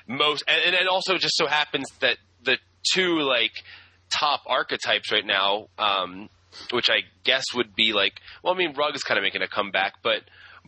most, 0.07 0.45
and, 0.49 0.61
and 0.67 0.75
it 0.75 0.89
also 0.89 1.17
just 1.17 1.37
so 1.37 1.47
happens 1.47 1.87
that 2.01 2.19
the 2.45 2.59
two 2.95 3.21
like 3.21 3.53
top 4.19 4.43
archetypes 4.47 5.13
right 5.13 5.25
now, 5.25 5.69
um, 5.79 6.29
which 6.73 6.91
I 6.91 7.03
guess 7.25 7.45
would 7.55 7.77
be 7.77 7.93
like, 7.93 8.15
well, 8.43 8.55
I 8.55 8.57
mean, 8.57 8.75
Rug 8.75 8.95
is 8.95 9.03
kind 9.03 9.19
of 9.19 9.23
making 9.23 9.43
a 9.43 9.49
comeback, 9.49 9.95
but 10.03 10.23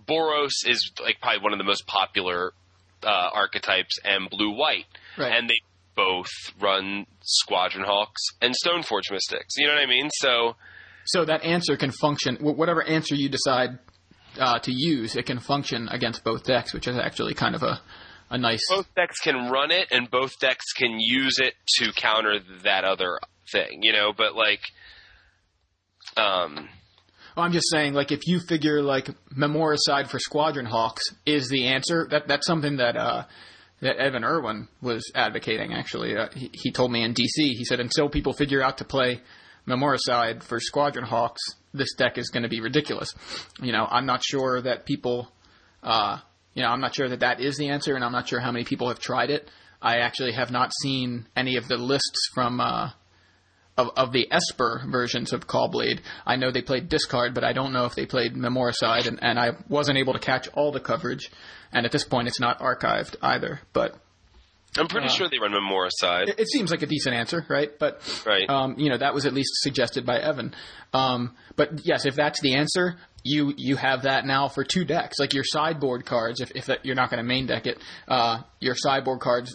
Boros 0.07 0.53
is 0.65 0.93
like 1.03 1.17
probably 1.21 1.43
one 1.43 1.53
of 1.53 1.59
the 1.59 1.65
most 1.65 1.87
popular 1.87 2.53
uh, 3.05 3.31
archetypes, 3.35 3.99
and 4.05 4.29
Blue 4.31 4.51
White, 4.57 4.87
Right. 5.19 5.33
and 5.33 5.49
they 5.49 5.61
both 5.95 6.31
run 6.61 7.07
Squadron 7.23 7.85
Hawks 7.85 8.23
and 8.41 8.55
Stoneforge 8.65 9.11
Mystics. 9.11 9.55
You 9.59 9.67
know 9.67 9.75
what 9.75 9.83
I 9.83 9.87
mean? 9.87 10.09
So. 10.15 10.57
So 11.05 11.25
that 11.25 11.43
answer 11.45 11.77
can 11.77 11.91
function, 11.91 12.37
whatever 12.37 12.83
answer 12.83 13.15
you 13.17 13.29
decide 13.29 13.79
uh, 14.39 14.59
to 14.61 14.73
use, 14.73 15.17
it 15.17 15.27
can 15.27 15.41
function 15.41 15.89
against 15.89 16.23
both 16.25 16.45
decks, 16.45 16.73
which 16.73 16.87
is 16.87 16.97
actually 16.97 17.35
kind 17.35 17.55
of 17.57 17.63
a, 17.65 17.81
a 18.31 18.39
nice. 18.39 18.61
both 18.71 18.87
decks 18.95 19.19
can 19.19 19.51
run 19.51 19.71
it 19.73 19.89
and 19.91 20.09
both 20.11 20.39
decks 20.39 20.73
can 20.77 21.01
use 21.01 21.39
it 21.41 21.55
to 21.79 21.93
counter 21.93 22.39
that 22.63 22.85
other 22.85 23.19
thing, 23.51 23.83
you 23.83 23.93
know, 23.93 24.13
but 24.17 24.37
like 24.37 24.61
um 26.17 26.69
I'm 27.37 27.53
just 27.53 27.71
saying, 27.71 27.95
like, 27.95 28.13
if 28.13 28.27
you 28.27 28.41
figure 28.41 28.83
like 28.83 29.09
Memoricide 29.35 30.09
for 30.09 30.19
Squadron 30.19 30.67
Hawks 30.67 31.03
is 31.25 31.49
the 31.49 31.69
answer, 31.69 32.07
that 32.11 32.29
that's 32.29 32.47
something 32.47 32.77
that 32.77 32.97
uh, 32.97 33.25
that 33.81 33.97
Evan 33.97 34.25
Erwin 34.25 34.69
was 34.81 35.11
advocating. 35.15 35.73
Actually, 35.73 36.17
uh, 36.17 36.29
he, 36.35 36.51
he 36.53 36.73
told 36.73 36.93
me 36.93 37.03
in 37.03 37.15
DC, 37.15 37.27
he 37.37 37.65
said 37.65 37.81
until 37.81 38.09
people 38.09 38.33
figure 38.33 38.63
out 38.63 38.79
to 38.79 38.85
play 38.85 39.21
Memoricide 39.67 40.43
for 40.43 40.61
Squadron 40.61 41.05
Hawks, 41.05 41.41
this 41.73 41.95
deck 41.95 42.19
is 42.19 42.29
going 42.31 42.43
to 42.43 42.49
be 42.49 42.61
ridiculous. 42.61 43.15
You 43.61 43.73
know, 43.73 43.87
I'm 43.89 44.07
not 44.07 44.23
sure 44.25 44.61
that 44.61 44.87
people, 44.87 45.33
uh, 45.83 46.19
you 46.55 46.63
know, 46.63 46.69
I'm 46.69 46.81
not 46.81 46.95
sure 46.95 47.09
that 47.09 47.21
that 47.21 47.41
is 47.41 47.57
the 47.57 47.69
answer, 47.69 47.95
and 47.95 48.05
I'm 48.05 48.13
not 48.13 48.29
sure 48.29 48.41
how 48.41 48.53
many 48.53 48.65
people 48.65 48.89
have 48.89 49.01
tried 49.01 49.31
it. 49.31 49.51
I 49.81 49.99
actually 49.99 50.33
have 50.33 50.51
not 50.51 50.73
seen 50.83 51.27
any 51.35 51.57
of 51.57 51.67
the 51.67 51.77
lists 51.77 52.29
from 52.35 52.61
uh, 52.61 52.91
of, 53.77 53.91
of 53.97 54.13
the 54.13 54.29
Esper 54.31 54.83
versions 54.87 55.33
of 55.33 55.47
Cawblade. 55.47 56.01
I 56.27 56.37
know 56.37 56.51
they 56.51 56.63
played 56.63 56.89
Discard, 56.89 57.35
but 57.35 57.45
I 57.45 57.53
don't 57.53 57.73
know 57.73 57.87
if 57.87 57.95
they 57.95 58.07
played 58.07 58.35
Memoricide, 58.35 59.07
and, 59.07 59.19
and 59.23 59.39
I 59.39 59.53
wasn't 59.69 59.99
able 59.99 60.13
to 60.13 60.19
catch 60.19 60.49
all 60.49 60.73
the 60.73 60.81
coverage. 60.81 61.31
And 61.73 61.87
at 61.87 61.93
this 61.93 62.05
point, 62.05 62.29
it's 62.29 62.41
not 62.41 62.59
archived 62.61 63.17
either. 63.23 63.61
But 63.73 63.97
I'm 64.79 64.89
pretty 64.89 65.09
sure 65.09 65.29
they 65.29 65.39
run 65.39 65.53
Memoricide. 65.53 66.29
it, 66.29 66.41
it 66.41 66.49
seems 66.49 66.71
like 66.71 66.83
a 66.83 66.87
decent 66.87 67.15
answer, 67.15 67.45
right? 67.49 67.71
But 67.79 68.01
Right. 68.27 68.49
um, 68.49 68.75
you 68.79 68.91
know, 68.91 68.99
that 68.99 69.15
was 69.15 69.25
at 69.27 69.33
least 69.33 69.51
suggested 69.63 70.05
by 70.05 70.19
Evan. 70.19 70.55
Um, 70.93 71.35
but 71.57 71.85
yes, 71.85 72.05
if 72.05 72.15
that's 72.15 72.41
the 72.43 72.55
answer, 72.55 72.97
you 73.25 73.55
you 73.57 73.77
have 73.77 74.03
that 74.03 74.27
now 74.27 74.49
for 74.49 74.65
two 74.65 74.85
decks. 74.85 75.19
Like 75.19 75.33
your 75.33 75.45
sideboard 75.45 76.05
cards, 76.05 76.41
if, 76.41 76.51
if 76.55 76.67
that, 76.67 76.85
you're 76.85 76.95
not 76.97 77.09
going 77.09 77.19
to 77.23 77.29
main 77.29 77.47
deck 77.47 77.67
it, 77.67 77.79
uh, 78.09 78.43
your 78.61 78.75
sideboard 78.77 79.21
cards 79.21 79.55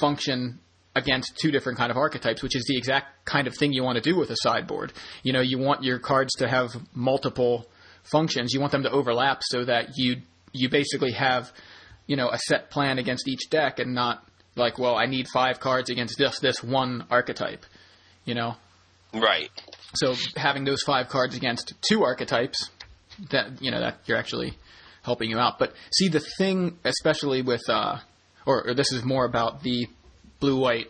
function 0.00 0.60
against 0.98 1.38
two 1.40 1.50
different 1.50 1.78
kind 1.78 1.90
of 1.90 1.96
archetypes, 1.96 2.42
which 2.42 2.54
is 2.56 2.64
the 2.66 2.76
exact 2.76 3.24
kind 3.24 3.46
of 3.46 3.54
thing 3.56 3.72
you 3.72 3.82
want 3.82 3.96
to 3.96 4.02
do 4.02 4.16
with 4.16 4.30
a 4.30 4.36
sideboard. 4.42 4.92
You 5.22 5.32
know, 5.32 5.40
you 5.40 5.58
want 5.58 5.82
your 5.82 5.98
cards 5.98 6.34
to 6.38 6.48
have 6.48 6.70
multiple 6.94 7.66
functions. 8.02 8.52
You 8.52 8.60
want 8.60 8.72
them 8.72 8.82
to 8.82 8.90
overlap 8.90 9.40
so 9.44 9.64
that 9.64 9.90
you 9.96 10.22
you 10.52 10.68
basically 10.68 11.12
have 11.12 11.52
you 12.06 12.16
know 12.16 12.28
a 12.30 12.38
set 12.38 12.70
plan 12.70 12.98
against 12.98 13.28
each 13.28 13.48
deck 13.50 13.78
and 13.78 13.94
not 13.94 14.24
like 14.56 14.78
well 14.78 14.96
I 14.96 15.06
need 15.06 15.28
five 15.28 15.60
cards 15.60 15.90
against 15.90 16.18
just 16.18 16.40
this 16.42 16.62
one 16.62 17.04
archetype. 17.10 17.64
You 18.24 18.34
know, 18.34 18.56
Right. 19.14 19.50
so 19.94 20.14
having 20.36 20.64
those 20.64 20.82
five 20.82 21.08
cards 21.08 21.34
against 21.36 21.72
two 21.88 22.02
archetypes, 22.04 22.70
that 23.30 23.62
you 23.62 23.70
know 23.70 23.80
that 23.80 24.00
you're 24.06 24.18
actually 24.18 24.52
helping 25.02 25.30
you 25.30 25.38
out. 25.38 25.58
But 25.58 25.72
see 25.92 26.08
the 26.08 26.20
thing, 26.38 26.78
especially 26.84 27.40
with, 27.40 27.62
uh, 27.70 27.98
or, 28.44 28.68
or 28.68 28.74
this 28.74 28.92
is 28.92 29.02
more 29.04 29.24
about 29.24 29.62
the 29.62 29.86
blue 30.40 30.58
white 30.58 30.88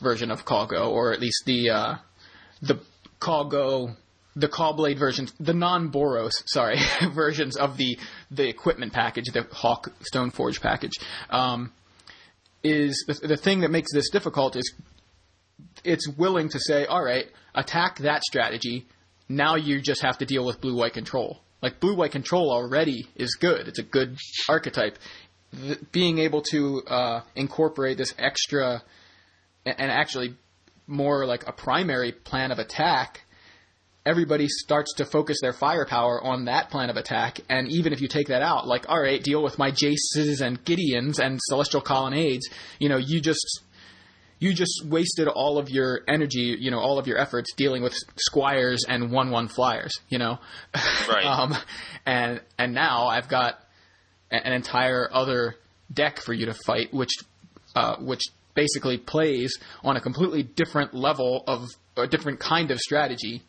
version 0.00 0.30
of 0.30 0.44
Cawgo, 0.44 0.88
or 0.88 1.12
at 1.12 1.20
least 1.20 1.44
the 1.46 1.70
uh, 1.70 1.94
the 2.62 2.80
Cawgo, 3.20 3.96
the 4.36 4.48
Cawblade 4.48 4.98
versions, 4.98 5.32
the 5.38 5.54
non-Boros, 5.54 6.32
sorry, 6.46 6.78
versions 7.14 7.56
of 7.56 7.76
the 7.76 7.98
the 8.30 8.48
equipment 8.48 8.92
package, 8.92 9.26
the 9.32 9.46
Hawk 9.52 9.92
Stoneforge 10.12 10.60
package. 10.60 10.94
Um, 11.28 11.72
is 12.62 13.04
the, 13.06 13.28
the 13.28 13.36
thing 13.36 13.60
that 13.60 13.70
makes 13.70 13.92
this 13.92 14.10
difficult 14.10 14.54
is 14.54 14.74
it's 15.84 16.08
willing 16.08 16.48
to 16.50 16.58
say, 16.58 16.84
all 16.86 17.02
right, 17.02 17.26
attack 17.54 17.98
that 17.98 18.22
strategy. 18.22 18.86
Now 19.28 19.54
you 19.54 19.80
just 19.80 20.02
have 20.02 20.18
to 20.18 20.26
deal 20.26 20.44
with 20.44 20.60
blue 20.60 20.76
white 20.76 20.92
control. 20.92 21.40
Like 21.62 21.80
blue 21.80 21.94
white 21.94 22.12
control 22.12 22.50
already 22.50 23.06
is 23.16 23.34
good. 23.34 23.68
It's 23.68 23.78
a 23.78 23.82
good 23.82 24.16
archetype. 24.48 24.98
Th- 25.58 25.78
being 25.92 26.18
able 26.18 26.42
to 26.50 26.82
uh, 26.86 27.20
incorporate 27.34 27.98
this 27.98 28.14
extra 28.18 28.82
and 29.64 29.90
actually 29.90 30.34
more 30.86 31.26
like 31.26 31.46
a 31.46 31.52
primary 31.52 32.12
plan 32.12 32.50
of 32.50 32.58
attack, 32.58 33.22
everybody 34.04 34.48
starts 34.48 34.94
to 34.94 35.04
focus 35.04 35.38
their 35.40 35.52
firepower 35.52 36.22
on 36.22 36.46
that 36.46 36.70
plan 36.70 36.90
of 36.90 36.96
attack. 36.96 37.40
And 37.48 37.70
even 37.70 37.92
if 37.92 38.00
you 38.00 38.08
take 38.08 38.28
that 38.28 38.42
out, 38.42 38.66
like, 38.66 38.88
all 38.88 39.00
right, 39.00 39.22
deal 39.22 39.42
with 39.42 39.58
my 39.58 39.70
Jaces 39.70 40.40
and 40.40 40.62
Gideons 40.64 41.18
and 41.18 41.38
Celestial 41.42 41.80
Colonnades, 41.80 42.48
you 42.78 42.88
know, 42.88 42.96
you 42.96 43.20
just 43.20 43.62
you 44.38 44.54
just 44.54 44.86
wasted 44.86 45.28
all 45.28 45.58
of 45.58 45.68
your 45.68 46.00
energy, 46.08 46.56
you 46.58 46.70
know, 46.70 46.78
all 46.78 46.98
of 46.98 47.06
your 47.06 47.18
efforts 47.18 47.52
dealing 47.54 47.82
with 47.82 47.94
squires 48.16 48.84
and 48.88 49.12
one 49.12 49.30
one 49.30 49.48
flyers, 49.48 49.92
you 50.08 50.18
know. 50.18 50.38
Right. 51.08 51.24
um, 51.26 51.54
and 52.06 52.40
and 52.58 52.72
now 52.74 53.06
I've 53.06 53.28
got 53.28 53.60
an 54.30 54.52
entire 54.52 55.08
other 55.12 55.56
deck 55.92 56.20
for 56.20 56.32
you 56.32 56.46
to 56.46 56.54
fight, 56.54 56.92
which 56.92 57.12
uh, 57.74 57.96
which 57.96 58.22
basically 58.54 58.98
plays 58.98 59.58
on 59.82 59.96
a 59.96 60.00
completely 60.00 60.42
different 60.42 60.94
level 60.94 61.44
of 61.46 61.68
a 61.96 62.06
different 62.06 62.40
kind 62.40 62.70
of 62.70 62.78
strategy 62.78 63.42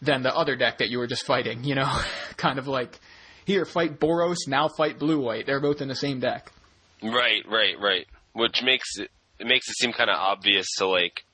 than 0.00 0.22
the 0.22 0.34
other 0.34 0.56
deck 0.56 0.78
that 0.78 0.90
you 0.90 0.98
were 0.98 1.06
just 1.06 1.24
fighting. 1.24 1.64
You 1.64 1.76
know, 1.76 2.00
kind 2.36 2.58
of 2.58 2.66
like 2.66 2.98
here 3.44 3.64
fight 3.64 3.98
Boros, 3.98 4.48
now 4.48 4.68
fight 4.68 4.98
blue 4.98 5.20
white. 5.20 5.46
They're 5.46 5.60
both 5.60 5.80
in 5.80 5.88
the 5.88 5.94
same 5.94 6.20
deck. 6.20 6.50
Right, 7.02 7.42
right, 7.48 7.78
right. 7.80 8.06
Which 8.32 8.62
makes 8.62 8.98
it 8.98 9.10
it 9.38 9.46
makes 9.46 9.68
it 9.68 9.76
seem 9.76 9.92
kind 9.92 10.10
of 10.10 10.16
obvious 10.16 10.66
to 10.78 10.86
like 10.86 11.24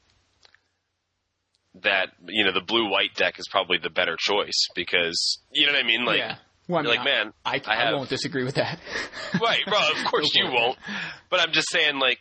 that 1.82 2.08
you 2.26 2.44
know 2.44 2.52
the 2.52 2.60
blue 2.60 2.90
white 2.90 3.14
deck 3.14 3.38
is 3.38 3.46
probably 3.50 3.78
the 3.78 3.90
better 3.90 4.16
choice 4.18 4.68
because 4.74 5.38
you 5.52 5.66
know 5.66 5.72
what 5.72 5.84
I 5.84 5.86
mean. 5.86 6.04
Like, 6.04 6.18
yeah. 6.18 6.36
Well, 6.68 6.78
I 6.78 6.82
you're 6.82 6.90
mean, 6.92 6.98
like, 6.98 7.04
man, 7.04 7.32
I, 7.44 7.54
I, 7.56 7.62
I 7.66 7.84
have- 7.84 7.94
won't 7.94 8.10
disagree 8.10 8.44
with 8.44 8.56
that. 8.56 8.78
right, 9.40 9.64
bro. 9.66 9.78
Of 9.78 10.04
course 10.10 10.34
you 10.34 10.44
won't. 10.46 10.78
But 11.30 11.40
I'm 11.40 11.52
just 11.52 11.70
saying, 11.70 11.98
like, 11.98 12.18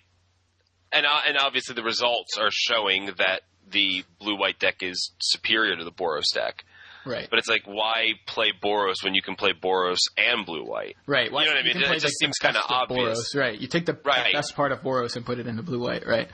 and 0.92 1.06
uh, 1.06 1.20
and 1.28 1.38
obviously 1.38 1.76
the 1.76 1.84
results 1.84 2.38
are 2.40 2.50
showing 2.52 3.08
that 3.18 3.42
the 3.70 4.04
blue 4.20 4.38
white 4.38 4.58
deck 4.60 4.78
is 4.82 5.12
superior 5.20 5.76
to 5.76 5.84
the 5.84 5.92
Boros 5.92 6.24
deck. 6.34 6.64
Right. 7.06 7.28
But 7.30 7.40
it's 7.40 7.48
like, 7.48 7.64
why 7.66 8.14
play 8.26 8.52
Boros 8.62 8.96
when 9.04 9.14
you 9.14 9.22
can 9.22 9.36
play 9.36 9.52
Boros 9.54 9.98
and 10.18 10.46
blue 10.46 10.66
white? 10.66 10.96
Right. 11.06 11.32
Well, 11.32 11.42
You 11.44 11.50
know 11.50 11.56
what 11.56 11.64
I 11.64 11.68
mean? 11.68 11.78
It 11.82 11.86
play 11.88 12.00
just 12.00 12.18
seems 12.20 12.34
best 12.42 12.58
of 12.58 12.64
obvious. 12.70 13.34
Boros, 13.34 13.40
right. 13.40 13.58
You 13.60 13.68
take 13.68 13.86
the 13.86 13.98
Right. 14.04 14.34
best 14.34 14.56
part 14.58 14.72
of 14.74 14.82
Boros 14.82 15.16
and 15.16 15.26
put 15.26 15.40
it 15.40 15.48
into 15.48 15.64
blue 15.64 15.80
white, 15.80 16.06
right? 16.06 16.30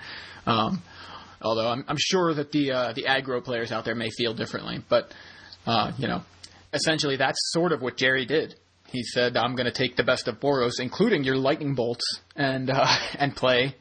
Um, 0.47 0.82
although 1.41 1.67
I'm, 1.67 1.86
I'm 1.88 1.97
sure 1.99 2.34
that 2.34 2.52
the 2.52 2.71
uh, 2.71 2.93
the 2.93 3.04
aggro 3.04 3.43
players 3.43 3.71
out 3.71 3.86
there 3.86 3.93
may 3.95 4.10
feel 4.10 4.34
differently, 4.34 4.82
but 4.89 5.12
uh, 5.67 5.91
you 5.99 6.08
know, 6.08 6.23
essentially 6.73 7.15
that's 7.15 7.39
sort 7.51 7.71
of 7.71 7.81
what 7.81 7.97
Jerry 7.97 8.25
did. 8.25 8.55
He 8.88 9.03
said, 9.03 9.38
"I'm 9.38 9.55
going 9.55 9.65
to 9.65 9.71
take 9.71 9.95
the 9.95 10.03
best 10.03 10.27
of 10.27 10.39
Boros, 10.39 10.79
including 10.79 11.23
your 11.23 11.38
lightning 11.38 11.75
bolts, 11.75 12.05
and 12.36 12.69
uh, 12.69 12.97
and 13.19 13.36
play 13.36 13.75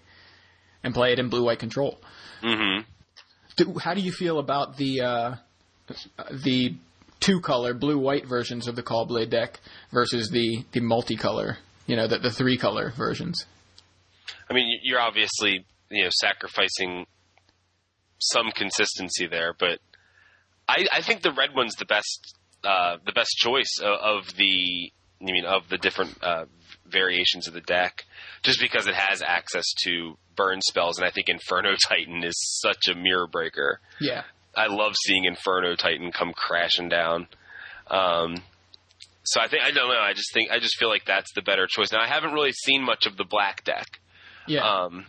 and 0.83 0.95
play 0.95 1.13
it 1.13 1.19
in 1.19 1.29
blue 1.29 1.45
white 1.45 1.59
control." 1.59 1.99
Mm-hmm. 2.43 2.83
Do, 3.57 3.79
how 3.79 3.95
do 3.95 4.01
you 4.01 4.13
feel 4.13 4.39
about 4.39 4.77
the 4.77 5.01
uh, 5.03 5.35
the 6.45 6.75
two 7.21 7.41
color 7.41 7.75
blue 7.75 7.99
white 7.99 8.27
versions 8.27 8.67
of 8.67 8.77
the 8.77 8.83
Cawblade 8.83 9.31
deck 9.31 9.61
versus 9.93 10.31
the 10.31 10.65
the 10.73 10.81
multicolor, 10.81 11.57
you 11.87 11.97
know, 11.97 12.07
the, 12.07 12.19
the 12.19 12.31
three 12.31 12.57
color 12.57 12.93
versions? 12.97 13.47
I 14.49 14.55
mean, 14.55 14.79
you're 14.83 15.01
obviously 15.01 15.65
you 15.91 16.05
know 16.05 16.11
sacrificing 16.11 17.07
some 18.19 18.51
consistency 18.55 19.27
there, 19.27 19.53
but 19.59 19.81
I, 20.69 20.87
I 20.93 21.03
think 21.03 21.23
the 21.23 21.33
red 21.33 21.51
one's 21.55 21.75
the 21.75 21.85
best 21.85 22.35
uh, 22.65 22.97
the 23.05 23.13
best 23.13 23.31
choice 23.37 23.79
of, 23.83 23.99
of 24.01 24.37
the 24.37 24.93
I 25.21 25.25
mean 25.25 25.45
of 25.45 25.69
the 25.69 25.79
different 25.79 26.23
uh, 26.23 26.45
variations 26.87 27.47
of 27.49 27.55
the 27.55 27.61
deck, 27.61 28.05
just 28.43 28.61
because 28.61 28.87
it 28.87 28.95
has 28.95 29.23
access 29.23 29.65
to 29.85 30.17
burn 30.37 30.61
spells, 30.63 30.99
and 30.99 31.07
I 31.07 31.11
think 31.11 31.29
Inferno 31.29 31.75
Titan 31.89 32.25
is 32.25 32.35
such 32.61 32.89
a 32.91 32.95
mirror 32.95 33.27
breaker. 33.27 33.81
Yeah, 34.01 34.23
I 34.57 34.67
love 34.67 34.95
seeing 35.07 35.25
Inferno 35.25 35.75
Titan 35.77 36.13
come 36.13 36.33
crashing 36.35 36.89
down. 36.89 37.29
Um, 37.89 38.37
so 39.25 39.41
I 39.41 39.49
think 39.49 39.63
I 39.63 39.71
don't 39.71 39.89
know. 39.89 40.01
I 40.01 40.15
just 40.15 40.33
think 40.35 40.51
I 40.51 40.59
just 40.59 40.77
feel 40.79 40.89
like 40.89 41.05
that's 41.07 41.33
the 41.35 41.43
better 41.43 41.67
choice. 41.69 41.93
Now 41.93 42.01
I 42.01 42.09
haven't 42.09 42.33
really 42.33 42.53
seen 42.53 42.83
much 42.85 43.07
of 43.07 43.17
the 43.17 43.25
black 43.25 43.65
deck. 43.65 44.01
yeah, 44.49 44.63
Um, 44.65 45.07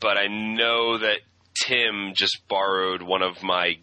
but 0.00 0.16
I 0.18 0.26
know 0.28 0.98
that 0.98 1.18
Tim 1.64 2.12
just 2.14 2.46
borrowed 2.48 3.02
one 3.02 3.22
of 3.22 3.42
my 3.42 3.78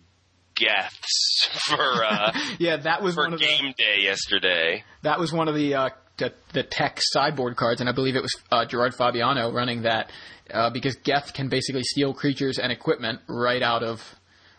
geths 0.56 1.50
for 1.68 2.04
uh, 2.04 2.32
yeah. 2.60 2.78
That 2.78 3.02
was 3.02 3.16
for 3.16 3.24
one 3.24 3.34
of 3.34 3.40
the 3.40 3.46
game 3.46 3.74
day 3.78 4.02
yesterday. 4.02 4.84
that 5.04 5.20
was 5.20 5.32
one 5.32 5.48
of 5.48 5.56
the 5.56 5.76
uh, 5.76 5.90
the, 6.18 6.34
the 6.54 6.64
tech 6.64 7.00
sideboard 7.02 7.56
cards, 7.58 7.82
and 7.82 7.90
I 7.90 7.94
believe 7.94 8.16
it 8.16 8.22
was 8.22 8.36
uh, 8.52 8.66
Gerard 8.66 8.96
Fabiano 8.96 9.52
running 9.52 9.82
that 9.82 10.10
uh, 10.54 10.70
because 10.70 10.96
Geth 10.98 11.34
can 11.34 11.50
basically 11.50 11.84
steal 11.84 12.14
creatures 12.14 12.60
and 12.60 12.72
equipment 12.72 13.20
right 13.28 13.62
out 13.62 13.84
of 13.84 14.02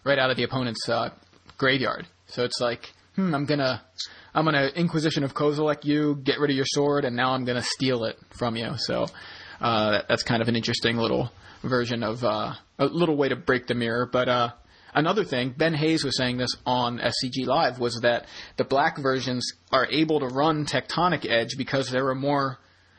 right 0.04 0.18
out 0.18 0.30
of 0.30 0.36
the 0.36 0.44
opponent's 0.44 0.88
uh, 0.88 1.10
graveyard. 1.58 2.06
So 2.26 2.44
it's 2.44 2.60
like, 2.60 2.92
hmm, 3.14 3.34
I'm 3.34 3.46
gonna 3.46 3.82
I'm 4.34 4.44
gonna 4.44 4.70
Inquisition 4.74 5.24
of 5.24 5.34
Kozilek 5.34 5.84
you, 5.84 6.16
get 6.22 6.38
rid 6.38 6.50
of 6.50 6.56
your 6.56 6.66
sword, 6.66 7.04
and 7.04 7.16
now 7.16 7.32
I'm 7.32 7.44
gonna 7.44 7.62
steal 7.62 8.04
it 8.04 8.18
from 8.36 8.56
you. 8.56 8.74
So 8.76 9.06
uh, 9.60 9.90
that, 9.92 10.08
that's 10.08 10.22
kind 10.22 10.42
of 10.42 10.48
an 10.48 10.56
interesting 10.56 10.96
little 10.96 11.30
version 11.62 12.02
of 12.02 12.22
uh, 12.22 12.52
a 12.78 12.84
little 12.86 13.16
way 13.16 13.28
to 13.28 13.36
break 13.36 13.66
the 13.66 13.74
mirror, 13.74 14.06
but. 14.06 14.28
Another 14.96 15.22
thing, 15.24 15.54
Ben 15.56 15.74
Hayes 15.74 16.02
was 16.02 16.16
saying 16.16 16.38
this 16.38 16.56
on 16.66 16.98
SCG 16.98 17.46
Live, 17.46 17.78
was 17.78 18.00
that 18.00 18.26
the 18.56 18.64
black 18.64 18.98
versions 18.98 19.52
are 19.70 19.86
able 19.90 20.18
to 20.20 20.26
run 20.26 20.66
Tectonic 20.66 21.24
Edge 21.30 21.56
because 21.56 21.90
there 21.90 22.08
are 22.08 22.14
more 22.14 22.58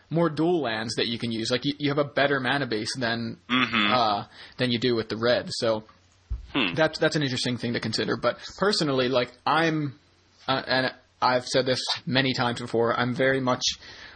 more 0.09 0.29
dual 0.29 0.61
lands 0.61 0.95
that 0.95 1.07
you 1.07 1.17
can 1.19 1.33
use. 1.33 1.51
Like 1.51 1.65
you, 1.65 1.73
you 1.79 1.89
have 1.89 1.97
a 1.97 2.05
better 2.05 2.39
mana 2.39 2.65
base 2.67 2.95
than 2.97 3.37
Mm-hmm. 3.49 3.91
uh, 3.93 4.25
than 4.57 4.71
you 4.71 4.79
do 4.79 4.95
with 4.95 5.09
the 5.09 5.17
red. 5.17 5.49
So 5.51 5.83
Hmm. 6.53 6.75
that's 6.75 6.97
that's 6.97 7.17
an 7.17 7.23
interesting 7.23 7.57
thing 7.57 7.73
to 7.73 7.81
consider. 7.81 8.15
But 8.15 8.37
personally, 8.57 9.09
like 9.09 9.31
I'm, 9.45 9.99
uh, 10.47 10.61
and 10.65 10.93
I've 11.21 11.45
said 11.45 11.65
this 11.65 11.81
many 12.05 12.33
times 12.33 12.61
before, 12.61 12.97
I'm 12.97 13.13
very 13.15 13.41
much 13.41 13.63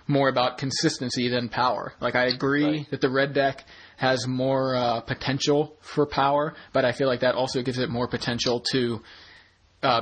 more 0.08 0.30
about 0.30 0.58
consistency 0.58 1.30
than 1.30 1.50
power. 1.50 1.94
Like 2.00 2.16
I 2.16 2.26
agree 2.26 2.66
Right. 2.66 2.90
that 2.92 3.02
the 3.02 3.10
red 3.10 3.34
deck 3.34 3.64
has 3.98 4.28
more 4.28 4.76
uh, 4.76 5.02
potential 5.02 5.76
for 5.82 6.06
power, 6.06 6.56
but 6.74 6.86
I 6.86 6.92
feel 6.92 7.08
like 7.08 7.20
that 7.22 7.36
also 7.36 7.62
gives 7.62 7.78
it 7.78 7.90
more 7.90 8.08
potential 8.08 8.62
to 8.72 9.02
uh, 9.84 10.02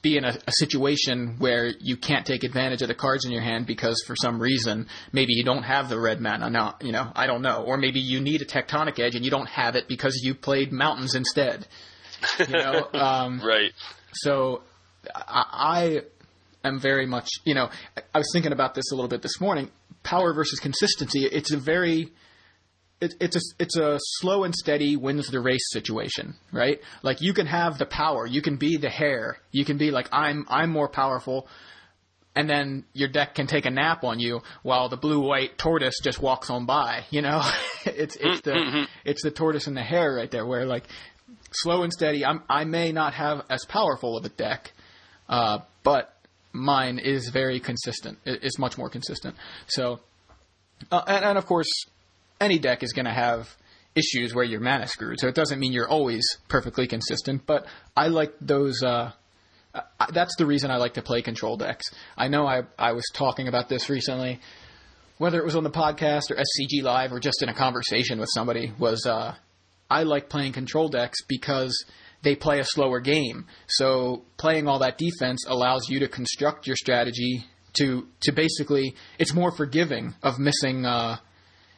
be 0.00 0.16
in 0.16 0.24
a, 0.24 0.28
a 0.46 0.52
situation 0.52 1.36
where 1.38 1.66
you 1.80 1.96
can't 1.96 2.24
take 2.24 2.44
advantage 2.44 2.82
of 2.82 2.88
the 2.88 2.94
cards 2.94 3.24
in 3.24 3.32
your 3.32 3.42
hand 3.42 3.66
because 3.66 4.02
for 4.06 4.14
some 4.16 4.40
reason 4.40 4.86
maybe 5.12 5.32
you 5.34 5.44
don't 5.44 5.64
have 5.64 5.88
the 5.88 5.98
red 5.98 6.20
mana. 6.20 6.48
Now, 6.50 6.76
you 6.80 6.92
know, 6.92 7.10
I 7.16 7.26
don't 7.26 7.42
know, 7.42 7.64
or 7.64 7.76
maybe 7.76 8.00
you 8.00 8.20
need 8.20 8.40
a 8.40 8.44
tectonic 8.46 8.98
edge 9.00 9.14
and 9.14 9.24
you 9.24 9.30
don't 9.30 9.48
have 9.48 9.74
it 9.76 9.88
because 9.88 10.20
you 10.22 10.34
played 10.34 10.72
mountains 10.72 11.14
instead. 11.14 11.66
You 12.46 12.54
know, 12.54 12.88
um, 12.94 13.40
Right. 13.44 13.72
so 14.12 14.62
I, 15.14 15.44
I 15.52 16.00
am 16.64 16.80
very 16.80 17.06
much, 17.06 17.28
you 17.44 17.54
know, 17.54 17.70
I- 18.14 18.18
was 18.18 18.30
thinking 18.32 18.52
about 18.52 18.74
this 18.74 18.90
a 18.92 18.94
little 18.94 19.08
bit 19.08 19.22
this 19.22 19.40
morning. 19.40 19.70
Power 20.02 20.32
versus 20.32 20.58
consistency. 20.60 21.24
It's 21.24 21.52
a 21.52 21.56
very 21.58 22.12
it, 23.00 23.14
it's 23.20 23.36
a 23.36 23.40
it's 23.60 23.76
a 23.76 23.98
slow 24.18 24.44
and 24.44 24.54
steady 24.54 24.96
wins 24.96 25.28
the 25.28 25.40
race 25.40 25.70
situation, 25.70 26.34
right? 26.52 26.80
Like 27.02 27.20
you 27.20 27.32
can 27.32 27.46
have 27.46 27.78
the 27.78 27.86
power, 27.86 28.26
you 28.26 28.42
can 28.42 28.56
be 28.56 28.76
the 28.76 28.90
hare, 28.90 29.38
you 29.52 29.64
can 29.64 29.78
be 29.78 29.90
like 29.90 30.08
I'm 30.10 30.46
I'm 30.48 30.70
more 30.70 30.88
powerful, 30.88 31.46
and 32.34 32.50
then 32.50 32.84
your 32.94 33.08
deck 33.08 33.34
can 33.36 33.46
take 33.46 33.66
a 33.66 33.70
nap 33.70 34.02
on 34.02 34.18
you 34.18 34.40
while 34.62 34.88
the 34.88 34.96
blue 34.96 35.20
white 35.20 35.58
tortoise 35.58 35.94
just 36.02 36.20
walks 36.20 36.50
on 36.50 36.66
by. 36.66 37.04
You 37.10 37.22
know, 37.22 37.40
it's 37.84 38.16
it's 38.16 38.40
the 38.40 38.86
it's 39.04 39.22
the 39.22 39.30
tortoise 39.30 39.68
and 39.68 39.76
the 39.76 39.82
hare 39.82 40.14
right 40.14 40.30
there, 40.30 40.44
where 40.46 40.66
like 40.66 40.84
slow 41.52 41.82
and 41.84 41.92
steady. 41.92 42.24
I'm 42.24 42.42
I 42.48 42.64
may 42.64 42.90
not 42.90 43.14
have 43.14 43.42
as 43.48 43.64
powerful 43.64 44.16
of 44.16 44.24
a 44.24 44.28
deck, 44.28 44.72
uh, 45.28 45.60
but 45.84 46.17
mine 46.58 46.98
is 46.98 47.28
very 47.28 47.60
consistent. 47.60 48.18
It's 48.24 48.58
much 48.58 48.76
more 48.76 48.88
consistent. 48.88 49.36
So, 49.66 50.00
uh, 50.90 51.02
and, 51.06 51.24
and 51.24 51.38
of 51.38 51.46
course, 51.46 51.68
any 52.40 52.58
deck 52.58 52.82
is 52.82 52.92
going 52.92 53.06
to 53.06 53.12
have 53.12 53.56
issues 53.94 54.34
where 54.34 54.44
you're 54.44 54.60
mana 54.60 54.86
screwed. 54.86 55.20
So 55.20 55.28
it 55.28 55.34
doesn't 55.34 55.58
mean 55.58 55.72
you're 55.72 55.88
always 55.88 56.24
perfectly 56.48 56.86
consistent. 56.86 57.46
But 57.46 57.66
I 57.96 58.08
like 58.08 58.32
those. 58.40 58.82
Uh, 58.82 59.12
that's 60.12 60.34
the 60.36 60.46
reason 60.46 60.70
I 60.70 60.76
like 60.76 60.94
to 60.94 61.02
play 61.02 61.22
control 61.22 61.56
decks. 61.56 61.86
I 62.16 62.28
know 62.28 62.46
I 62.46 62.62
I 62.78 62.92
was 62.92 63.04
talking 63.12 63.48
about 63.48 63.68
this 63.68 63.88
recently, 63.88 64.40
whether 65.18 65.38
it 65.38 65.44
was 65.44 65.56
on 65.56 65.64
the 65.64 65.70
podcast 65.70 66.30
or 66.30 66.36
SCG 66.36 66.82
Live 66.82 67.12
or 67.12 67.20
just 67.20 67.42
in 67.42 67.48
a 67.48 67.54
conversation 67.54 68.18
with 68.18 68.30
somebody. 68.32 68.72
Was 68.78 69.06
uh, 69.06 69.34
I 69.90 70.04
like 70.04 70.28
playing 70.28 70.52
control 70.52 70.88
decks 70.88 71.22
because 71.26 71.84
they 72.22 72.34
play 72.34 72.58
a 72.60 72.64
slower 72.64 73.00
game. 73.00 73.46
So 73.68 74.24
playing 74.38 74.66
all 74.68 74.80
that 74.80 74.98
defense 74.98 75.44
allows 75.46 75.88
you 75.88 76.00
to 76.00 76.08
construct 76.08 76.66
your 76.66 76.76
strategy 76.76 77.44
to 77.74 78.06
to 78.22 78.32
basically 78.32 78.94
it's 79.18 79.34
more 79.34 79.52
forgiving 79.52 80.14
of 80.22 80.38
missing 80.38 80.84
uh, 80.84 81.18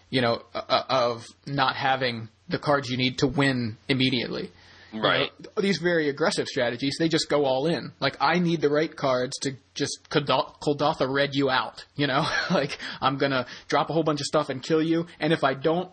you 0.08 0.20
know 0.20 0.42
uh, 0.54 0.82
of 0.88 1.24
not 1.46 1.76
having 1.76 2.28
the 2.48 2.58
cards 2.58 2.88
you 2.90 2.96
need 2.96 3.18
to 3.18 3.26
win 3.26 3.76
immediately. 3.88 4.50
You 4.92 5.02
Right. 5.02 5.30
know, 5.40 5.62
these 5.62 5.78
very 5.78 6.08
aggressive 6.08 6.48
strategies, 6.48 6.96
they 6.98 7.08
just 7.08 7.28
go 7.28 7.44
all 7.44 7.66
in. 7.68 7.92
Like 8.00 8.16
I 8.20 8.40
need 8.40 8.60
the 8.60 8.70
right 8.70 8.94
cards 8.94 9.38
to 9.42 9.52
just 9.74 10.08
Kuldotha 10.10 11.06
red 11.08 11.30
you 11.34 11.48
out. 11.48 11.84
You 11.94 12.08
know, 12.08 12.26
like 12.50 12.78
I'm 13.00 13.16
gonna 13.18 13.46
drop 13.68 13.90
a 13.90 13.92
whole 13.92 14.02
bunch 14.02 14.20
of 14.20 14.26
stuff 14.26 14.48
and 14.48 14.60
kill 14.62 14.82
you. 14.82 15.06
And 15.20 15.32
if 15.32 15.44
I 15.44 15.54
don't, 15.54 15.90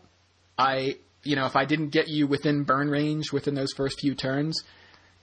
I 0.57 0.95
you 1.23 1.35
know 1.35 1.45
if 1.45 1.55
I 1.55 1.65
didn't 1.65 1.89
get 1.89 2.07
you 2.07 2.27
within 2.27 2.63
burn 2.63 2.89
range 2.89 3.31
within 3.31 3.55
those 3.55 3.73
first 3.73 3.99
few 3.99 4.15
turns, 4.15 4.61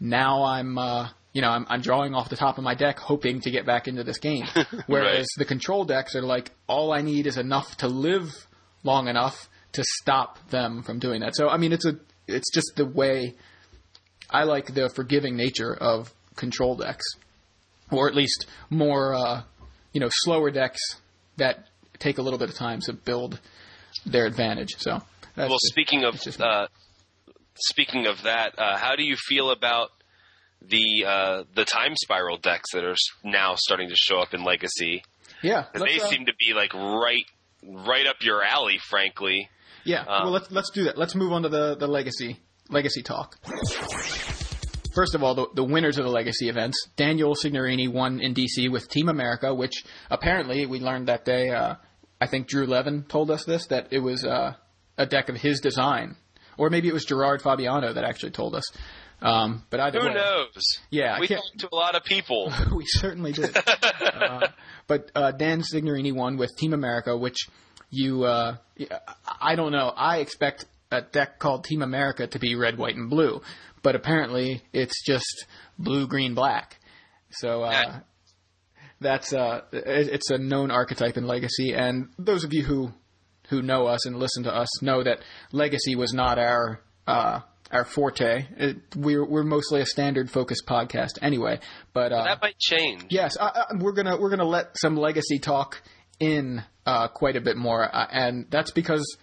now 0.01 0.45
I'm 0.45 0.79
uh, 0.79 1.09
you 1.33 1.43
know 1.43 1.51
I'm, 1.51 1.67
I'm 1.69 1.81
drawing 1.81 2.15
off 2.15 2.29
the 2.29 2.37
top 2.37 2.59
of 2.59 2.65
my 2.65 2.75
deck 2.75 2.99
hoping 2.99 3.41
to 3.43 3.51
get 3.51 3.67
back 3.67 3.89
into 3.89 4.05
this 4.05 4.19
game. 4.19 4.45
Whereas 4.87 5.27
the 5.37 5.45
control 5.45 5.85
decks 5.85 6.15
are 6.15 6.23
like 6.23 6.53
all 6.67 6.93
I 6.93 7.03
need 7.03 7.27
is 7.27 7.37
enough 7.37 7.77
to 7.79 7.89
live 7.89 8.31
long 8.83 9.09
enough 9.09 9.49
to 9.73 9.83
stop 10.01 10.51
them 10.51 10.83
from 10.83 10.99
doing 10.99 11.21
that. 11.21 11.35
So 11.35 11.49
I 11.49 11.57
mean 11.57 11.73
it's 11.73 11.87
a 11.87 11.99
it's 12.27 12.51
just 12.53 12.73
the 12.77 12.87
way 12.87 13.35
I 14.31 14.45
like 14.45 14.75
the 14.75 14.89
forgiving 14.89 15.37
nature 15.37 15.75
of 15.75 16.13
control 16.37 16.77
decks, 16.77 17.05
or 17.91 18.09
at 18.09 18.15
least 18.15 18.47
more, 18.71 19.15
uh, 19.15 19.43
you 19.93 20.01
know, 20.01 20.09
slower 20.11 20.51
decks 20.51 20.81
that 21.37 21.69
take 21.99 22.19
a 22.19 22.23
little 22.23 22.39
bit 22.39 22.49
of 22.49 22.57
time 22.57 22.81
to 22.81 22.93
build 22.93 23.41
their 24.05 24.27
advantage. 24.27 24.77
So, 24.79 25.01
Well, 25.37 25.49
just- 25.49 25.67
speaking 25.67 26.05
of 26.05 26.21
uh, 26.41 26.67
speaking 27.57 28.07
of 28.07 28.23
that, 28.23 28.59
uh, 28.59 28.77
how 28.77 28.97
do 28.97 29.05
you 29.05 29.17
feel 29.17 29.51
about 29.51 29.91
the 30.61 31.05
uh, 31.07 31.45
the 31.55 31.65
time 31.65 31.95
spiral 31.97 32.37
decks 32.39 32.73
that 32.73 32.85
are 32.85 32.97
now 33.23 33.55
starting 33.57 33.89
to 33.89 33.97
show 33.97 34.19
up 34.19 34.35
in 34.35 34.45
Legacy? 34.45 35.03
yeah, 35.43 35.67
they 35.75 36.01
uh, 36.01 36.07
seem 36.07 36.27
to 36.27 36.33
be 36.39 36.55
like 36.55 36.73
right 36.75 37.25
right 37.63 38.07
up 38.07 38.17
your 38.23 38.43
alley, 38.43 38.79
frankly. 38.79 39.49
Yeah. 39.85 40.01
Um, 40.01 40.25
well, 40.25 40.31
let's 40.33 40.51
let's 40.51 40.71
do 40.71 40.85
that. 40.85 40.97
Let's 40.97 41.15
move 41.15 41.33
on 41.33 41.43
to 41.43 41.49
the 41.49 41.77
the 41.77 41.87
legacy 41.87 42.41
legacy 42.71 43.03
talk. 43.03 43.37
First 44.95 45.17
of 45.17 45.25
all, 45.25 45.35
the, 45.35 45.47
the 45.55 45.65
winners 45.65 45.99
of 45.99 46.05
the 46.05 46.11
legacy 46.11 46.49
events, 46.49 46.89
Daniel 46.97 47.35
Signorini 47.35 47.93
won 47.93 48.21
in 48.21 48.33
DC 48.33 48.71
with 48.71 48.89
Team 48.89 49.09
America, 49.09 49.53
which 49.53 49.85
apparently 50.09 50.67
we 50.67 50.79
learned 50.79 51.09
that 51.09 51.25
day. 51.25 51.51
Uh, 51.51 51.75
I 52.21 52.29
think 52.29 52.47
Drew 52.47 52.65
Levin 52.65 53.03
told 53.03 53.29
us 53.31 53.45
this 53.45 53.67
that 53.67 53.89
it 53.91 53.99
was 53.99 54.25
uh, 54.25 54.55
a 54.97 55.07
deck 55.07 55.29
of 55.29 55.37
his 55.37 55.61
design, 55.61 56.17
or 56.57 56.71
maybe 56.71 56.89
it 56.89 56.95
was 56.95 57.05
Gerard 57.05 57.43
Fabiano 57.43 57.93
that 57.93 58.05
actually 58.05 58.33
told 58.33 58.55
us. 58.55 58.65
Um, 59.23 59.65
but 59.71 59.81
either 59.81 60.01
Who 60.01 60.09
way, 60.09 60.15
knows? 60.15 60.63
Yeah, 60.91 61.19
we 61.19 61.29
talked 61.29 61.59
to 61.59 61.69
a 61.73 61.75
lot 61.75 61.95
of 61.95 62.05
people. 62.05 62.53
we 62.75 62.85
certainly 62.87 63.33
did. 63.33 63.57
uh, 64.01 64.49
but 64.87 65.11
uh, 65.15 65.33
Dan 65.33 65.63
Signorini 65.63 66.13
won 66.15 66.37
with 66.37 66.55
Team 66.57 66.75
America, 66.75 67.17
which 67.17 67.49
you, 67.91 68.25
uh, 68.25 68.57
I 69.41 69.55
don't 69.55 69.73
know. 69.73 69.93
I 69.97 70.19
expect 70.19 70.67
a 70.91 71.01
deck 71.01 71.39
called 71.39 71.65
Team 71.65 71.81
America 71.81 72.27
to 72.27 72.39
be 72.39 72.55
red, 72.55 72.77
white, 72.77 72.97
and 72.97 73.09
blue, 73.09 73.41
but 73.83 73.95
apparently 73.95 74.63
it's 74.73 75.05
just 75.05 75.47
blue, 75.79 76.07
green, 76.07 76.35
black. 76.35 76.79
So 77.31 77.63
uh. 77.63 78.01
That's 79.01 79.35
uh, 79.35 79.63
it's 79.73 80.31
a 80.31 80.39
known 80.39 80.71
archetype 80.71 81.19
in 81.19 81.27
Legacy, 81.27 81.75
and 81.75 82.09
those 82.19 82.45
of 82.45 82.55
you 82.55 82.63
who 82.63 82.93
who 83.49 83.63
know 83.63 83.87
us 83.87 84.07
and 84.07 84.17
listen 84.17 84.45
to 84.45 84.55
us 84.55 84.83
know 84.83 85.03
that 85.03 85.21
Legacy 85.53 85.97
was 85.97 86.13
not 86.13 86.39
our 86.39 86.81
uh, 87.07 87.41
our 87.71 87.85
forte. 87.85 88.47
It, 88.57 88.77
we're 88.97 89.25
we're 89.25 89.43
mostly 89.43 89.81
a 89.81 89.87
standard 89.87 90.31
focused 90.31 90.65
podcast 90.67 91.19
anyway, 91.23 91.61
but 91.93 92.13
uh, 92.13 92.25
that 92.25 92.43
might 92.43 92.59
change. 92.59 93.07
Yes, 93.11 93.37
uh, 93.39 93.51
uh, 93.55 93.65
we're 93.81 93.93
gonna 93.93 94.19
we're 94.19 94.31
gonna 94.31 94.45
let 94.45 94.77
some 94.79 94.97
legacy 94.97 95.39
talk 95.39 95.83
in 96.21 96.63
uh, 96.87 97.09
quite 97.09 97.37
a 97.37 97.41
bit 97.41 97.57
more, 97.57 97.85
uh, 97.85 98.07
and 98.11 98.47
that's 98.51 98.71
because 98.71 99.17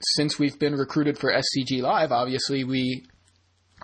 since 0.00 0.38
we've 0.38 0.58
been 0.58 0.74
recruited 0.74 1.18
for 1.18 1.32
SCG 1.32 1.82
Live, 1.82 2.12
obviously 2.12 2.64
we 2.64 3.04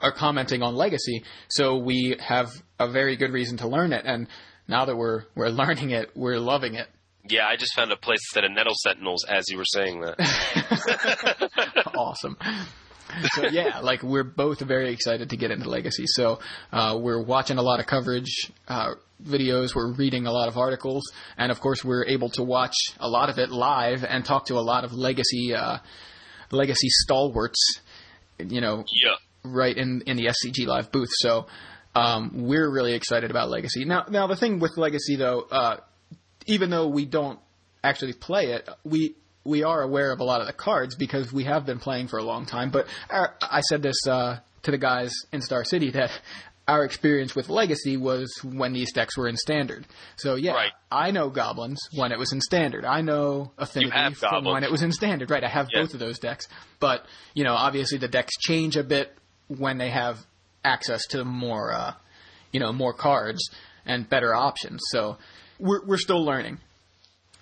are 0.00 0.12
commenting 0.12 0.62
on 0.62 0.74
legacy, 0.74 1.22
so 1.48 1.76
we 1.76 2.16
have 2.20 2.50
a 2.78 2.90
very 2.90 3.16
good 3.16 3.32
reason 3.32 3.58
to 3.58 3.68
learn 3.68 3.92
it. 3.92 4.04
And 4.06 4.26
now 4.68 4.86
that 4.86 4.96
we're 4.96 5.24
we're 5.34 5.48
learning 5.50 5.90
it, 5.90 6.10
we're 6.16 6.38
loving 6.38 6.74
it. 6.74 6.88
Yeah, 7.28 7.46
I 7.46 7.56
just 7.56 7.74
found 7.74 7.92
a 7.92 7.96
place 7.96 8.20
that 8.34 8.42
had 8.42 8.52
Nettle 8.52 8.74
Sentinels 8.76 9.24
as 9.28 9.44
you 9.48 9.56
were 9.56 9.64
saying 9.64 10.00
that. 10.00 10.18
awesome. 11.96 12.36
So 13.34 13.46
yeah, 13.48 13.80
like 13.80 14.02
we're 14.02 14.24
both 14.24 14.60
very 14.60 14.92
excited 14.92 15.30
to 15.30 15.36
get 15.36 15.50
into 15.50 15.68
Legacy. 15.68 16.04
So 16.06 16.40
uh, 16.72 16.98
we're 17.00 17.22
watching 17.22 17.58
a 17.58 17.62
lot 17.62 17.78
of 17.78 17.86
coverage 17.86 18.50
uh, 18.68 18.94
videos, 19.22 19.74
we're 19.74 19.92
reading 19.92 20.26
a 20.26 20.32
lot 20.32 20.48
of 20.48 20.56
articles, 20.56 21.02
and 21.36 21.52
of 21.52 21.60
course 21.60 21.84
we're 21.84 22.06
able 22.06 22.30
to 22.30 22.42
watch 22.42 22.74
a 22.98 23.08
lot 23.08 23.28
of 23.28 23.38
it 23.38 23.50
live 23.50 24.04
and 24.04 24.24
talk 24.24 24.46
to 24.46 24.54
a 24.54 24.64
lot 24.64 24.84
of 24.84 24.92
Legacy 24.92 25.54
uh, 25.54 25.78
Legacy 26.50 26.88
stalwarts. 26.88 27.80
You 28.38 28.60
know, 28.60 28.84
yeah. 29.04 29.14
right 29.44 29.76
in 29.76 30.02
in 30.06 30.16
the 30.16 30.26
SCG 30.26 30.66
Live 30.66 30.90
booth. 30.90 31.10
So 31.12 31.46
um, 31.94 32.46
we're 32.46 32.70
really 32.70 32.94
excited 32.94 33.30
about 33.30 33.50
Legacy. 33.50 33.84
Now, 33.84 34.06
now 34.08 34.26
the 34.26 34.36
thing 34.36 34.58
with 34.58 34.76
Legacy 34.76 35.16
though, 35.16 35.46
uh, 35.50 35.76
even 36.46 36.70
though 36.70 36.88
we 36.88 37.04
don't 37.04 37.38
actually 37.84 38.12
play 38.12 38.52
it, 38.52 38.68
we 38.84 39.14
we 39.44 39.64
are 39.64 39.82
aware 39.82 40.12
of 40.12 40.20
a 40.20 40.24
lot 40.24 40.40
of 40.40 40.46
the 40.46 40.52
cards 40.52 40.94
because 40.94 41.32
we 41.32 41.44
have 41.44 41.66
been 41.66 41.80
playing 41.80 42.06
for 42.08 42.18
a 42.18 42.22
long 42.22 42.46
time. 42.46 42.70
But 42.70 42.86
our, 43.10 43.34
I 43.42 43.60
said 43.62 43.82
this 43.82 43.96
uh, 44.08 44.38
to 44.62 44.70
the 44.70 44.78
guys 44.78 45.12
in 45.32 45.40
Star 45.42 45.64
City 45.64 45.90
that 45.90 46.10
our 46.68 46.84
experience 46.84 47.34
with 47.34 47.48
Legacy 47.48 47.96
was 47.96 48.32
when 48.44 48.72
these 48.72 48.92
decks 48.92 49.18
were 49.18 49.26
in 49.26 49.36
Standard. 49.36 49.84
So 50.14 50.36
yeah, 50.36 50.52
Right. 50.52 50.70
I 50.92 51.10
know 51.10 51.28
Goblins 51.28 51.80
when 51.96 52.12
it 52.12 52.20
was 52.20 52.32
in 52.32 52.40
Standard. 52.40 52.84
I 52.84 53.00
know 53.00 53.50
Affinity 53.58 53.90
from 53.90 54.14
Goblins. 54.20 54.54
when 54.54 54.62
it 54.62 54.70
was 54.70 54.82
in 54.82 54.92
Standard. 54.92 55.28
Right, 55.28 55.42
I 55.42 55.48
have 55.48 55.66
Yeah. 55.72 55.82
both 55.82 55.94
of 55.94 55.98
those 55.98 56.20
decks. 56.20 56.46
But 56.78 57.04
you 57.34 57.42
know, 57.42 57.54
obviously 57.54 57.98
the 57.98 58.06
decks 58.06 58.36
change 58.38 58.76
a 58.76 58.84
bit 58.84 59.12
when 59.48 59.78
they 59.78 59.90
have 59.90 60.18
access 60.64 61.04
to 61.08 61.24
more, 61.24 61.72
uh, 61.72 61.94
you 62.52 62.60
know, 62.60 62.72
more 62.72 62.92
cards 62.92 63.50
and 63.84 64.08
better 64.08 64.32
options. 64.32 64.80
So 64.90 65.18
we're 65.62 65.84
we're 65.86 65.98
still 65.98 66.24
learning. 66.24 66.58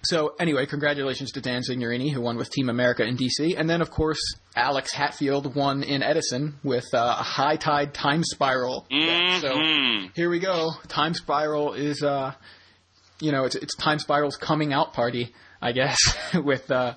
So 0.03 0.35
anyway, 0.41 0.65
congratulations 0.65 1.33
to 1.33 1.43
Dan 1.43 1.61
Signorini 1.69 2.11
who 2.11 2.23
won 2.23 2.37
with 2.39 2.51
Team 2.51 2.71
America 2.71 3.05
in 3.05 3.17
DC, 3.19 3.55
and 3.59 3.69
then 3.69 3.83
of 3.83 3.91
course 3.91 4.21
Alex 4.57 4.93
Hatfield 4.93 5.55
won 5.55 5.83
in 5.83 6.03
Edison 6.03 6.55
with 6.63 6.87
uh, 6.95 7.17
a 7.19 7.23
high 7.23 7.57
tide 7.57 7.93
time 7.93 8.23
spiral. 8.25 8.87
Mhm. 8.91 9.41
So 9.41 10.11
here 10.15 10.31
we 10.31 10.39
go. 10.39 10.71
Time 10.89 11.13
spiral 11.13 11.75
is, 11.75 12.03
uh, 12.03 12.33
you 13.21 13.31
know, 13.31 13.45
it's 13.45 13.57
it's 13.57 13.77
time 13.77 13.99
spiral's 13.99 14.37
coming 14.37 14.73
out 14.73 14.95
party, 14.95 15.35
I 15.61 15.73
guess, 15.73 15.99
with 16.35 16.71
uh, 16.71 16.95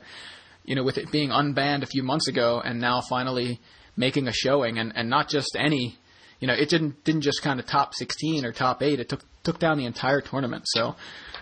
you 0.64 0.76
know, 0.76 0.84
with 0.84 0.98
it 0.98 1.12
being 1.12 1.30
unbanned 1.30 1.84
a 1.84 1.88
few 1.88 2.04
months 2.04 2.30
ago, 2.30 2.62
and 2.64 2.80
now 2.80 3.02
finally 3.10 3.60
making 3.98 4.28
a 4.30 4.32
showing, 4.34 4.78
and, 4.80 4.94
and 4.96 5.10
not 5.10 5.28
just 5.28 5.56
any, 5.60 5.98
you 6.44 6.48
know, 6.48 6.56
it 6.56 6.68
didn't 6.68 7.02
didn't 7.06 7.22
just 7.22 7.42
kind 7.42 7.58
of 7.58 7.66
top 7.66 7.94
16 7.94 8.44
or 8.44 8.52
top 8.52 8.84
eight. 8.84 9.00
It 9.00 9.08
took 9.08 9.22
took 9.44 9.60
down 9.60 9.78
the 9.78 9.86
entire 9.86 10.20
tournament. 10.20 10.66
So 10.68 10.98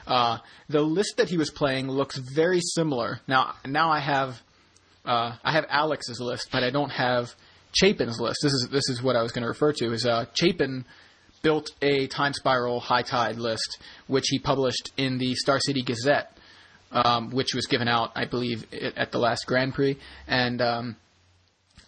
uh, 0.05 0.37
the 0.69 0.83
list 0.83 1.17
that 1.17 1.27
he 1.27 1.37
was 1.37 1.49
playing 1.49 1.87
looks 1.87 2.19
very 2.19 2.59
similar. 2.61 3.19
Now 3.27 3.55
now 3.65 3.89
I 3.89 3.97
have 3.97 4.39
uh, 5.03 5.37
I 5.43 5.53
have 5.53 5.65
Alex's 5.69 6.19
list, 6.21 6.49
but 6.51 6.63
I 6.63 6.69
don't 6.69 6.91
have 6.91 7.33
Chapin's 7.73 8.19
list. 8.19 8.41
This 8.43 8.53
is 8.53 8.69
this 8.71 8.89
is 8.89 9.01
what 9.01 9.15
I 9.15 9.23
was 9.23 9.31
going 9.31 9.41
to 9.41 9.47
refer 9.47 9.73
to. 9.73 9.91
Is 9.91 10.05
uh, 10.05 10.25
Chapin 10.35 10.85
built 11.41 11.71
a 11.81 12.05
time 12.05 12.33
spiral 12.33 12.79
high 12.79 13.01
tide 13.01 13.37
list, 13.37 13.81
which 14.05 14.25
he 14.27 14.37
published 14.37 14.91
in 14.97 15.17
the 15.17 15.33
Star 15.33 15.59
City 15.59 15.81
Gazette, 15.81 16.37
um, 16.91 17.31
which 17.31 17.55
was 17.55 17.65
given 17.65 17.87
out, 17.87 18.11
I 18.13 18.25
believe, 18.25 18.71
at 18.71 19.11
the 19.11 19.17
last 19.17 19.47
Grand 19.47 19.73
Prix. 19.73 19.97
And 20.27 20.61
um, 20.61 20.95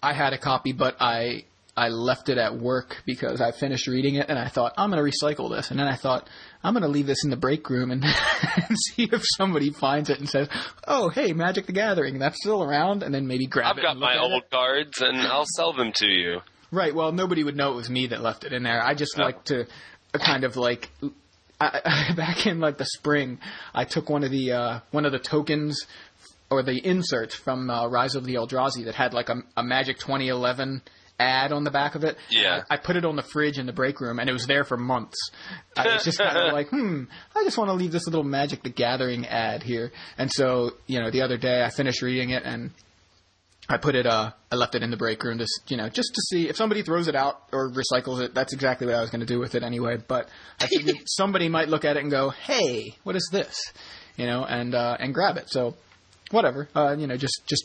I 0.01 0.13
had 0.13 0.33
a 0.33 0.39
copy, 0.39 0.71
but 0.71 0.95
I 0.99 1.43
I 1.75 1.87
left 1.89 2.29
it 2.29 2.37
at 2.37 2.55
work 2.57 3.01
because 3.05 3.41
I 3.41 3.51
finished 3.51 3.87
reading 3.87 4.15
it, 4.15 4.27
and 4.29 4.37
I 4.37 4.47
thought 4.47 4.73
I'm 4.77 4.91
going 4.91 5.03
to 5.03 5.11
recycle 5.11 5.49
this. 5.49 5.71
And 5.71 5.79
then 5.79 5.87
I 5.87 5.95
thought 5.95 6.29
I'm 6.63 6.73
going 6.73 6.83
to 6.83 6.87
leave 6.87 7.07
this 7.07 7.23
in 7.23 7.31
the 7.31 7.35
break 7.35 7.67
room 7.69 7.89
and, 7.89 8.03
and 8.69 8.77
see 8.91 9.09
if 9.11 9.23
somebody 9.37 9.71
finds 9.71 10.09
it 10.11 10.19
and 10.19 10.29
says, 10.29 10.49
"Oh, 10.87 11.09
hey, 11.09 11.33
Magic 11.33 11.65
the 11.65 11.71
Gathering, 11.71 12.19
that's 12.19 12.37
still 12.37 12.61
around," 12.63 13.01
and 13.01 13.13
then 13.13 13.25
maybe 13.27 13.47
grab 13.47 13.65
it. 13.65 13.69
I've 13.71 13.77
it. 13.79 13.81
got 13.81 13.91
and 13.91 13.99
look 14.01 14.09
my 14.09 14.17
old 14.19 14.43
it. 14.43 14.51
cards, 14.51 15.01
and 15.01 15.17
I'll 15.21 15.47
sell 15.55 15.73
them 15.73 15.91
to 15.95 16.07
you. 16.07 16.41
Right. 16.71 16.93
Well, 16.93 17.11
nobody 17.11 17.43
would 17.43 17.55
know 17.55 17.71
it 17.71 17.75
was 17.75 17.89
me 17.89 18.07
that 18.07 18.21
left 18.21 18.43
it 18.43 18.53
in 18.53 18.63
there. 18.63 18.83
I 18.83 18.93
just 18.93 19.17
Yeah. 19.17 19.25
like 19.25 19.43
to 19.45 19.61
uh, 20.13 20.17
kind 20.19 20.43
of 20.43 20.55
like 20.57 20.89
I, 21.59 21.81
I, 21.85 22.13
back 22.15 22.45
in 22.45 22.59
like 22.59 22.77
the 22.77 22.85
spring, 22.85 23.39
I 23.73 23.85
took 23.85 24.09
one 24.09 24.23
of 24.23 24.29
the 24.31 24.51
uh, 24.51 24.79
one 24.91 25.05
of 25.05 25.11
the 25.11 25.19
tokens 25.19 25.87
or 26.51 26.61
the 26.61 26.77
inserts 26.77 27.33
from 27.33 27.69
uh, 27.71 27.87
Rise 27.87 28.13
of 28.13 28.25
the 28.25 28.35
Eldrazi 28.35 28.85
that 28.85 28.93
had 28.95 29.13
like 29.15 29.29
a, 29.29 29.41
a 29.57 29.63
Magic 29.63 29.97
2011 29.97 30.83
ad 31.19 31.51
on 31.51 31.63
the 31.63 31.71
back 31.71 31.95
of 31.95 32.03
it. 32.03 32.17
Yeah. 32.29 32.63
I, 32.69 32.77
put 32.77 32.95
it 32.95 33.05
on 33.05 33.15
the 33.15 33.23
fridge 33.23 33.57
in 33.59 33.65
the 33.65 33.73
break 33.73 34.01
room, 34.01 34.19
and 34.19 34.29
it 34.29 34.33
was 34.33 34.47
there 34.47 34.63
for 34.63 34.77
months. 34.77 35.17
I 35.77 35.93
was 35.93 36.03
just 36.03 36.17
kind 36.17 36.37
of 36.37 36.53
like, 36.53 36.69
hmm, 36.69 37.03
I 37.35 37.43
just 37.43 37.57
want 37.57 37.69
to 37.69 37.73
leave 37.73 37.91
this 37.91 38.05
little 38.05 38.23
Magic 38.23 38.63
the 38.63 38.69
Gathering 38.69 39.25
ad 39.25 39.63
here. 39.63 39.91
And 40.17 40.31
so, 40.31 40.71
you 40.87 40.99
know, 40.99 41.11
the 41.11 41.21
other 41.21 41.37
day 41.37 41.63
I 41.63 41.69
finished 41.69 42.01
reading 42.01 42.31
it 42.31 42.43
and 42.43 42.71
I 43.69 43.77
put 43.77 43.95
it, 43.95 44.05
uh, 44.05 44.31
I 44.51 44.55
left 44.55 44.75
it 44.75 44.83
in 44.83 44.91
the 44.91 44.97
break 44.97 45.23
room, 45.23 45.37
just 45.37 45.71
you 45.71 45.77
know, 45.77 45.87
just 45.87 46.13
to 46.13 46.21
see 46.29 46.49
if 46.49 46.57
somebody 46.57 46.83
throws 46.83 47.07
it 47.07 47.15
out 47.15 47.43
or 47.53 47.71
recycles 47.71 48.21
it. 48.21 48.33
That's 48.33 48.53
exactly 48.53 48.87
what 48.87 48.95
I 48.95 49.01
was 49.01 49.09
going 49.09 49.21
to 49.21 49.25
do 49.25 49.39
with 49.39 49.55
it 49.55 49.63
anyway. 49.63 49.97
But 50.05 50.27
I 50.59 50.67
figured 50.67 50.97
somebody 51.05 51.47
might 51.47 51.69
look 51.69 51.85
at 51.85 51.95
it 51.95 52.01
and 52.01 52.11
go, 52.11 52.29
"Hey, 52.29 52.95
what 53.03 53.15
is 53.15 53.29
this?" 53.31 53.55
You 54.17 54.27
know, 54.27 54.43
and 54.43 54.75
uh, 54.75 54.97
and 54.99 55.13
grab 55.13 55.37
it. 55.37 55.49
So, 55.49 55.75
whatever. 56.31 56.67
Uh, 56.75 56.95
you 56.99 57.07
know, 57.07 57.15
just 57.15 57.41
just 57.47 57.63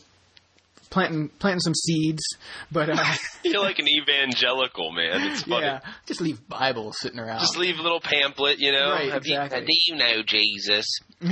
planting 0.89 1.29
planting 1.39 1.59
some 1.59 1.75
seeds. 1.75 2.23
But 2.71 2.89
uh, 2.89 3.03
You're 3.43 3.61
like 3.61 3.79
an 3.79 3.87
evangelical 3.87 4.91
man. 4.91 5.31
It's 5.31 5.43
funny. 5.43 5.65
yeah, 5.65 5.79
just 6.05 6.21
leave 6.21 6.47
Bibles 6.47 6.99
sitting 6.99 7.19
around. 7.19 7.39
Just 7.39 7.57
leave 7.57 7.79
a 7.79 7.81
little 7.81 8.01
pamphlet, 8.01 8.59
you 8.59 8.71
know. 8.71 8.91
Right, 8.91 9.11
Have 9.11 9.25
you- 9.25 9.39
exactly. 9.39 9.61
do 9.65 9.73
you 9.87 9.95
know 9.95 10.23
Jesus? 10.23 10.85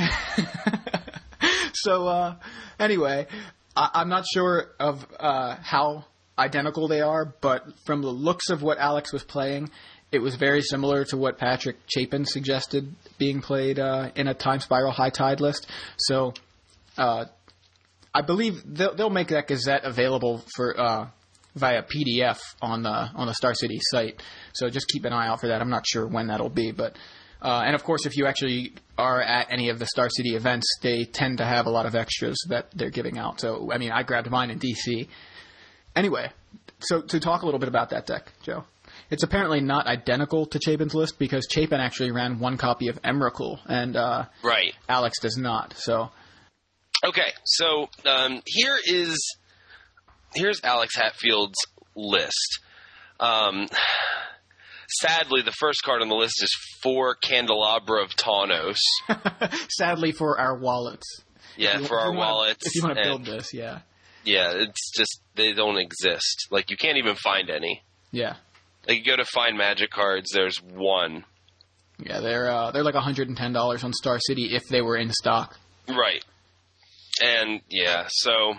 so 1.73 2.07
uh, 2.07 2.35
anyway, 2.79 3.27
I, 3.75 3.89
I'm 3.95 4.09
not 4.09 4.25
sure 4.31 4.71
of 4.79 5.05
uh, 5.19 5.55
how 5.61 6.05
identical 6.37 6.87
they 6.87 7.01
are, 7.01 7.25
but 7.41 7.65
from 7.85 8.01
the 8.01 8.09
looks 8.09 8.49
of 8.49 8.61
what 8.61 8.77
Alex 8.77 9.11
was 9.11 9.23
playing, 9.23 9.69
it 10.11 10.19
was 10.19 10.35
very 10.35 10.61
similar 10.61 11.03
to 11.05 11.17
what 11.17 11.37
Patrick 11.37 11.77
Chapin 11.87 12.25
suggested 12.25 12.93
being 13.17 13.41
played 13.41 13.79
uh, 13.79 14.11
in 14.15 14.27
a 14.27 14.33
Time 14.33 14.59
Spiral 14.59 14.91
High 14.91 15.09
Tide 15.09 15.41
list. 15.41 15.67
So 15.97 16.33
uh, 16.97 17.25
I 18.17 18.21
believe 18.21 18.63
they'll, 18.65 18.95
they'll 18.95 19.10
make 19.10 19.27
that 19.30 19.47
Gazette 19.47 19.84
available 19.84 20.43
for. 20.56 20.80
Uh, 20.80 21.08
Via 21.56 21.82
PDF 21.82 22.38
on 22.62 22.84
the 22.84 22.89
on 22.89 23.25
the 23.25 23.34
Star 23.34 23.56
City 23.56 23.80
site, 23.82 24.21
so 24.53 24.69
just 24.69 24.88
keep 24.89 25.06
an 25.06 25.12
eye 25.12 25.27
out 25.27 25.41
for 25.41 25.47
that. 25.47 25.60
I'm 25.60 25.71
not 25.71 25.88
sure 25.88 26.06
when 26.06 26.27
that'll 26.27 26.51
be, 26.51 26.71
but 26.71 26.95
uh, 27.41 27.63
and 27.65 27.75
of 27.75 27.84
course, 27.84 28.06
if 28.06 28.15
you 28.15 28.25
actually 28.25 28.73
are 28.97 29.21
at 29.21 29.47
any 29.51 29.69
of 29.69 29.80
the 29.80 29.86
Star 29.86 30.10
City 30.10 30.36
events, 30.36 30.67
they 30.82 31.06
tend 31.06 31.38
to 31.38 31.45
have 31.45 31.65
a 31.65 31.69
lot 31.69 31.86
of 31.86 31.95
extras 31.95 32.38
that 32.49 32.67
they're 32.75 32.89
giving 32.89 33.17
out. 33.17 33.39
So, 33.39 33.71
I 33.71 33.77
mean, 33.77 33.91
I 33.91 34.03
grabbed 34.03 34.30
mine 34.30 34.49
in 34.49 34.60
DC. 34.60 35.08
Anyway, 35.95 36.30
so 36.80 37.01
to 37.01 37.19
talk 37.19 37.41
a 37.41 37.45
little 37.45 37.60
bit 37.60 37.69
about 37.69 37.89
that 37.91 38.06
deck, 38.06 38.32
Joe. 38.43 38.63
It's 39.10 39.23
apparently 39.23 39.62
not 39.62 39.88
identical 39.88 40.45
to 40.47 40.60
Chapin's 40.60 40.93
list 40.93 41.17
because 41.17 41.47
Chapin 41.49 41.80
actually 41.80 42.12
ran 42.12 42.39
one 42.39 42.58
copy 42.58 42.89
of 42.89 43.01
Emrakul 43.03 43.60
and 43.65 43.95
uh, 43.95 44.25
Right. 44.43 44.73
Alex 44.89 45.19
does 45.21 45.38
not. 45.38 45.73
So, 45.77 46.10
Okay, 47.05 47.31
so 47.45 47.89
um, 48.05 48.41
here 48.45 48.77
is 48.86 49.17
here's 50.33 50.60
Alex 50.63 50.95
Hatfield's 50.95 51.57
list. 51.95 52.60
Um, 53.19 53.67
sadly, 54.89 55.41
the 55.41 55.51
first 55.60 55.83
card 55.83 56.01
on 56.01 56.10
the 56.10 56.15
list 56.15 56.41
is 56.41 56.55
four 56.81 57.15
Candelabra 57.15 58.03
of 58.03 58.12
Tawnos. 58.15 58.77
sadly 59.69 60.12
for 60.12 60.39
our 60.39 60.57
wallets. 60.57 61.05
Yeah, 61.55 61.79
you- 61.79 61.86
for 61.86 61.99
our 61.99 62.07
wanna- 62.12 62.19
wallets. 62.19 62.65
If 62.67 62.75
you 62.75 62.83
want 62.83 62.95
to 62.97 63.01
and- 63.01 63.23
build 63.25 63.25
this, 63.39 63.53
yeah. 63.53 63.79
Yeah, 64.23 64.51
it's 64.55 64.91
just 64.97 65.21
they 65.36 65.53
don't 65.53 65.77
exist. 65.77 66.47
Like 66.51 66.69
you 66.69 66.75
can't 66.77 66.97
even 66.97 67.15
find 67.15 67.49
any. 67.49 67.81
Yeah. 68.12 68.36
Like 68.88 68.97
you 68.99 69.03
go 69.05 69.15
to 69.15 69.23
find 69.25 69.57
magic 69.57 69.89
cards, 69.89 70.31
there's 70.33 70.57
one. 70.62 71.23
Yeah, 71.99 72.19
they're 72.19 72.51
uh, 72.51 72.71
they're 72.71 72.83
like 72.83 72.95
$110 72.95 73.83
on 73.83 73.93
Star 73.93 74.19
City 74.19 74.53
if 74.53 74.63
they 74.69 74.81
were 74.81 74.97
in 74.97 75.12
stock. 75.12 75.57
Right. 75.88 76.25
And 77.23 77.62
yeah, 77.69 78.06
so 78.10 78.53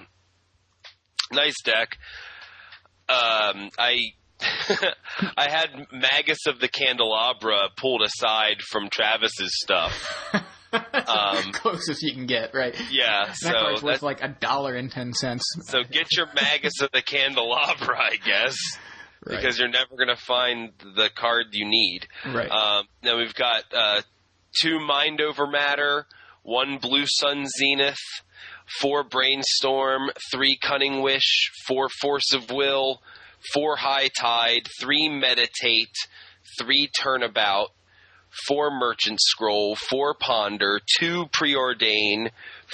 nice 1.33 1.55
deck. 1.65 1.97
Um, 3.09 3.71
I 3.79 3.99
I 5.37 5.51
had 5.51 5.87
Magus 5.93 6.47
of 6.47 6.61
the 6.61 6.69
Candelabra 6.69 7.71
pulled 7.77 8.03
aside 8.03 8.61
from 8.71 8.89
Travis's 8.91 9.51
stuff. 9.63 10.33
Um, 10.71 11.53
Closest 11.53 12.03
you 12.03 12.13
can 12.13 12.27
get, 12.27 12.53
right? 12.53 12.77
Yeah, 12.91 13.25
That 13.29 13.37
so 13.37 13.53
card's 13.53 13.83
worth 13.83 13.93
that's, 13.95 14.03
like 14.03 14.23
a 14.23 14.29
dollar 14.29 14.75
and 14.75 14.93
ten 14.93 15.15
cents. 15.15 15.43
so 15.63 15.79
get 15.83 16.15
your 16.15 16.27
Magus 16.35 16.83
of 16.83 16.91
the 16.93 17.01
Candelabra, 17.01 17.99
I 17.99 18.17
guess, 18.23 18.55
Right. 19.25 19.37
because 19.37 19.59
you're 19.59 19.71
never 19.71 19.97
gonna 19.97 20.15
find 20.15 20.73
the 20.79 21.09
card 21.15 21.47
you 21.53 21.65
need. 21.67 22.07
right. 22.27 22.51
Um, 22.51 22.85
now 23.03 23.17
we've 23.17 23.35
got 23.35 23.65
uh, 23.75 24.03
two 24.61 24.79
Mind 24.79 25.23
Over 25.23 25.47
Matter, 25.47 26.05
one 26.43 26.77
Blue 26.77 27.07
Sun 27.07 27.47
Zenith, 27.59 27.97
four 28.81 29.05
Brainstorm, 29.05 30.11
three 30.33 30.59
Cunning 30.61 31.03
Wish, 31.03 31.51
four 31.67 31.89
Force 32.01 32.33
of 32.33 32.51
Will, 32.51 33.01
four 33.53 33.77
High 33.77 34.09
Tide, 34.19 34.67
three 34.81 35.09
Meditate, 35.09 35.95
three 36.59 36.89
Turnabout, 37.01 37.71
four 38.47 38.71
Merchant 38.71 39.21
Scroll, 39.21 39.77
four 39.77 40.15
Ponder, 40.15 40.81
two 40.99 41.27
Preordain, 41.27 42.31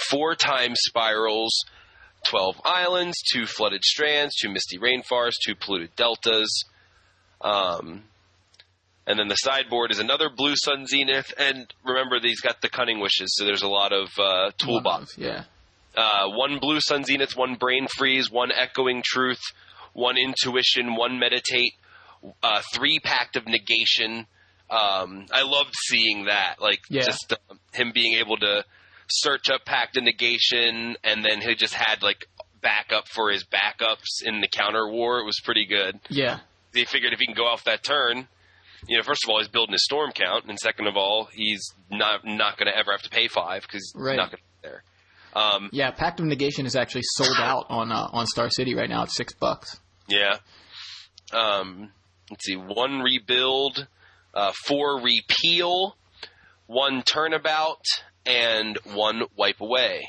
four 0.09 0.35
Time 0.35 0.73
Spirals, 0.75 1.51
12 2.27 2.61
Islands, 2.65 3.21
two 3.31 3.45
Flooded 3.45 3.83
Strands, 3.83 4.35
two 4.35 4.49
Misty 4.49 4.77
Rainforests, 4.77 5.35
two 5.45 5.55
Polluted 5.55 5.95
Deltas. 5.95 6.63
Um, 7.41 8.03
and 9.07 9.19
then 9.19 9.27
the 9.27 9.35
sideboard 9.35 9.91
is 9.91 9.99
another 9.99 10.29
Blue 10.35 10.55
Sun 10.55 10.87
Zenith. 10.87 11.33
And 11.37 11.71
remember, 11.85 12.19
these 12.19 12.41
got 12.41 12.61
the 12.61 12.69
Cunning 12.69 12.99
Wishes, 12.99 13.35
so 13.35 13.45
there's 13.45 13.61
a 13.61 13.67
lot 13.67 13.93
of 13.93 14.09
uh, 14.17 14.51
toolbox. 14.57 15.17
Yeah. 15.17 15.43
Uh, 15.95 16.29
one 16.29 16.59
Blue 16.59 16.79
Sun 16.81 17.03
Zenith, 17.05 17.35
one 17.35 17.55
Brain 17.55 17.87
Freeze, 17.97 18.29
one 18.29 18.51
Echoing 18.51 19.01
Truth, 19.05 19.41
one 19.93 20.17
Intuition, 20.17 20.95
one 20.95 21.19
Meditate, 21.19 21.73
uh, 22.43 22.61
three 22.73 22.99
Pact 22.99 23.35
of 23.37 23.45
Negation. 23.47 24.27
Um, 24.69 25.27
I 25.31 25.43
loved 25.43 25.73
seeing 25.87 26.25
that, 26.25 26.55
like 26.59 26.79
Yeah. 26.89 27.03
just 27.03 27.33
uh, 27.33 27.55
him 27.73 27.91
being 27.93 28.15
able 28.15 28.37
to 28.37 28.65
search 29.07 29.49
up 29.49 29.63
Pact 29.65 29.95
of 29.97 30.03
Negation, 30.03 30.97
and 31.03 31.23
then 31.23 31.41
he 31.41 31.55
just 31.55 31.75
had 31.75 32.01
like 32.03 32.25
backup 32.61 33.07
for 33.07 33.29
his 33.31 33.43
backups 33.45 34.23
in 34.23 34.41
the 34.41 34.47
counter 34.47 34.89
war. 34.89 35.19
It 35.19 35.25
was 35.25 35.39
pretty 35.43 35.65
good 35.67 35.99
Yeah. 36.09 36.39
they 36.73 36.83
figured 36.85 37.13
if 37.13 37.19
he 37.19 37.25
can 37.27 37.35
go 37.35 37.45
off 37.45 37.63
that 37.65 37.83
turn, 37.83 38.27
you 38.87 38.97
know, 38.97 39.03
first 39.03 39.23
of 39.23 39.29
all, 39.29 39.37
he's 39.37 39.47
building 39.47 39.73
his 39.73 39.83
storm 39.83 40.11
count, 40.11 40.45
and 40.45 40.57
second 40.59 40.87
of 40.87 40.97
all, 40.97 41.29
he's 41.31 41.61
not 41.91 42.25
not 42.25 42.57
going 42.57 42.65
to 42.71 42.75
ever 42.75 42.91
have 42.91 43.03
to 43.03 43.09
pay 43.09 43.27
five 43.27 43.61
because 43.61 43.91
he's 43.93 44.01
not 44.17 44.31
going 44.31 44.37
to 44.37 44.37
be 44.37 44.67
there. 44.67 44.83
Um, 45.35 45.69
Yeah. 45.73 45.91
Pact 45.91 46.19
of 46.21 46.25
Negation 46.25 46.65
is 46.65 46.75
actually 46.75 47.03
sold 47.03 47.35
out 47.37 47.65
on 47.69 47.91
uh, 47.91 48.07
on 48.13 48.25
Star 48.27 48.49
City 48.49 48.73
right 48.75 48.89
now 48.89 49.03
at 49.03 49.11
six 49.11 49.33
bucks. 49.33 49.79
yeah. 50.07 50.37
Um, 51.33 51.91
let's 52.29 52.45
see, 52.45 52.55
one 52.55 52.99
rebuild, 53.01 53.87
uh, 54.33 54.51
four 54.67 55.01
repeal, 55.01 55.97
one 56.67 57.01
turnabout, 57.01 57.83
and 58.25 58.77
one 58.93 59.23
wipe 59.35 59.59
away. 59.59 60.07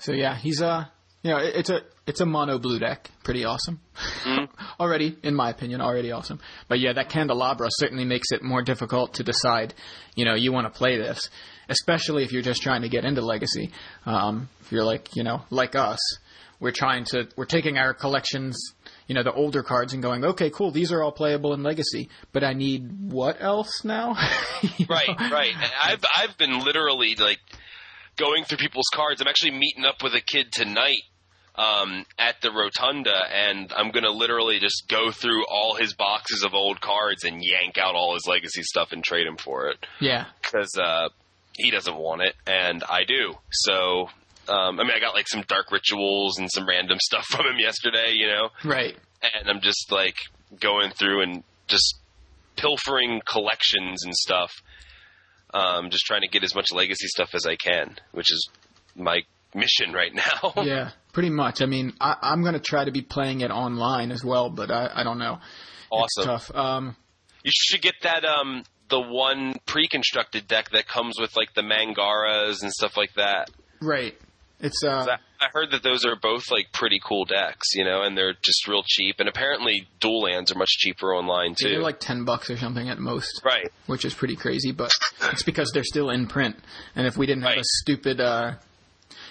So 0.00 0.12
yeah, 0.12 0.36
he's 0.36 0.62
uh 0.62 0.86
you 1.22 1.30
know, 1.32 1.38
it, 1.38 1.54
it's 1.56 1.70
a 1.70 1.82
it's 2.08 2.22
a 2.22 2.26
mono 2.26 2.58
blue 2.58 2.78
deck, 2.78 3.10
pretty 3.22 3.44
awesome. 3.44 3.80
already, 4.80 5.18
in 5.22 5.34
my 5.34 5.50
opinion, 5.50 5.82
already 5.82 6.10
awesome. 6.10 6.40
But 6.66 6.80
yeah, 6.80 6.94
that 6.94 7.10
candelabra 7.10 7.68
certainly 7.70 8.06
makes 8.06 8.32
it 8.32 8.42
more 8.42 8.62
difficult 8.62 9.14
to 9.14 9.22
decide. 9.22 9.74
You 10.16 10.24
know, 10.24 10.34
you 10.34 10.50
want 10.50 10.72
to 10.72 10.76
play 10.76 10.96
this, 10.96 11.28
especially 11.68 12.24
if 12.24 12.32
you're 12.32 12.42
just 12.42 12.62
trying 12.62 12.80
to 12.80 12.88
get 12.88 13.04
into 13.04 13.20
legacy. 13.20 13.72
Um, 14.06 14.48
if 14.62 14.72
you're 14.72 14.84
like 14.84 15.14
you 15.16 15.22
know 15.22 15.42
like 15.50 15.76
us, 15.76 15.98
we're 16.58 16.72
trying 16.72 17.04
to 17.10 17.28
we're 17.36 17.44
taking 17.44 17.76
our 17.76 17.92
collections. 17.92 18.58
You 19.06 19.14
know 19.14 19.22
the 19.22 19.32
older 19.32 19.62
cards 19.62 19.92
and 19.92 20.02
going, 20.02 20.24
okay, 20.24 20.48
cool. 20.48 20.70
These 20.70 20.92
are 20.92 21.02
all 21.02 21.12
playable 21.12 21.52
in 21.52 21.62
Legacy, 21.62 22.08
but 22.32 22.42
I 22.42 22.54
need 22.54 23.10
what 23.12 23.40
else 23.40 23.84
now? 23.84 24.16
You 24.76 24.86
know? 24.88 24.96
Right, 24.96 25.30
right. 25.30 25.52
And 25.54 25.70
I've 25.84 26.04
I've 26.16 26.36
been 26.36 26.58
literally 26.58 27.14
like 27.14 27.38
going 28.16 28.42
through 28.42 28.58
people's 28.58 28.88
cards. 28.92 29.20
I'm 29.20 29.28
actually 29.28 29.52
meeting 29.52 29.84
up 29.84 30.02
with 30.02 30.14
a 30.14 30.20
kid 30.20 30.50
tonight 30.50 31.02
um, 31.58 32.06
at 32.18 32.40
the 32.40 32.50
rotunda, 32.52 33.20
and 33.32 33.72
I'm 33.76 33.90
gonna 33.90 34.10
literally 34.12 34.58
just 34.60 34.84
go 34.88 35.10
through 35.10 35.44
all 35.46 35.74
his 35.74 35.92
boxes 35.94 36.44
of 36.44 36.54
old 36.54 36.80
cards 36.80 37.24
and 37.24 37.42
yank 37.44 37.76
out 37.76 37.94
all 37.94 38.14
his 38.14 38.26
legacy 38.26 38.62
stuff 38.62 38.92
and 38.92 39.02
trade 39.02 39.26
him 39.26 39.36
for 39.36 39.68
it 39.68 39.84
Yeah, 40.00 40.26
because 40.40 40.74
uh, 40.80 41.08
he 41.56 41.70
doesn't 41.70 41.96
want 41.96 42.22
it 42.22 42.34
and 42.46 42.82
I 42.88 43.04
do. 43.04 43.34
So. 43.50 44.08
Um, 44.50 44.80
I 44.80 44.82
mean, 44.84 44.92
I 44.96 44.98
got 44.98 45.14
like 45.14 45.28
some 45.28 45.44
dark 45.46 45.70
rituals 45.70 46.38
and 46.38 46.50
some 46.50 46.66
random 46.66 46.96
stuff 47.02 47.26
from 47.26 47.44
him 47.44 47.58
yesterday, 47.58 48.12
you 48.14 48.28
know, 48.28 48.48
right. 48.64 48.96
and 49.22 49.46
I'm 49.46 49.60
just 49.60 49.92
like 49.92 50.14
going 50.58 50.90
through 50.90 51.20
and 51.20 51.44
just 51.66 51.96
pilfering 52.56 53.20
collections 53.26 54.04
and 54.06 54.14
stuff. 54.14 54.50
Um, 55.52 55.90
just 55.90 56.04
trying 56.06 56.22
to 56.22 56.28
get 56.28 56.44
as 56.44 56.54
much 56.54 56.72
legacy 56.72 57.08
stuff 57.08 57.34
as 57.34 57.44
I 57.44 57.56
can, 57.56 57.96
which 58.12 58.32
is 58.32 58.48
my 58.96 59.20
mission 59.54 59.92
right 59.92 60.14
now. 60.14 60.52
Yeah, 60.62 60.90
pretty 61.18 61.30
much. 61.30 61.60
I 61.62 61.66
mean, 61.66 61.92
I, 62.00 62.14
I'm 62.22 62.42
going 62.42 62.54
to 62.54 62.60
try 62.60 62.84
to 62.84 62.92
be 62.92 63.02
playing 63.02 63.40
it 63.40 63.50
online 63.50 64.12
as 64.12 64.24
well, 64.24 64.50
but 64.50 64.70
I, 64.70 64.88
I 64.94 65.02
don't 65.02 65.18
know. 65.18 65.40
It's 65.90 66.16
awesome. 66.18 66.24
tough. 66.24 66.54
Um, 66.54 66.96
You 67.42 67.50
should 67.52 67.82
get 67.82 67.94
that 68.02 68.24
um 68.24 68.62
the 68.88 69.00
one 69.00 69.54
pre-constructed 69.66 70.46
deck 70.46 70.70
that 70.70 70.86
comes 70.86 71.16
with 71.20 71.34
like 71.36 71.54
the 71.54 71.62
Mangaras 71.62 72.62
and 72.62 72.70
stuff 72.72 72.96
like 72.96 73.12
that. 73.16 73.50
right. 73.80 74.14
It's 74.60 74.82
uh, 74.84 75.06
I 75.08 75.44
I 75.44 75.48
heard 75.54 75.70
that 75.70 75.84
those 75.84 76.04
are 76.04 76.16
both 76.20 76.50
like 76.50 76.72
pretty 76.72 76.98
cool 77.04 77.24
decks, 77.24 77.74
you 77.74 77.84
know, 77.84 78.02
and 78.02 78.16
they're 78.18 78.34
just 78.42 78.66
real 78.66 78.82
cheap. 78.84 79.16
And 79.20 79.28
apparently, 79.28 79.86
dual 80.00 80.22
lands 80.22 80.50
are 80.50 80.58
much 80.58 80.70
cheaper 80.70 81.14
online 81.14 81.54
too. 81.54 81.68
they're 81.68 81.80
like 81.80 82.00
ten 82.00 82.24
bucks 82.24 82.50
or 82.50 82.56
something 82.56 82.88
at 82.88 82.98
most, 82.98 83.40
right. 83.44 83.68
which 83.86 84.04
is 84.04 84.14
pretty 84.14 84.34
crazy. 84.34 84.72
But 84.72 84.90
it's 85.32 85.44
because 85.44 85.70
they're 85.72 85.84
still 85.84 86.10
in 86.10 86.26
print, 86.26 86.56
and 86.96 87.06
if 87.06 87.16
we 87.16 87.26
didn't 87.26 87.42
have 87.44 87.50
Right. 87.52 87.60
a 87.60 87.64
stupid, 87.82 88.20
uh, 88.20 88.54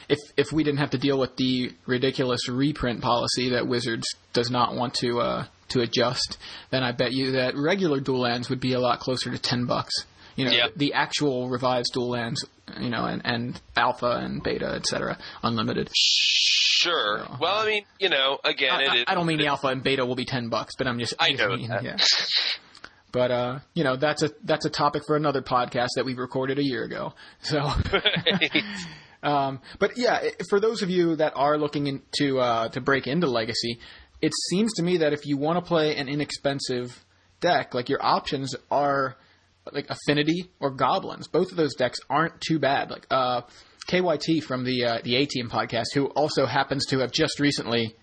if 0.10 0.18
if 0.38 0.52
we 0.52 0.64
didn't 0.64 0.80
have 0.80 0.92
to 0.92 0.98
deal 0.98 1.18
with 1.20 1.36
the 1.38 1.74
ridiculous 1.86 2.48
reprint 2.50 3.02
policy 3.02 3.50
that 3.50 3.68
Wizards 3.68 4.06
does 4.34 4.50
not 4.50 4.76
want 4.76 4.94
to 4.96 5.20
uh, 5.20 5.46
to 5.70 5.82
adjust, 5.82 6.38
then 6.70 6.84
I 6.84 6.92
bet 6.92 7.12
you 7.12 7.32
that 7.34 7.56
regular 7.58 8.00
dual 8.00 8.22
lands 8.22 8.50
would 8.50 8.60
be 8.60 8.74
a 8.74 8.80
lot 8.80 9.00
closer 9.00 9.32
to 9.32 9.38
ten 9.38 9.66
bucks. 9.66 9.94
You 10.36 10.46
know, 10.46 10.52
Yep. 10.52 10.74
the 10.76 10.94
actual 10.94 11.50
revised 11.50 11.94
dual 11.94 12.10
lands, 12.12 12.46
you 12.80 12.90
know, 12.90 13.06
and, 13.06 13.24
and 13.26 13.60
alpha 13.76 14.20
and 14.22 14.44
beta, 14.44 14.68
etc., 14.68 15.18
unlimited. 15.42 15.90
Sure. 15.96 17.26
Well, 17.42 17.58
I 17.58 17.66
mean, 17.66 17.86
you 18.00 18.10
know, 18.10 18.38
again, 18.46 18.72
I, 18.72 18.82
it 18.84 18.90
I- 18.90 18.96
is. 18.98 19.04
I 19.08 19.16
don't 19.16 19.26
mean 19.26 19.40
the 19.40 19.48
alpha 19.48 19.68
and 19.68 19.82
beta 19.82 20.06
will 20.06 20.16
be 20.16 20.26
ten 20.26 20.50
bucks, 20.50 20.76
but 20.78 20.86
I'm 20.88 21.00
just 21.00 21.16
I 21.20 21.26
I 21.26 21.30
just 21.32 21.42
know 21.44 21.56
mean, 21.56 21.70
that. 21.70 21.84
yeah. 21.84 21.98
But 23.12 23.32
uh, 23.32 23.60
you 23.74 23.84
know, 23.86 23.96
that's 23.96 24.22
a 24.22 24.32
that's 24.44 24.66
a 24.66 24.70
topic 24.70 25.04
for 25.08 25.16
another 25.16 25.42
podcast 25.42 25.88
that 25.96 26.06
we 26.06 26.14
recorded 26.14 26.60
a 26.60 26.64
year 26.64 26.84
ago. 26.84 27.14
So, 27.42 27.58
um, 29.24 29.62
but 29.80 29.98
yeah, 29.98 30.22
for 30.50 30.60
those 30.60 30.82
of 30.82 30.90
you 30.90 31.16
that 31.16 31.34
are 31.36 31.58
looking 31.58 31.88
into 31.88 32.40
uh, 32.40 32.70
to 32.70 32.82
break 32.82 33.08
into 33.08 33.28
Legacy, 33.28 33.80
it 34.22 34.34
seems 34.50 34.74
to 34.76 34.84
me 34.84 34.98
that 34.98 35.14
if 35.14 35.26
you 35.26 35.38
want 35.38 35.58
to 35.58 35.68
play 35.68 35.96
an 35.96 36.08
inexpensive 36.08 37.04
deck, 37.40 37.74
like 37.74 37.90
your 37.90 38.04
options 38.04 38.56
are 38.72 39.16
like 39.72 39.90
Affinity 39.90 40.50
or 40.60 40.72
Goblins. 40.72 41.28
Both 41.28 41.52
of 41.52 41.58
those 41.58 41.76
decks 41.76 42.00
aren't 42.10 42.40
too 42.42 42.60
bad. 42.60 42.90
Like 42.90 43.06
uh, 43.12 43.42
KYT 43.90 44.44
from 44.44 44.64
the 44.64 44.86
uh, 44.86 45.00
the 45.04 45.16
A 45.16 45.26
Team 45.26 45.50
podcast, 45.50 45.94
who 45.94 46.08
also 46.08 46.46
happens 46.46 46.86
to 46.88 47.00
have 47.00 47.12
just 47.12 47.40
recently 47.40 47.96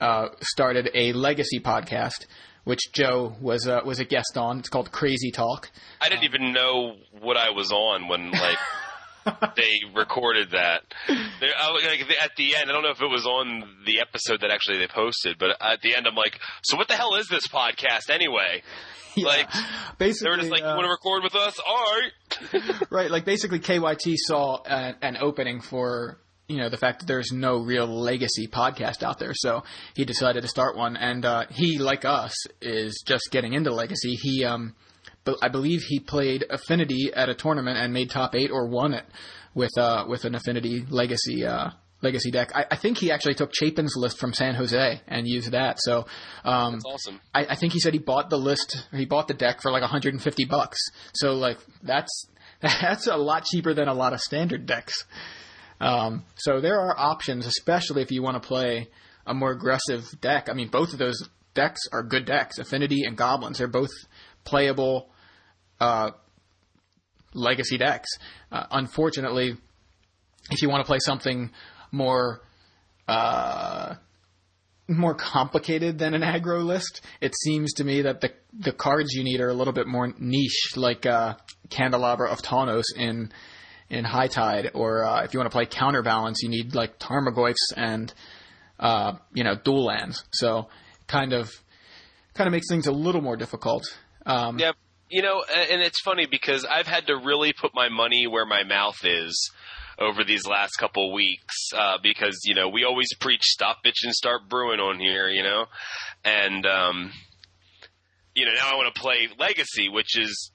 uh, 0.00 0.28
started 0.40 0.90
a 0.94 1.12
legacy 1.12 1.60
podcast, 1.60 2.26
which 2.64 2.80
Joe 2.92 3.34
was 3.40 3.66
uh, 3.66 3.80
was 3.84 4.00
a 4.00 4.04
guest 4.04 4.36
on. 4.36 4.58
It's 4.58 4.68
called 4.68 4.92
Crazy 4.92 5.30
Talk. 5.30 5.70
I 6.00 6.08
didn't 6.08 6.24
even 6.24 6.52
know 6.52 6.96
what 7.20 7.36
I 7.36 7.50
was 7.50 7.70
on 7.70 8.08
when 8.08 8.30
like 8.30 8.58
they 9.56 9.72
recorded 9.94 10.50
that. 10.52 10.82
Like, 11.08 12.00
at 12.22 12.36
the 12.36 12.56
end, 12.56 12.68
I 12.68 12.72
don't 12.72 12.82
know 12.82 12.90
if 12.90 13.00
it 13.00 13.10
was 13.10 13.26
on 13.26 13.64
the 13.86 14.00
episode 14.00 14.40
that 14.40 14.50
actually 14.50 14.78
they 14.78 14.86
posted, 14.86 15.38
but 15.38 15.50
at 15.60 15.80
the 15.82 15.96
end, 15.96 16.06
I'm 16.06 16.14
like, 16.14 16.38
"So 16.62 16.76
what 16.76 16.88
the 16.88 16.94
hell 16.94 17.14
is 17.16 17.28
this 17.28 17.46
podcast 17.48 18.10
anyway?" 18.10 18.62
Like, 19.16 19.48
basically, 19.96 20.24
They 20.24 20.30
were 20.30 20.36
just 20.38 20.50
like, 20.50 20.62
"You 20.62 20.66
uh, 20.66 20.74
want 20.74 20.86
to 20.86 20.90
record 20.90 21.22
with 21.22 21.36
us? 21.36 21.60
All 21.64 21.84
right." 21.84 22.10
right? 22.90 23.08
Like 23.08 23.24
basically, 23.24 23.60
KYT 23.60 24.14
saw 24.16 24.60
an, 24.64 24.96
an 25.02 25.16
opening 25.20 25.60
for 25.60 26.18
you 26.48 26.56
know 26.58 26.68
the 26.68 26.76
fact 26.76 26.98
that 26.98 27.06
there's 27.06 27.30
no 27.30 27.58
real 27.58 27.86
legacy 27.86 28.48
podcast 28.48 29.04
out 29.04 29.20
there, 29.20 29.32
so 29.32 29.62
he 29.94 30.04
decided 30.04 30.42
to 30.42 30.48
start 30.48 30.76
one. 30.76 30.96
And 30.96 31.24
uh, 31.24 31.44
he, 31.48 31.78
like 31.78 32.04
us, 32.04 32.34
is 32.60 33.04
just 33.06 33.28
getting 33.30 33.52
into 33.52 33.72
legacy. 33.72 34.16
He, 34.16 34.44
um, 34.44 34.74
but 35.24 35.38
I 35.42 35.48
believe 35.48 35.82
he 35.82 36.00
played 36.00 36.44
Affinity 36.48 37.10
at 37.14 37.28
a 37.28 37.34
tournament 37.34 37.78
and 37.78 37.92
made 37.92 38.10
top 38.10 38.34
eight 38.34 38.50
or 38.50 38.66
won 38.66 38.94
it 38.94 39.04
with 39.54 39.76
uh, 39.78 40.04
with 40.08 40.24
an 40.24 40.34
Affinity 40.34 40.84
legacy. 40.88 41.46
Uh, 41.46 41.70
Legacy 42.02 42.30
deck. 42.30 42.52
I, 42.54 42.66
I 42.72 42.76
think 42.76 42.98
he 42.98 43.10
actually 43.10 43.34
took 43.34 43.50
Chapin's 43.50 43.94
list 43.96 44.18
from 44.18 44.34
San 44.34 44.54
Jose 44.56 45.00
and 45.08 45.26
used 45.26 45.52
that. 45.52 45.78
So, 45.80 46.06
um, 46.44 46.74
That's 46.74 46.84
awesome. 46.84 47.20
I, 47.34 47.46
I 47.46 47.54
think 47.54 47.72
he 47.72 47.80
said 47.80 47.94
he 47.94 47.98
bought 47.98 48.28
the 48.28 48.36
list, 48.36 48.86
he 48.92 49.06
bought 49.06 49.26
the 49.26 49.32
deck 49.32 49.62
for 49.62 49.70
like 49.70 49.80
150 49.80 50.44
bucks. 50.44 50.78
So 51.14 51.32
like 51.32 51.56
that's 51.82 52.26
that's 52.60 53.06
a 53.06 53.16
lot 53.16 53.46
cheaper 53.46 53.72
than 53.72 53.88
a 53.88 53.94
lot 53.94 54.12
of 54.12 54.20
standard 54.20 54.66
decks. 54.66 55.06
Um, 55.80 56.24
so 56.36 56.60
there 56.60 56.78
are 56.78 56.94
options, 56.98 57.46
especially 57.46 58.02
if 58.02 58.10
you 58.10 58.22
want 58.22 58.42
to 58.42 58.46
play 58.46 58.88
a 59.26 59.32
more 59.32 59.52
aggressive 59.52 60.04
deck. 60.20 60.48
I 60.50 60.52
mean, 60.52 60.68
both 60.68 60.92
of 60.92 60.98
those 60.98 61.26
decks 61.54 61.80
are 61.90 62.02
good 62.02 62.26
decks. 62.26 62.58
Affinity 62.58 63.04
and 63.04 63.16
Goblins, 63.16 63.58
they're 63.58 63.68
both 63.68 63.90
playable 64.44 65.08
uh, 65.80 66.10
legacy 67.32 67.78
decks. 67.78 68.08
Uh, 68.50 68.66
unfortunately, 68.70 69.56
if 70.50 70.62
you 70.62 70.68
want 70.68 70.84
to 70.84 70.86
play 70.86 70.98
something 71.00 71.50
more 71.90 72.40
uh, 73.08 73.94
more 74.88 75.14
complicated 75.14 75.98
than 75.98 76.14
an 76.14 76.22
aggro 76.22 76.64
list. 76.64 77.00
It 77.20 77.34
seems 77.34 77.72
to 77.74 77.84
me 77.84 78.02
that 78.02 78.20
the 78.20 78.32
the 78.52 78.72
cards 78.72 79.12
you 79.12 79.24
need 79.24 79.40
are 79.40 79.48
a 79.48 79.54
little 79.54 79.72
bit 79.72 79.86
more 79.86 80.12
niche, 80.18 80.76
like 80.76 81.06
uh, 81.06 81.34
Candelabra 81.70 82.30
of 82.30 82.42
Tawnos 82.42 82.84
in 82.96 83.32
in 83.88 84.04
High 84.04 84.28
Tide, 84.28 84.70
or 84.74 85.04
uh, 85.04 85.24
if 85.24 85.32
you 85.32 85.40
want 85.40 85.50
to 85.50 85.54
play 85.54 85.66
Counterbalance, 85.66 86.42
you 86.42 86.48
need 86.48 86.74
like 86.74 86.98
Tarmogoyfs 86.98 87.72
and 87.76 88.12
uh, 88.78 89.14
you 89.32 89.44
know 89.44 89.54
dual 89.62 89.84
lands. 89.84 90.24
So 90.32 90.68
kind 91.06 91.32
of 91.32 91.50
kind 92.34 92.46
of 92.46 92.52
makes 92.52 92.68
things 92.68 92.86
a 92.86 92.92
little 92.92 93.22
more 93.22 93.36
difficult. 93.36 93.84
Um, 94.26 94.58
Yeah, 94.58 94.72
you 95.14 95.22
know, 95.22 95.44
and 95.70 95.80
it's 95.80 96.00
funny 96.00 96.26
because 96.26 96.64
I've 96.64 96.88
had 96.88 97.06
to 97.06 97.16
really 97.16 97.52
put 97.52 97.70
my 97.72 97.88
money 97.88 98.26
where 98.26 98.44
my 98.44 98.64
mouth 98.64 98.98
is 99.04 99.48
over 99.96 100.24
these 100.24 100.44
last 100.44 100.72
couple 100.72 101.14
weeks 101.14 101.54
uh, 101.72 101.98
because 102.02 102.40
you 102.42 102.56
know 102.56 102.68
we 102.68 102.82
always 102.82 103.06
preach 103.20 103.42
stop 103.44 103.76
bitching, 103.86 104.10
start 104.10 104.48
brewing 104.48 104.80
on 104.80 104.98
here, 104.98 105.28
you 105.28 105.44
know, 105.44 105.66
and 106.24 106.66
um, 106.66 107.12
you 108.34 108.44
know 108.44 108.54
now 108.54 108.72
I 108.72 108.74
want 108.74 108.92
to 108.92 109.00
play 109.00 109.28
Legacy, 109.38 109.88
which 109.88 110.18
is 110.18 110.50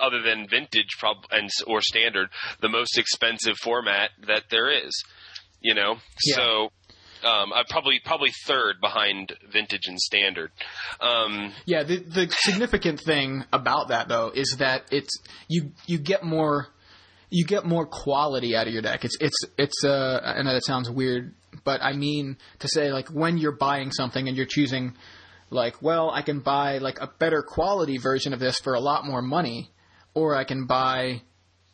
other 0.00 0.22
than 0.22 0.46
vintage 0.48 0.96
prob- 1.00 1.26
and 1.32 1.50
or 1.66 1.80
standard 1.80 2.28
the 2.60 2.68
most 2.68 2.98
expensive 2.98 3.56
format 3.56 4.10
that 4.28 4.44
there 4.52 4.70
is, 4.70 5.02
you 5.60 5.74
know. 5.74 5.96
Yeah. 6.24 6.36
So. 6.36 6.68
Um, 7.26 7.52
I'm 7.52 7.64
probably 7.68 8.00
probably 8.04 8.30
third 8.46 8.80
behind 8.80 9.32
vintage 9.50 9.86
and 9.86 9.98
standard. 9.98 10.52
Um, 11.00 11.52
Yeah, 11.64 11.82
the 11.82 11.98
the 11.98 12.28
significant 12.30 13.00
thing 13.00 13.44
about 13.52 13.88
that 13.88 14.08
though 14.08 14.30
is 14.34 14.56
that 14.58 14.84
it's 14.92 15.10
you 15.48 15.72
you 15.86 15.98
get 15.98 16.22
more 16.22 16.68
you 17.30 17.44
get 17.44 17.64
more 17.64 17.86
quality 17.86 18.54
out 18.54 18.68
of 18.68 18.72
your 18.72 18.82
deck. 18.82 19.04
It's 19.04 19.16
it's 19.20 19.38
it's 19.58 19.84
uh 19.84 20.20
I 20.22 20.42
know 20.42 20.54
that 20.54 20.64
sounds 20.64 20.88
weird, 20.90 21.34
but 21.64 21.82
I 21.82 21.92
mean 21.94 22.36
to 22.60 22.68
say 22.68 22.92
like 22.92 23.08
when 23.08 23.38
you're 23.38 23.56
buying 23.56 23.90
something 23.90 24.28
and 24.28 24.36
you're 24.36 24.46
choosing 24.46 24.94
like, 25.50 25.80
well, 25.82 26.10
I 26.10 26.22
can 26.22 26.40
buy 26.40 26.78
like 26.78 27.00
a 27.00 27.08
better 27.18 27.42
quality 27.42 27.98
version 27.98 28.32
of 28.32 28.40
this 28.40 28.58
for 28.60 28.74
a 28.74 28.80
lot 28.80 29.04
more 29.04 29.22
money 29.22 29.70
or 30.14 30.34
I 30.36 30.44
can 30.44 30.66
buy 30.66 31.22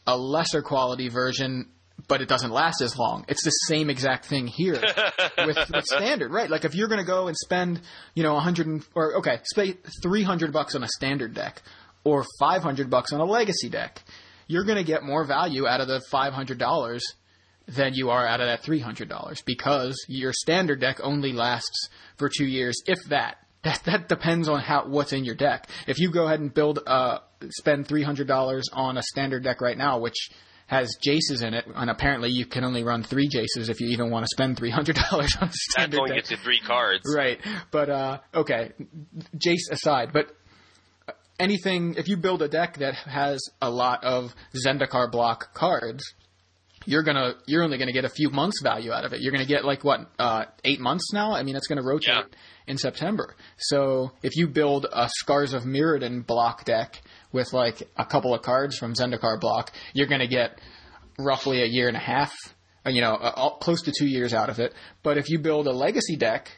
a 0.07 0.17
lesser 0.17 0.63
quality 0.63 1.09
version 1.09 1.69
but 2.09 2.21
it 2.21 2.29
doesn't 2.29 2.51
last 2.51 2.81
as 2.81 2.97
long. 2.97 3.25
It's 3.29 3.45
the 3.45 3.51
same 3.51 3.91
exact 3.91 4.27
thing 4.27 4.47
here 4.47 4.81
with, 5.39 5.57
with 5.71 5.85
standard, 5.85 6.33
right? 6.33 6.51
Like 6.51 6.65
if 6.65 6.75
you're 6.75 6.89
going 6.89 7.01
to 7.01 7.07
go 7.07 7.29
and 7.29 7.37
spend, 7.37 7.81
you 8.15 8.23
know, 8.23 8.35
100 8.35 8.85
or 8.95 9.17
okay, 9.19 9.41
spend 9.45 9.79
300 10.03 10.53
bucks 10.53 10.75
on 10.75 10.83
a 10.83 10.89
standard 10.89 11.35
deck 11.35 11.63
or 12.05 12.25
500 12.41 12.91
bucks 12.91 13.13
on 13.13 13.21
a 13.21 13.25
legacy 13.25 13.69
deck, 13.69 14.03
you're 14.47 14.65
going 14.65 14.79
to 14.79 14.85
get 14.85 15.03
more 15.03 15.25
value 15.25 15.67
out 15.67 15.81
of 15.81 15.89
the 15.89 16.01
five 16.11 16.33
hundred 16.33 16.59
dollars 16.59 17.03
than 17.67 17.95
you 17.95 18.11
are 18.11 18.27
out 18.27 18.41
of 18.41 18.47
that 18.49 18.63
three 18.63 18.81
hundred 18.81 19.09
dollars 19.09 19.41
because 19.43 19.97
your 20.09 20.33
standard 20.33 20.81
deck 20.81 20.99
only 21.03 21.33
lasts 21.33 21.89
for 22.17 22.29
two 22.29 22.47
years, 22.47 22.77
if 22.87 22.99
that. 23.09 23.39
That 23.63 23.81
that 23.85 24.09
depends 24.09 24.49
on 24.49 24.59
how 24.59 24.89
what's 24.89 25.13
in 25.13 25.25
your 25.25 25.37
deck. 25.37 25.69
If 25.87 26.01
you 26.01 26.11
go 26.11 26.27
ahead 26.27 26.41
and 26.41 26.53
build 26.53 26.81
uh 26.85 27.21
spend 27.51 27.87
three 27.87 28.03
hundred 28.03 28.27
dollars 28.27 28.69
on 28.73 28.99
a 28.99 29.03
standard 29.03 29.45
deck 29.45 29.61
right 29.61 29.79
now, 29.79 30.01
which 30.01 30.31
has 30.73 30.97
Jaces 31.07 31.45
in 31.47 31.55
it, 31.55 31.67
and 31.75 31.89
apparently 31.91 32.31
you 32.31 32.47
can 32.47 32.65
only 32.65 32.83
run 32.83 33.03
three 33.03 33.29
Jaces 33.29 33.69
if 33.69 33.81
you 33.81 33.89
even 33.89 34.11
want 34.11 34.25
to 34.25 34.29
spend 34.33 34.57
three 34.57 34.71
hundred 34.71 34.97
dollars 35.11 35.37
on 35.41 35.49
a 35.49 35.53
standard 35.53 35.99
only 36.01 36.11
deck. 36.11 36.17
gets 36.19 36.31
you 36.31 36.37
three 36.39 36.61
cards. 36.61 37.03
Right, 37.15 37.39
but 37.71 37.91
uh, 37.91 38.19
okay, 38.35 38.73
Jace 39.37 39.71
aside, 39.71 40.13
but 40.13 40.35
anything 41.39 41.95
if 41.97 42.09
you 42.09 42.17
build 42.17 42.43
a 42.43 42.49
deck 42.49 42.79
that 42.79 42.95
has 42.95 43.41
a 43.61 43.71
lot 43.71 44.05
of 44.05 44.35
Zendikar 44.67 45.11
block 45.11 45.55
cards, 45.55 46.03
you're 46.87 47.03
gonna 47.03 47.35
you're 47.47 47.63
only 47.63 47.79
gonna 47.79 47.93
get 47.93 48.05
a 48.05 48.09
few 48.11 48.31
months 48.31 48.61
value 48.63 48.93
out 48.93 49.05
of 49.05 49.13
it. 49.13 49.21
You're 49.21 49.33
gonna 49.33 49.47
get 49.47 49.65
like 49.65 49.85
what 49.85 50.01
uh, 50.19 50.47
eight 50.65 50.81
months 50.81 51.13
now. 51.13 51.33
I 51.33 51.43
mean, 51.43 51.57
it's 51.57 51.67
gonna 51.69 51.83
rotate 51.85 52.09
Yeah. 52.09 52.23
in 52.67 52.77
September. 52.79 53.37
So 53.59 54.13
if 54.23 54.37
you 54.37 54.49
build 54.49 54.87
a 54.93 55.09
Scars 55.19 55.53
of 55.53 55.63
Mirrodin 55.65 56.27
block 56.27 56.65
deck 56.65 57.01
with 57.33 57.53
like 57.53 57.83
a 57.97 58.05
couple 58.05 58.35
of 58.35 58.43
cards 58.43 58.77
from 58.79 58.95
Zendikar 58.95 59.41
block, 59.41 59.73
you're 59.95 60.07
gonna 60.07 60.27
get 60.29 60.61
roughly 61.19 61.63
a 61.63 61.67
year 61.67 61.89
and 61.89 61.97
a 61.97 62.01
half. 62.01 62.33
uh, 62.87 62.91
You 62.91 63.01
know, 63.01 63.15
uh, 63.15 63.51
close 63.61 63.83
to 63.83 63.93
two 63.97 64.07
years 64.07 64.33
out 64.35 64.49
of 64.51 64.59
it. 64.59 64.73
But 65.03 65.17
if 65.19 65.29
you 65.29 65.39
build 65.39 65.67
a 65.67 65.73
legacy 65.73 66.17
deck 66.17 66.51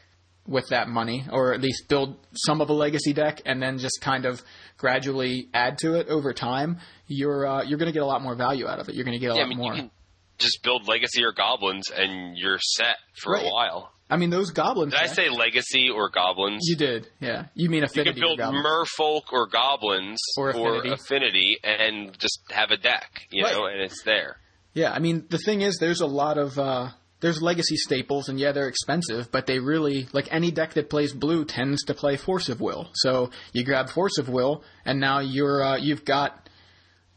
with 0.47 0.67
that 0.69 0.87
money, 0.87 1.25
or 1.31 1.53
at 1.53 1.61
least 1.61 1.87
build 1.89 2.17
some 2.33 2.61
of 2.61 2.69
a 2.69 2.73
legacy 2.73 3.13
deck 3.13 3.41
and 3.47 3.61
then 3.61 3.77
just 3.79 3.99
kind 4.01 4.25
of 4.25 4.43
gradually 4.77 5.49
add 5.53 5.77
to 5.79 5.95
it 5.99 6.07
over 6.07 6.33
time, 6.33 6.77
you're 7.07 7.47
uh, 7.47 7.63
you're 7.63 7.79
going 7.79 7.87
to 7.91 7.93
get 7.93 8.03
a 8.03 8.05
lot 8.05 8.21
more 8.21 8.35
value 8.35 8.67
out 8.67 8.79
of 8.79 8.87
it. 8.89 8.95
You're 8.95 9.05
going 9.05 9.17
to 9.17 9.19
get 9.19 9.31
a 9.31 9.35
Yeah, 9.35 9.39
I 9.41 9.43
lot 9.43 9.49
mean, 9.49 9.57
more. 9.57 9.73
you 9.73 9.81
can 9.81 9.91
just 10.37 10.61
build 10.63 10.87
Legacy 10.87 11.23
or 11.23 11.31
Goblins, 11.31 11.89
and 11.95 12.37
you're 12.37 12.59
set 12.59 12.97
for 13.21 13.33
Right. 13.33 13.45
a 13.45 13.49
while. 13.49 13.91
I 14.09 14.17
mean, 14.17 14.29
those 14.29 14.51
goblins. 14.51 14.93
Did 14.93 15.01
I 15.01 15.07
say 15.07 15.29
Legacy 15.29 15.89
or 15.89 16.09
Goblins? 16.09 16.61
you 16.67 16.75
did? 16.75 17.07
Yeah, 17.19 17.45
you 17.55 17.69
mean 17.71 17.83
affinity? 17.83 18.09
You 18.21 18.27
can 18.27 18.37
build 18.37 18.37
goblins. 18.37 18.65
Merfolk 18.99 19.33
or 19.33 19.47
Goblins 19.47 20.19
Or 20.37 20.49
Affinity. 20.51 20.89
Affinity 20.91 21.57
and 21.63 22.17
just 22.19 22.39
have 22.51 22.69
a 22.69 22.77
deck, 22.77 23.27
you 23.31 23.43
Right. 23.43 23.53
know, 23.53 23.65
and 23.65 23.81
it's 23.81 24.03
there. 24.03 24.37
Yeah, 24.75 24.91
I 24.93 24.99
mean 24.99 25.25
the 25.29 25.39
thing 25.39 25.61
is, 25.61 25.77
there's 25.79 26.01
a 26.01 26.05
lot 26.05 26.37
of 26.37 26.59
uh, 26.59 26.89
there's 27.21 27.41
legacy 27.41 27.77
staples, 27.77 28.29
and 28.29 28.39
yeah, 28.39 28.51
they're 28.51 28.67
expensive, 28.67 29.31
but 29.31 29.47
they 29.47 29.57
really 29.57 30.07
like 30.13 30.27
any 30.31 30.51
deck 30.51 30.73
that 30.73 30.89
plays 30.89 31.11
blue 31.11 31.43
tends 31.43 31.83
to 31.85 31.95
play 31.95 32.15
Force 32.15 32.47
of 32.49 32.61
Will. 32.61 32.89
So 32.93 33.31
you 33.53 33.63
grab 33.63 33.89
Force 33.89 34.19
of 34.19 34.29
Will, 34.29 34.63
and 34.85 34.99
now 34.99 35.17
you're 35.19 35.63
uh, 35.63 35.77
you've 35.77 36.05
got 36.05 36.44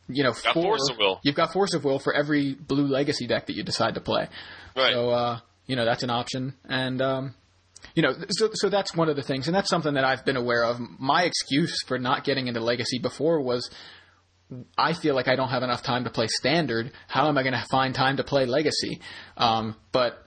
you 0.09 0.25
know 0.25 0.33
Got 0.33 0.55
four, 0.55 0.63
Force 0.63 0.89
of 0.91 0.99
Will. 0.99 1.21
You've 1.23 1.35
got 1.35 1.53
Force 1.53 1.75
of 1.75 1.85
Will 1.85 1.99
for 1.99 2.15
every 2.15 2.55
blue 2.55 2.87
legacy 2.87 3.27
deck 3.27 3.47
that 3.47 3.57
you 3.57 3.63
decide 3.63 3.95
to 3.95 4.01
play. 4.01 4.29
Right. 4.77 4.93
So 4.93 5.11
uh, 5.11 5.41
you 5.67 5.77
know 5.77 5.85
that's 5.85 6.03
an 6.03 6.11
option, 6.11 6.55
and 6.69 7.01
um, 7.01 7.35
you 7.95 8.03
know 8.03 8.15
so 8.31 8.51
so 8.55 8.69
that's 8.69 8.95
one 8.95 9.09
of 9.09 9.17
the 9.17 9.23
things, 9.23 9.47
and 9.47 9.55
that's 9.55 9.71
something 9.71 9.95
that 9.95 10.05
I've 10.05 10.25
been 10.25 10.37
aware 10.37 10.65
of. 10.65 10.79
My 10.99 11.23
excuse 11.25 11.83
for 11.87 11.99
not 11.99 12.25
getting 12.25 12.49
into 12.49 12.61
legacy 12.61 12.99
before 12.99 13.41
was 13.41 13.71
I 14.77 14.95
feel 14.95 15.15
like 15.15 15.29
I 15.29 15.37
don't 15.37 15.51
have 15.51 15.63
enough 15.63 15.83
time 15.83 16.05
to 16.05 16.11
play 16.11 16.27
standard. 16.29 16.93
How 17.07 17.29
am 17.29 17.37
I 17.37 17.43
going 17.43 17.55
to 17.55 17.65
find 17.71 17.95
time 17.95 18.17
to 18.17 18.25
play 18.25 18.47
legacy? 18.47 19.01
Um, 19.37 19.77
but 19.93 20.25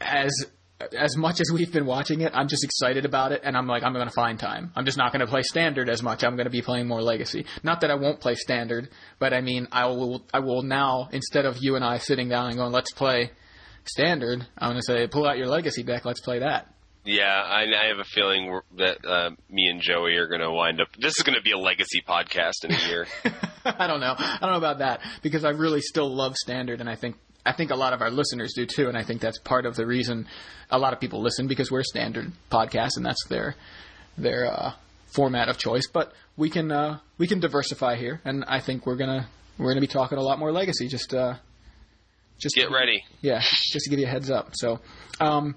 as 0.00 0.30
as 0.96 1.16
much 1.16 1.40
as 1.40 1.50
we've 1.52 1.72
been 1.72 1.86
watching 1.86 2.20
it, 2.22 2.32
I'm 2.34 2.48
just 2.48 2.64
excited 2.64 3.04
about 3.04 3.32
it, 3.32 3.42
and 3.44 3.56
I'm 3.56 3.66
like, 3.66 3.82
I'm 3.82 3.92
going 3.92 4.08
to 4.08 4.14
find 4.14 4.38
time. 4.38 4.72
I'm 4.74 4.84
just 4.84 4.98
not 4.98 5.12
going 5.12 5.20
to 5.20 5.26
play 5.26 5.42
standard 5.42 5.88
as 5.88 6.02
much. 6.02 6.24
I'm 6.24 6.36
going 6.36 6.46
to 6.46 6.50
be 6.50 6.62
playing 6.62 6.86
more 6.86 7.02
legacy. 7.02 7.46
Not 7.62 7.82
that 7.82 7.90
I 7.90 7.94
won't 7.94 8.20
play 8.20 8.34
standard, 8.34 8.88
but 9.18 9.32
I 9.32 9.40
mean, 9.40 9.68
I 9.72 9.86
will. 9.86 10.24
I 10.32 10.40
will 10.40 10.62
now 10.62 11.08
instead 11.12 11.44
of 11.44 11.58
you 11.60 11.76
and 11.76 11.84
I 11.84 11.98
sitting 11.98 12.28
down 12.28 12.46
and 12.46 12.56
going, 12.56 12.72
let's 12.72 12.92
play 12.92 13.30
standard. 13.84 14.46
I'm 14.58 14.70
going 14.70 14.80
to 14.80 14.86
say, 14.86 15.06
pull 15.06 15.26
out 15.26 15.38
your 15.38 15.48
legacy 15.48 15.82
deck. 15.82 16.04
Let's 16.04 16.20
play 16.20 16.40
that. 16.40 16.72
Yeah, 17.04 17.24
I, 17.24 17.62
I 17.62 17.88
have 17.88 17.98
a 17.98 18.04
feeling 18.04 18.60
that 18.76 18.98
uh, 19.06 19.30
me 19.48 19.68
and 19.68 19.80
Joey 19.80 20.16
are 20.16 20.28
going 20.28 20.42
to 20.42 20.50
wind 20.50 20.82
up. 20.82 20.88
This 20.98 21.14
is 21.16 21.22
going 21.22 21.36
to 21.36 21.42
be 21.42 21.52
a 21.52 21.58
legacy 21.58 22.02
podcast 22.06 22.64
in 22.64 22.72
a 22.72 22.88
year. 22.88 23.06
I 23.64 23.86
don't 23.86 24.00
know. 24.00 24.14
I 24.18 24.38
don't 24.40 24.50
know 24.50 24.58
about 24.58 24.78
that 24.78 25.00
because 25.22 25.44
I 25.44 25.50
really 25.50 25.80
still 25.80 26.14
love 26.14 26.36
standard, 26.36 26.80
and 26.80 26.90
I 26.90 26.96
think 26.96 27.16
I 27.44 27.52
think 27.52 27.70
a 27.70 27.76
lot 27.76 27.92
of 27.92 28.02
our 28.02 28.10
listeners 28.10 28.52
do 28.54 28.66
too, 28.66 28.88
and 28.88 28.96
I 28.96 29.02
think 29.02 29.20
that's 29.20 29.38
part 29.38 29.64
of 29.66 29.74
the 29.76 29.86
reason 29.86 30.26
a 30.70 30.78
lot 30.78 30.92
of 30.92 31.00
people 31.00 31.22
listen 31.22 31.46
because 31.46 31.70
we're 31.70 31.80
a 31.80 31.84
standard 31.84 32.30
podcast, 32.50 32.90
and 32.96 33.04
that's 33.06 33.24
their 33.28 33.54
their 34.18 34.46
uh, 34.46 34.72
format 35.14 35.48
of 35.48 35.56
choice. 35.58 35.86
But 35.92 36.12
we 36.36 36.50
can 36.50 36.70
uh, 36.70 36.98
we 37.18 37.26
can 37.26 37.40
diversify 37.40 37.96
here, 37.96 38.20
and 38.24 38.44
I 38.46 38.60
think 38.60 38.86
we're 38.86 38.96
gonna 38.96 39.28
we're 39.58 39.70
gonna 39.70 39.80
be 39.80 39.86
talking 39.86 40.18
a 40.18 40.22
lot 40.22 40.38
more 40.38 40.52
legacy. 40.52 40.88
Just 40.88 41.14
uh, 41.14 41.34
just 42.38 42.54
Get 42.54 42.70
ready. 42.70 43.02
yeah, 43.20 43.40
just 43.40 43.84
to 43.84 43.90
give 43.90 43.98
you 43.98 44.06
a 44.06 44.10
heads 44.10 44.30
up. 44.30 44.50
So, 44.54 44.80
um, 45.20 45.56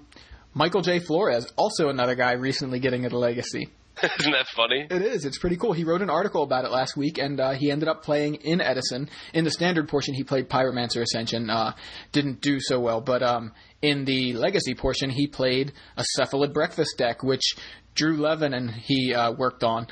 Michael 0.52 0.82
J. 0.82 1.00
Flores, 1.00 1.50
also 1.56 1.88
another 1.88 2.14
guy 2.14 2.32
recently 2.32 2.78
getting 2.78 3.04
into 3.04 3.18
legacy. 3.18 3.68
Isn't 4.20 4.32
that 4.32 4.48
funny? 4.48 4.86
It 4.90 5.02
is. 5.02 5.24
It's 5.24 5.38
pretty 5.38 5.56
cool. 5.56 5.72
He 5.72 5.84
wrote 5.84 6.02
an 6.02 6.10
article 6.10 6.42
about 6.42 6.64
it 6.64 6.72
last 6.72 6.96
week, 6.96 7.18
and 7.18 7.38
uh, 7.38 7.52
he 7.52 7.70
ended 7.70 7.88
up 7.88 8.02
playing 8.02 8.36
in 8.36 8.60
Edison. 8.60 9.08
In 9.32 9.44
the 9.44 9.50
standard 9.50 9.88
portion, 9.88 10.14
he 10.14 10.24
played 10.24 10.48
Pyromancer 10.48 11.00
Ascension. 11.00 11.48
Uh, 11.48 11.74
didn't 12.10 12.40
do 12.40 12.58
so 12.60 12.80
well, 12.80 13.00
but 13.00 13.22
um, 13.22 13.52
in 13.82 14.04
the 14.04 14.32
Legacy 14.34 14.74
portion, 14.74 15.10
he 15.10 15.26
played 15.28 15.72
a 15.96 16.04
Cephalid 16.18 16.52
Breakfast 16.52 16.98
deck, 16.98 17.22
which 17.22 17.54
Drew 17.94 18.16
Levin 18.16 18.52
and 18.52 18.70
he 18.70 19.14
uh, 19.14 19.32
worked 19.32 19.62
on. 19.62 19.86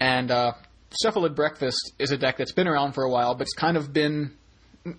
And 0.00 0.30
uh, 0.30 0.52
Cephalid 1.04 1.34
Breakfast 1.34 1.92
is 1.98 2.10
a 2.10 2.16
deck 2.16 2.38
that's 2.38 2.52
been 2.52 2.68
around 2.68 2.92
for 2.92 3.04
a 3.04 3.10
while, 3.10 3.34
but 3.34 3.42
it's 3.42 3.54
kind 3.54 3.76
of 3.76 3.92
been 3.92 4.32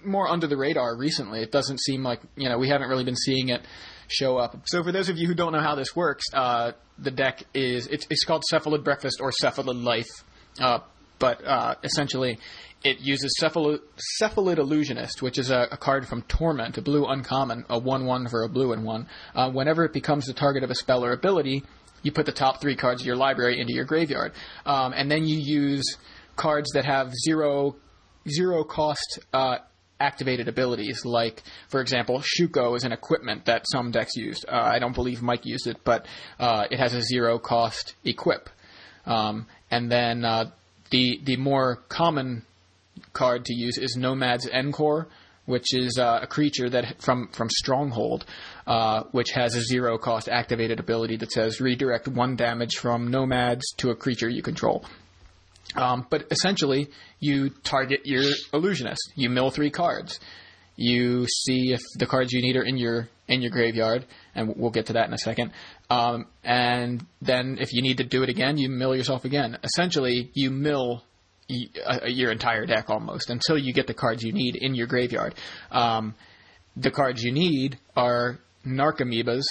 more 0.05 0.27
under 0.29 0.47
the 0.47 0.57
radar 0.57 0.95
recently. 0.95 1.41
It 1.41 1.51
doesn't 1.51 1.79
seem 1.81 2.03
like 2.03 2.21
you 2.35 2.49
know 2.49 2.57
we 2.57 2.69
haven't 2.69 2.87
really 2.87 3.03
been 3.03 3.15
seeing 3.15 3.49
it 3.49 3.61
show 4.07 4.37
up. 4.37 4.57
So 4.65 4.83
for 4.83 4.91
those 4.91 5.09
of 5.09 5.17
you 5.17 5.27
who 5.27 5.33
don't 5.33 5.51
know 5.51 5.61
how 5.61 5.75
this 5.75 5.95
works, 5.95 6.25
uh, 6.33 6.73
the 6.97 7.11
deck 7.11 7.43
is 7.53 7.87
it's, 7.87 8.05
it's 8.09 8.23
called 8.23 8.43
Cephalid 8.51 8.83
Breakfast 8.83 9.19
or 9.21 9.31
Cephalid 9.41 9.83
Life, 9.83 10.09
uh, 10.59 10.79
but 11.19 11.45
uh, 11.45 11.75
essentially 11.83 12.37
it 12.83 12.99
uses 12.99 13.37
Cephalid, 13.41 13.79
Cephalid 14.21 14.57
Illusionist, 14.57 15.21
which 15.21 15.37
is 15.37 15.49
a, 15.49 15.67
a 15.71 15.77
card 15.77 16.07
from 16.07 16.21
Torment, 16.23 16.77
a 16.77 16.81
blue 16.81 17.05
uncommon, 17.05 17.65
a 17.69 17.79
one-one 17.79 18.27
for 18.27 18.43
a 18.43 18.49
blue 18.49 18.73
and 18.73 18.83
one. 18.83 19.07
Uh, 19.33 19.49
whenever 19.49 19.85
it 19.85 19.93
becomes 19.93 20.25
the 20.25 20.33
target 20.33 20.63
of 20.63 20.69
a 20.69 20.75
spell 20.75 21.03
or 21.03 21.13
ability, 21.13 21.63
you 22.01 22.11
put 22.11 22.25
the 22.25 22.33
top 22.33 22.59
three 22.59 22.75
cards 22.75 23.01
of 23.01 23.07
your 23.07 23.15
library 23.15 23.59
into 23.61 23.73
your 23.73 23.85
graveyard, 23.85 24.33
um, 24.65 24.93
and 24.93 25.09
then 25.09 25.25
you 25.25 25.37
use 25.37 25.97
cards 26.35 26.71
that 26.73 26.83
have 26.83 27.13
zero 27.25 27.75
zero 28.29 28.63
cost 28.63 29.19
uh, 29.33 29.57
activated 30.03 30.47
abilities. 30.47 31.05
Like, 31.05 31.41
for 31.69 31.79
example, 31.81 32.21
Shuko 32.21 32.75
is 32.75 32.83
an 32.83 32.91
equipment 32.91 33.45
that 33.45 33.63
some 33.71 33.91
decks 33.91 34.15
used. 34.15 34.45
Uh, 34.47 34.75
I 34.75 34.79
don't 34.79 34.93
believe 34.93 35.21
Mike 35.21 35.45
used 35.45 35.67
it, 35.67 35.77
but 35.83 36.05
uh, 36.39 36.65
it 36.69 36.79
has 36.79 36.93
a 36.93 37.01
zero 37.01 37.39
cost 37.39 37.95
equip. 38.03 38.49
Um, 39.05 39.47
and 39.71 39.91
then 39.91 40.25
uh, 40.25 40.51
the 40.91 41.19
the 41.23 41.37
more 41.37 41.77
common 41.89 42.43
card 43.13 43.45
to 43.45 43.53
use 43.53 43.77
is 43.77 43.95
Nomads 43.95 44.47
en-Kor, 44.47 45.07
which 45.45 45.73
is 45.73 45.97
uh, 45.97 46.19
a 46.21 46.27
creature 46.27 46.69
that 46.69 47.01
from 47.01 47.29
from 47.29 47.49
Stronghold, 47.49 48.25
uh, 48.67 49.03
which 49.11 49.31
has 49.31 49.55
a 49.55 49.61
zero 49.61 49.97
cost 49.97 50.29
activated 50.29 50.79
ability 50.79 51.17
that 51.17 51.31
says 51.31 51.59
redirect 51.59 52.07
one 52.07 52.35
damage 52.35 52.75
from 52.75 53.09
Nomads 53.09 53.65
to 53.77 53.89
a 53.89 53.95
creature 53.95 54.29
you 54.29 54.41
control. 54.41 54.85
Um, 55.76 56.05
but 56.09 56.28
essentially, 56.32 56.89
you 57.19 57.49
target 57.49 58.01
your 58.05 58.24
illusionist. 58.53 59.13
You 59.15 59.30
mill 59.30 59.49
three 59.49 59.71
cards. 59.71 60.19
You 60.76 61.28
see 61.28 61.74
if 61.74 61.82
the 61.97 62.05
cards 62.05 62.32
you 62.32 62.41
need 62.41 62.55
are 62.55 62.63
in 62.63 62.78
your 62.78 63.09
in 63.28 63.41
your 63.41 63.51
graveyard, 63.51 64.05
and 64.36 64.55
we'll 64.55 64.71
get 64.71 64.88
to 64.88 64.93
that 64.93 65.07
in 65.07 65.13
a 65.13 65.17
second. 65.17 65.51
Um, 65.89 66.28
and 66.43 67.05
then, 67.21 67.57
if 67.59 67.71
you 67.74 67.82
need 67.82 67.97
to 67.97 68.03
do 68.03 68.24
it 68.24 68.30
again, 68.30 68.57
you 68.57 68.69
mill 68.69 68.95
yourself 68.95 69.26
again. 69.26 69.57
Essentially, 69.63 70.32
you 70.34 70.49
mill 70.49 71.03
uh, 71.86 72.05
your 72.07 72.32
entire 72.32 72.65
deck 72.65 72.89
almost 72.89 73.30
until 73.30 73.57
you 73.57 73.74
get 73.74 73.86
the 73.86 73.93
cards 73.93 74.24
you 74.24 74.32
need 74.32 74.55
in 74.55 74.76
your 74.76 74.88
graveyard. 74.88 75.36
Um, 75.71 76.15
the 76.76 76.89
cards 76.89 77.21
you 77.21 77.32
need 77.32 77.78
are 77.95 78.39
Narcomoebas, 78.65 79.43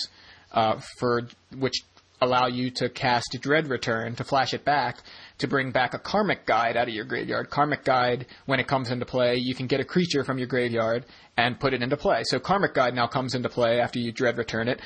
uh, 0.53 0.81
for 0.99 1.29
which 1.57 1.75
allow 2.23 2.47
you 2.47 2.71
to 2.71 2.89
cast 2.89 3.37
Dread 3.41 3.67
Return 3.69 4.15
to 4.17 4.25
flash 4.25 4.55
it 4.55 4.65
back 4.65 4.99
to 5.39 5.49
bring 5.49 5.73
back 5.73 5.93
a 5.93 5.99
Karmic 5.99 6.47
Guide 6.47 6.77
out 6.77 6.89
of 6.89 6.95
your 6.95 7.05
graveyard. 7.05 7.51
Karmic 7.51 7.85
Guide, 7.85 8.27
when 8.47 8.61
it 8.61 8.69
comes 8.69 8.91
into 8.91 9.05
play, 9.05 9.37
you 9.37 9.55
can 9.55 9.67
get 9.67 9.81
a 9.81 9.85
creature 9.85 10.23
from 10.23 10.39
your 10.39 10.47
graveyard 10.47 11.05
and 11.37 11.59
put 11.59 11.75
it 11.75 11.83
into 11.83 11.97
play. 11.97 12.23
So 12.25 12.39
Karmic 12.39 12.75
Guide 12.75 12.95
now 12.95 13.09
comes 13.09 13.35
into 13.35 13.49
play 13.49 13.81
after 13.81 13.99
you 13.99 14.13
Dread 14.13 14.39
Return 14.39 14.69
it 14.69 14.81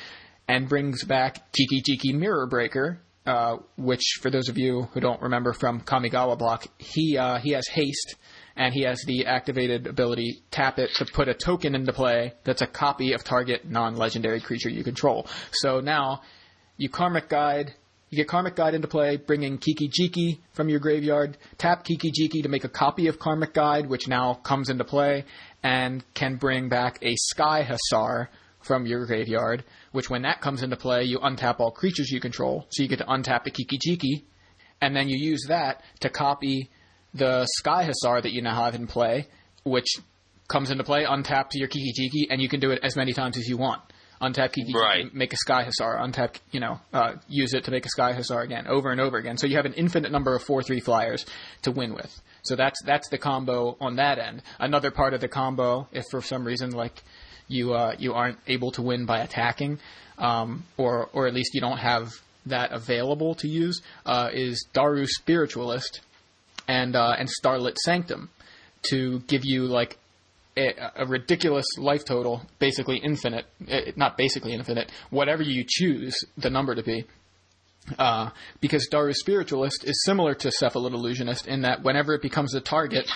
and 0.47 0.67
brings 0.67 1.03
back 1.03 1.51
Kiki 1.51 1.81
Jiki 1.81 2.13
Mirror 2.17 2.47
Breaker, 2.47 3.01
uh, 3.25 3.57
which, 3.77 4.03
for 4.21 4.31
those 4.31 4.49
of 4.49 4.57
you 4.57 4.87
who 4.93 4.99
don't 4.99 5.21
remember 5.21 5.53
from 5.53 5.81
Kamigawa 5.81 6.37
block, 6.37 6.65
he 6.77 7.17
uh, 7.17 7.37
he 7.37 7.51
has 7.51 7.67
haste 7.67 8.15
and 8.55 8.73
he 8.73 8.81
has 8.83 8.99
the 9.05 9.25
activated 9.25 9.85
ability 9.85 10.41
tap 10.49 10.79
it 10.79 10.89
to 10.95 11.05
put 11.05 11.27
a 11.27 11.33
token 11.33 11.75
into 11.75 11.93
play 11.93 12.33
that's 12.43 12.63
a 12.63 12.67
copy 12.67 13.13
of 13.13 13.23
target 13.23 13.69
non-legendary 13.69 14.41
creature 14.41 14.69
you 14.69 14.83
control. 14.83 15.27
So 15.51 15.79
now 15.79 16.21
you 16.77 16.89
karmic 16.89 17.27
guide 17.29 17.73
You 18.09 18.15
get 18.15 18.29
Karmic 18.29 18.55
Guide 18.55 18.73
into 18.73 18.87
play, 18.87 19.17
bringing 19.17 19.57
Kiki 19.57 19.89
Jiki 19.89 20.39
from 20.53 20.69
your 20.69 20.79
graveyard, 20.79 21.37
tap 21.57 21.83
Kiki 21.83 22.09
Jiki 22.09 22.41
to 22.41 22.47
make 22.47 22.63
a 22.63 22.69
copy 22.69 23.07
of 23.07 23.19
Karmic 23.19 23.53
Guide, 23.53 23.87
which 23.87 24.07
now 24.07 24.35
comes 24.35 24.69
into 24.69 24.85
play, 24.85 25.25
and 25.61 26.05
can 26.13 26.37
bring 26.37 26.69
back 26.69 26.99
a 27.01 27.15
Sky 27.17 27.63
Hussar 27.63 28.29
from 28.61 28.85
your 28.85 29.05
graveyard, 29.05 29.65
which 29.91 30.09
when 30.09 30.21
that 30.21 30.39
comes 30.39 30.63
into 30.63 30.77
play, 30.77 31.03
you 31.03 31.19
untap 31.19 31.59
all 31.59 31.69
creatures 31.69 32.09
you 32.09 32.21
control. 32.21 32.65
So 32.69 32.81
you 32.81 32.87
get 32.87 32.99
to 32.99 33.05
untap 33.05 33.43
the 33.43 33.51
Kiki 33.51 33.77
Jiki, 33.77 34.23
and 34.79 34.95
then 34.95 35.09
you 35.09 35.17
use 35.17 35.43
that 35.49 35.83
to 35.99 36.09
copy 36.09 36.69
the 37.13 37.45
Sky 37.57 37.83
Hussar 37.83 38.21
that 38.21 38.31
you 38.31 38.41
now 38.41 38.63
have 38.63 38.75
in 38.75 38.87
play, 38.87 39.27
which 39.63 39.89
comes 40.47 40.71
into 40.71 40.85
play, 40.85 41.03
untap 41.03 41.49
your 41.55 41.67
Kiki 41.67 41.91
Jiki, 41.91 42.27
and 42.31 42.41
you 42.41 42.47
can 42.47 42.61
do 42.61 42.71
it 42.71 42.79
as 42.83 42.95
many 42.95 43.11
times 43.11 43.37
as 43.37 43.49
you 43.49 43.57
want. 43.57 43.81
Untap 44.21 44.51
Kiki 44.51 44.73
Right. 44.73 45.13
Make 45.13 45.33
a 45.33 45.37
Sky 45.37 45.63
Hussar, 45.63 45.97
untap, 45.97 46.35
you 46.51 46.59
know, 46.59 46.79
uh, 46.91 47.13
use 47.27 47.53
it 47.53 47.65
to 47.65 47.71
make 47.71 47.85
a 47.85 47.89
Sky 47.89 48.13
Hussar 48.13 48.41
again, 48.41 48.65
over 48.67 48.91
and 48.91 48.99
over 48.99 49.17
again. 49.17 49.37
So 49.37 49.45
you 49.45 49.57
have 49.57 49.65
an 49.65 49.73
infinite 49.73 50.11
number 50.11 50.35
of 50.35 50.43
4-3 50.43 50.81
flyers 50.81 51.25
to 51.63 51.71
win 51.71 51.93
with. 51.93 52.21
So 52.43 52.55
that's 52.55 52.81
that's 52.85 53.09
the 53.09 53.17
combo 53.17 53.77
on 53.79 53.97
that 53.97 54.17
end. 54.17 54.41
Another 54.59 54.89
part 54.89 55.13
of 55.13 55.21
the 55.21 55.27
combo, 55.27 55.87
if 55.91 56.05
for 56.09 56.21
some 56.21 56.45
reason 56.45 56.71
like 56.71 57.03
you 57.47 57.73
uh, 57.73 57.95
you 57.99 58.13
aren't 58.13 58.39
able 58.47 58.71
to 58.71 58.81
win 58.81 59.05
by 59.05 59.19
attacking, 59.19 59.79
um, 60.17 60.63
or 60.77 61.09
or 61.13 61.27
at 61.27 61.33
least 61.33 61.53
you 61.53 61.61
don't 61.61 61.77
have 61.77 62.11
that 62.45 62.71
available 62.71 63.35
to 63.35 63.47
use, 63.47 63.81
uh, 64.05 64.29
is 64.33 64.65
Daru 64.73 65.05
Spiritualist 65.05 66.01
and 66.67 66.95
uh, 66.95 67.15
and 67.17 67.29
Starlit 67.29 67.77
Sanctum 67.77 68.29
to 68.89 69.19
give 69.27 69.43
you 69.43 69.65
like 69.65 69.97
a, 70.57 71.05
ridiculous 71.05 71.65
life 71.77 72.05
total, 72.05 72.41
basically 72.59 72.97
infinite, 72.97 73.45
eh, 73.67 73.91
not 73.95 74.17
basically 74.17 74.53
infinite, 74.53 74.91
whatever 75.09 75.43
you 75.43 75.63
choose 75.67 76.15
the 76.37 76.49
number 76.49 76.75
to 76.75 76.83
be. 76.83 77.05
Uh, 77.97 78.31
because 78.59 78.87
Daru 78.87 79.13
Spiritualist 79.13 79.85
is 79.85 80.03
similar 80.03 80.33
to 80.35 80.49
Cephalid 80.49 80.93
Illusionist 80.93 81.47
in 81.47 81.61
that 81.61 81.83
whenever 81.83 82.13
it 82.13 82.21
becomes 82.21 82.51
the 82.51 82.59
target 82.59 83.09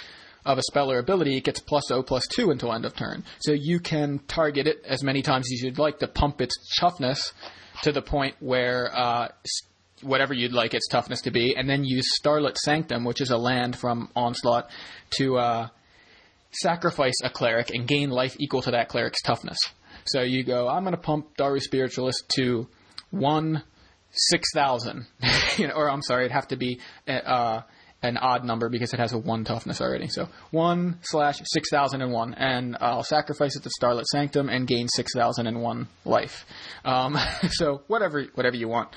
of 0.45 0.57
a 0.57 0.61
spell 0.69 0.91
or 0.91 0.97
ability, 0.97 1.37
it 1.37 1.43
gets 1.43 1.59
plus 1.59 1.91
O 1.91 2.01
plus 2.01 2.25
2 2.27 2.51
until 2.51 2.71
end 2.71 2.85
of 2.85 2.95
turn. 2.95 3.23
So 3.39 3.51
you 3.51 3.79
can 3.79 4.19
target 4.27 4.67
it 4.67 4.83
as 4.85 5.03
many 5.03 5.21
times 5.21 5.47
as 5.51 5.61
you'd 5.61 5.77
like 5.77 5.99
to 5.99 6.07
pump 6.07 6.41
its 6.41 6.55
toughness 6.79 7.33
to 7.83 7.91
the 7.91 8.01
point 8.01 8.35
where 8.39 8.95
uh, 8.95 9.27
whatever 10.01 10.33
you'd 10.33 10.53
like 10.53 10.73
its 10.73 10.87
toughness 10.87 11.21
to 11.21 11.31
be, 11.31 11.55
and 11.55 11.69
then 11.69 11.83
use 11.83 12.05
Starlit 12.15 12.57
Sanctum, 12.57 13.03
which 13.03 13.21
is 13.21 13.29
a 13.29 13.37
land 13.37 13.75
from 13.75 14.09
Onslaught, 14.15 14.69
to 15.17 15.37
uh, 15.37 15.67
sacrifice 16.53 17.13
a 17.23 17.29
cleric 17.29 17.69
and 17.69 17.87
gain 17.87 18.09
life 18.09 18.35
equal 18.39 18.61
to 18.63 18.71
that 18.71 18.89
cleric's 18.89 19.21
toughness. 19.21 19.57
So 20.05 20.21
you 20.21 20.43
go, 20.43 20.67
I'm 20.67 20.83
going 20.83 20.95
to 20.95 21.01
pump 21.01 21.37
Daru 21.37 21.59
Spiritualist 21.59 22.23
to 22.37 22.67
one 23.11 23.63
six 24.11 24.49
thousand, 24.53 25.05
you 25.57 25.67
know, 25.67 25.73
or 25.73 25.89
I'm 25.89 26.01
sorry, 26.01 26.23
it'd 26.25 26.33
have 26.33 26.47
to 26.49 26.57
be 26.57 26.79
uh, 27.07 27.61
an 28.03 28.17
odd 28.17 28.43
number 28.43 28.69
because 28.69 28.93
it 28.93 28.99
has 28.99 29.13
a 29.13 29.17
one 29.17 29.43
toughness 29.43 29.79
already. 29.81 30.07
So 30.07 30.27
one 30.49 30.99
slash 31.03 31.39
six 31.45 31.69
thousand 31.69 32.01
and 32.01 32.11
one, 32.11 32.33
and 32.33 32.77
I'll 32.79 33.03
sacrifice 33.03 33.55
it 33.55 33.63
to 33.63 33.69
Starlit 33.69 34.05
Sanctum 34.07 34.49
and 34.49 34.67
gain 34.67 34.87
six 34.87 35.13
thousand 35.13 35.47
and 35.47 35.61
one 35.61 35.87
life. 36.05 36.45
Um, 36.83 37.17
so 37.49 37.81
whatever, 37.87 38.25
whatever 38.35 38.55
you 38.55 38.67
want, 38.67 38.89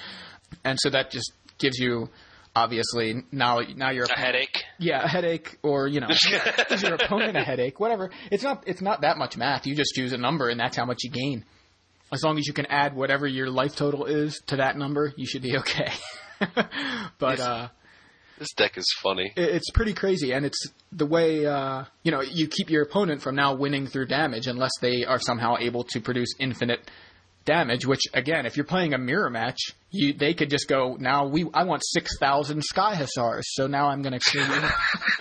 and 0.65 0.79
so 0.81 0.91
that 0.91 1.11
just 1.11 1.33
gives 1.59 1.79
you. 1.79 2.09
Obviously, 2.57 3.25
now 3.33 3.59
now 3.75 3.91
you're 3.91 4.05
A 4.05 4.17
headache. 4.17 4.63
Yeah, 4.79 5.05
a 5.05 5.09
headache, 5.09 5.59
or 5.63 5.87
you 5.89 6.01
know, 6.01 6.09
gives 6.69 6.83
your 6.83 6.95
opponent 6.95 7.37
a 7.37 7.43
headache. 7.43 7.79
Whatever. 7.81 8.11
It's 8.31 8.43
not. 8.43 8.65
It's 8.67 8.81
not 8.83 9.01
that 9.03 9.17
much 9.19 9.37
math. 9.37 9.67
You 9.67 9.75
just 9.75 9.95
choose 9.95 10.13
a 10.13 10.19
number, 10.19 10.49
and 10.49 10.59
that's 10.59 10.77
how 10.77 10.85
much 10.85 10.99
you 11.03 11.11
gain. 11.11 11.45
As 12.13 12.23
long 12.23 12.39
as 12.39 12.47
you 12.47 12.53
can 12.53 12.67
add 12.67 12.95
whatever 12.95 13.27
your 13.27 13.51
life 13.51 13.75
total 13.77 14.05
is 14.05 14.41
to 14.47 14.57
that 14.57 14.77
number, 14.77 15.13
you 15.17 15.27
should 15.27 15.43
be 15.43 15.57
okay. 15.59 15.93
but 17.19 17.41
uh, 17.41 17.69
This 18.39 18.53
deck 18.55 18.77
is 18.77 18.87
funny. 19.03 19.33
it- 19.37 19.49
it's 19.57 19.71
pretty 19.71 19.95
crazy, 19.95 20.33
and 20.33 20.45
it's 20.45 20.69
the 20.93 21.07
way 21.07 21.47
uh, 21.47 21.85
you 22.03 22.13
know 22.13 22.21
you 22.21 22.47
keep 22.49 22.71
your 22.71 22.83
opponent 22.83 23.23
from 23.23 23.35
now 23.35 23.55
winning 23.55 23.87
through 23.87 24.07
damage 24.07 24.47
unless 24.47 24.73
they 24.81 25.05
are 25.05 25.19
somehow 25.19 25.57
able 25.59 25.85
to 25.85 26.01
produce 26.01 26.29
infinite 26.39 26.89
damage. 27.45 27.87
Which 27.87 28.03
again, 28.13 28.47
if 28.47 28.57
you're 28.57 28.65
playing 28.65 28.95
a 28.95 28.99
mirror 28.99 29.31
match, 29.31 29.59
you 29.91 30.13
they 30.13 30.35
could 30.35 30.51
just 30.51 30.69
go 30.69 30.97
now. 30.99 31.27
We 31.27 31.47
I 31.53 31.65
want 31.65 31.83
six 31.85 32.19
thousand 32.19 32.63
Sky 32.63 32.95
Hussars, 32.95 33.45
so 33.55 33.67
now 33.67 33.89
I'm 33.89 34.03
going 34.03 34.19
to 34.19 34.31
kill 34.31 34.47
you. 34.47 34.63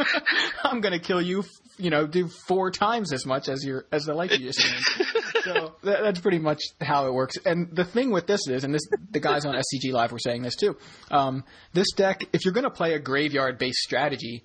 I'm 0.63 0.81
going 0.81 0.93
to 0.93 1.05
kill 1.05 1.21
you. 1.21 1.43
You 1.77 1.89
know, 1.89 2.05
do 2.05 2.29
four 2.47 2.69
times 2.71 3.13
as 3.13 3.25
much 3.25 3.49
as 3.49 3.63
your 3.63 3.85
as 3.91 4.03
the 4.03 4.13
life 4.13 4.31
you 4.31 4.51
just 4.51 4.59
gained. 4.59 5.07
so 5.43 5.75
that, 5.83 6.01
that's 6.03 6.19
pretty 6.19 6.39
much 6.39 6.61
how 6.81 7.07
it 7.07 7.13
works. 7.13 7.35
And 7.45 7.75
the 7.75 7.83
thing 7.83 8.11
with 8.11 8.27
this 8.27 8.47
is, 8.47 8.63
and 8.63 8.73
this 8.73 8.83
the 9.11 9.19
guys 9.19 9.45
on 9.45 9.55
SCG 9.55 9.91
Live 9.91 10.11
were 10.11 10.19
saying 10.19 10.43
this 10.43 10.55
too. 10.55 10.77
Um, 11.11 11.43
this 11.73 11.91
deck, 11.95 12.21
if 12.31 12.45
you're 12.45 12.53
going 12.53 12.65
to 12.65 12.69
play 12.69 12.93
a 12.93 12.99
graveyard 12.99 13.57
based 13.57 13.79
strategy, 13.79 14.43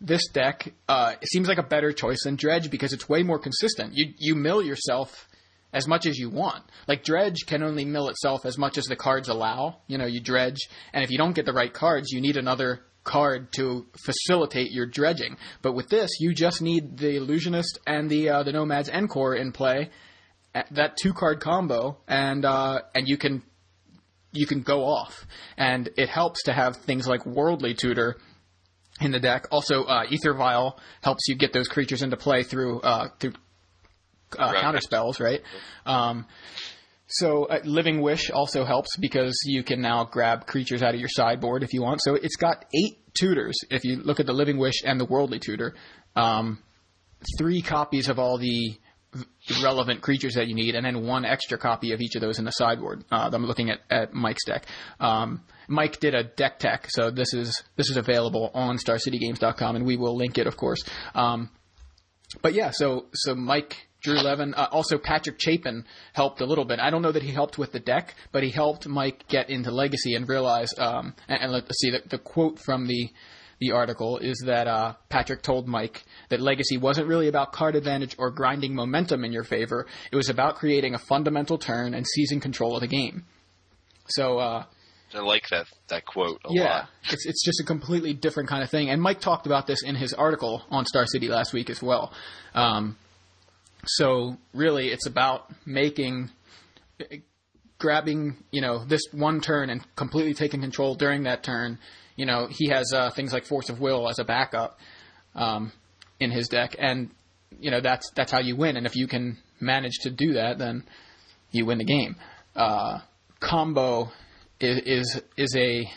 this 0.00 0.28
deck 0.28 0.72
uh, 0.88 1.14
seems 1.24 1.48
like 1.48 1.58
a 1.58 1.62
better 1.62 1.92
choice 1.92 2.22
than 2.24 2.36
Dredge 2.36 2.70
because 2.70 2.92
it's 2.92 3.08
way 3.08 3.22
more 3.22 3.38
consistent. 3.38 3.92
You 3.94 4.12
you 4.16 4.34
mill 4.34 4.62
yourself 4.62 5.28
as 5.72 5.86
much 5.86 6.06
as 6.06 6.18
you 6.18 6.30
want. 6.30 6.64
Like 6.86 7.04
Dredge 7.04 7.46
can 7.46 7.62
only 7.62 7.84
mill 7.84 8.08
itself 8.08 8.46
as 8.46 8.58
much 8.58 8.78
as 8.78 8.84
the 8.84 8.96
cards 8.96 9.28
allow. 9.28 9.78
You 9.86 9.98
know, 9.98 10.06
you 10.06 10.20
dredge, 10.20 10.68
and 10.92 11.04
if 11.04 11.10
you 11.10 11.18
don't 11.18 11.34
get 11.34 11.46
the 11.46 11.52
right 11.52 11.72
cards, 11.72 12.10
you 12.10 12.20
need 12.20 12.36
another 12.36 12.80
card 13.04 13.52
to 13.52 13.86
facilitate 14.04 14.70
your 14.70 14.86
dredging. 14.86 15.36
But 15.62 15.72
with 15.72 15.88
this, 15.88 16.10
you 16.20 16.34
just 16.34 16.60
need 16.60 16.98
the 16.98 17.16
Illusionist 17.16 17.78
and 17.86 18.10
the 18.10 18.28
uh, 18.28 18.42
the 18.42 18.52
Nomads 18.52 18.88
en-Kor 18.88 19.34
in 19.34 19.52
play, 19.52 19.90
that 20.70 20.96
two 20.96 21.12
card 21.12 21.40
combo, 21.40 21.98
and 22.06 22.44
uh, 22.44 22.80
and 22.94 23.08
you 23.08 23.16
can 23.16 23.42
you 24.32 24.46
can 24.46 24.62
go 24.62 24.84
off. 24.84 25.26
And 25.56 25.88
it 25.96 26.08
helps 26.08 26.44
to 26.44 26.52
have 26.52 26.76
things 26.76 27.06
like 27.06 27.24
Worldly 27.26 27.74
Tutor 27.74 28.16
in 29.00 29.10
the 29.10 29.20
deck. 29.20 29.46
Also, 29.50 29.84
uh, 29.84 30.04
Aether 30.10 30.34
Vial 30.34 30.78
helps 31.02 31.28
you 31.28 31.36
get 31.36 31.52
those 31.52 31.68
creatures 31.68 32.02
into 32.02 32.16
play 32.16 32.42
through 32.42 32.80
uh, 32.80 33.08
through 33.18 33.32
uh, 34.38 34.50
Right. 34.52 34.60
counter 34.60 34.80
spells, 34.80 35.20
right? 35.20 35.40
Um, 35.86 36.26
so 37.06 37.44
uh, 37.46 37.60
Living 37.64 38.00
Wish 38.02 38.30
also 38.30 38.64
helps 38.64 38.96
because 38.98 39.34
you 39.46 39.62
can 39.62 39.80
now 39.80 40.04
grab 40.04 40.46
creatures 40.46 40.82
out 40.82 40.94
of 40.94 41.00
your 41.00 41.08
sideboard 41.08 41.62
if 41.62 41.72
you 41.72 41.82
want. 41.82 42.00
So 42.02 42.14
it's 42.14 42.36
got 42.36 42.64
eight 42.74 42.98
tutors. 43.18 43.56
If 43.70 43.84
you 43.84 43.96
look 43.96 44.20
at 44.20 44.26
the 44.26 44.34
Living 44.34 44.58
Wish 44.58 44.82
and 44.84 45.00
the 45.00 45.06
Worldly 45.06 45.38
Tutor, 45.38 45.74
um, 46.16 46.58
three 47.38 47.62
copies 47.62 48.08
of 48.08 48.18
all 48.18 48.36
the 48.38 48.76
relevant 49.62 50.02
creatures 50.02 50.34
that 50.34 50.48
you 50.48 50.54
need, 50.54 50.74
and 50.74 50.84
then 50.84 51.06
one 51.06 51.24
extra 51.24 51.56
copy 51.56 51.92
of 51.92 52.00
each 52.02 52.14
of 52.14 52.20
those 52.20 52.38
in 52.38 52.44
the 52.44 52.50
sideboard. 52.50 53.04
Uh, 53.10 53.30
I'm 53.32 53.46
looking 53.46 53.70
at, 53.70 53.80
at 53.88 54.12
Mike's 54.12 54.44
deck. 54.44 54.66
Um, 55.00 55.42
Mike 55.66 55.98
did 56.00 56.14
a 56.14 56.24
deck 56.24 56.58
tech, 56.58 56.86
so 56.90 57.10
this 57.10 57.32
is 57.32 57.62
this 57.76 57.88
is 57.88 57.96
available 57.96 58.50
on 58.52 58.76
StarCityGames.com, 58.76 59.76
and 59.76 59.86
we 59.86 59.96
will 59.96 60.14
link 60.14 60.36
it, 60.36 60.46
of 60.46 60.56
course. 60.58 60.82
Um, 61.14 61.50
but 62.42 62.52
yeah, 62.52 62.70
so 62.70 63.06
so 63.14 63.34
Mike 63.34 63.87
Drew 64.00 64.20
Levin, 64.20 64.54
uh, 64.54 64.68
also 64.70 64.96
Patrick 64.96 65.40
Chapin 65.40 65.84
helped 66.12 66.40
a 66.40 66.46
little 66.46 66.64
bit. 66.64 66.78
I 66.78 66.90
don't 66.90 67.02
know 67.02 67.12
that 67.12 67.22
he 67.22 67.32
helped 67.32 67.58
with 67.58 67.72
the 67.72 67.80
deck, 67.80 68.14
but 68.30 68.42
he 68.42 68.50
helped 68.50 68.86
Mike 68.86 69.26
get 69.28 69.50
into 69.50 69.70
Legacy 69.70 70.14
and 70.14 70.28
realize. 70.28 70.72
Um, 70.78 71.14
and, 71.26 71.42
and 71.42 71.52
let's 71.52 71.80
see, 71.80 71.90
the, 71.90 72.02
the 72.08 72.18
quote 72.18 72.58
from 72.58 72.86
the 72.86 73.10
the 73.60 73.72
article 73.72 74.18
is 74.18 74.44
that 74.46 74.68
uh, 74.68 74.94
Patrick 75.08 75.42
told 75.42 75.66
Mike 75.66 76.04
that 76.28 76.40
Legacy 76.40 76.76
wasn't 76.76 77.08
really 77.08 77.26
about 77.26 77.52
card 77.52 77.74
advantage 77.74 78.14
or 78.16 78.30
grinding 78.30 78.72
momentum 78.72 79.24
in 79.24 79.32
your 79.32 79.42
favor. 79.42 79.86
It 80.12 80.16
was 80.16 80.28
about 80.28 80.54
creating 80.54 80.94
a 80.94 80.98
fundamental 80.98 81.58
turn 81.58 81.92
and 81.92 82.06
seizing 82.06 82.40
control 82.40 82.76
of 82.76 82.82
the 82.82 82.86
game. 82.86 83.24
So. 84.08 84.38
Uh, 84.38 84.64
I 85.14 85.20
like 85.20 85.48
that 85.48 85.66
that 85.88 86.04
quote 86.04 86.38
a 86.44 86.50
yeah, 86.50 86.64
lot. 86.64 86.88
it's 87.10 87.24
it's 87.24 87.42
just 87.42 87.60
a 87.60 87.64
completely 87.64 88.12
different 88.12 88.48
kind 88.48 88.62
of 88.62 88.68
thing. 88.68 88.90
And 88.90 89.00
Mike 89.00 89.20
talked 89.20 89.46
about 89.46 89.66
this 89.66 89.82
in 89.82 89.94
his 89.94 90.12
article 90.12 90.62
on 90.68 90.84
Star 90.84 91.06
City 91.06 91.28
last 91.28 91.54
week 91.54 91.70
as 91.70 91.82
well. 91.82 92.12
Um, 92.54 92.98
so 93.86 94.36
really, 94.52 94.88
it's 94.88 95.06
about 95.06 95.50
making, 95.66 96.30
grabbing, 97.78 98.36
you 98.50 98.60
know, 98.60 98.84
this 98.84 99.02
one 99.12 99.40
turn 99.40 99.70
and 99.70 99.82
completely 99.96 100.34
taking 100.34 100.60
control 100.60 100.94
during 100.94 101.24
that 101.24 101.42
turn. 101.42 101.78
You 102.16 102.26
know, 102.26 102.48
he 102.50 102.68
has 102.68 102.92
uh, 102.92 103.10
things 103.10 103.32
like 103.32 103.46
Force 103.46 103.68
of 103.68 103.80
Will 103.80 104.08
as 104.08 104.18
a 104.18 104.24
backup 104.24 104.78
um, 105.34 105.72
in 106.20 106.30
his 106.30 106.48
deck, 106.48 106.74
and 106.78 107.10
you 107.60 107.70
know 107.70 107.80
that's 107.80 108.10
that's 108.14 108.32
how 108.32 108.40
you 108.40 108.56
win. 108.56 108.76
And 108.76 108.86
if 108.86 108.96
you 108.96 109.06
can 109.06 109.38
manage 109.60 109.98
to 110.02 110.10
do 110.10 110.34
that, 110.34 110.58
then 110.58 110.84
you 111.50 111.64
win 111.66 111.78
the 111.78 111.84
game. 111.84 112.16
Uh, 112.54 112.98
combo 113.40 114.10
is, 114.60 114.80
is 114.84 115.22
is 115.36 115.56
a 115.56 115.88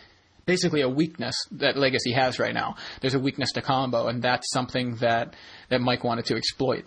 basically 0.46 0.82
a 0.82 0.90
weakness 0.90 1.36
that 1.52 1.78
Legacy 1.78 2.12
has 2.14 2.40
right 2.40 2.54
now. 2.54 2.76
There's 3.02 3.14
a 3.14 3.20
weakness 3.20 3.52
to 3.54 3.62
combo, 3.62 4.08
and 4.08 4.22
that's 4.22 4.52
something 4.52 4.96
that 4.98 5.36
that 5.70 5.82
Mike 5.82 6.04
wanted 6.04 6.26
to 6.26 6.36
exploit. 6.36 6.86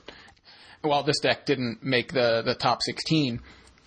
While 0.84 1.02
this 1.02 1.18
deck 1.20 1.46
didn't 1.46 1.82
make 1.82 2.12
the 2.12 2.42
the 2.44 2.54
top 2.54 2.82
16, 2.82 3.40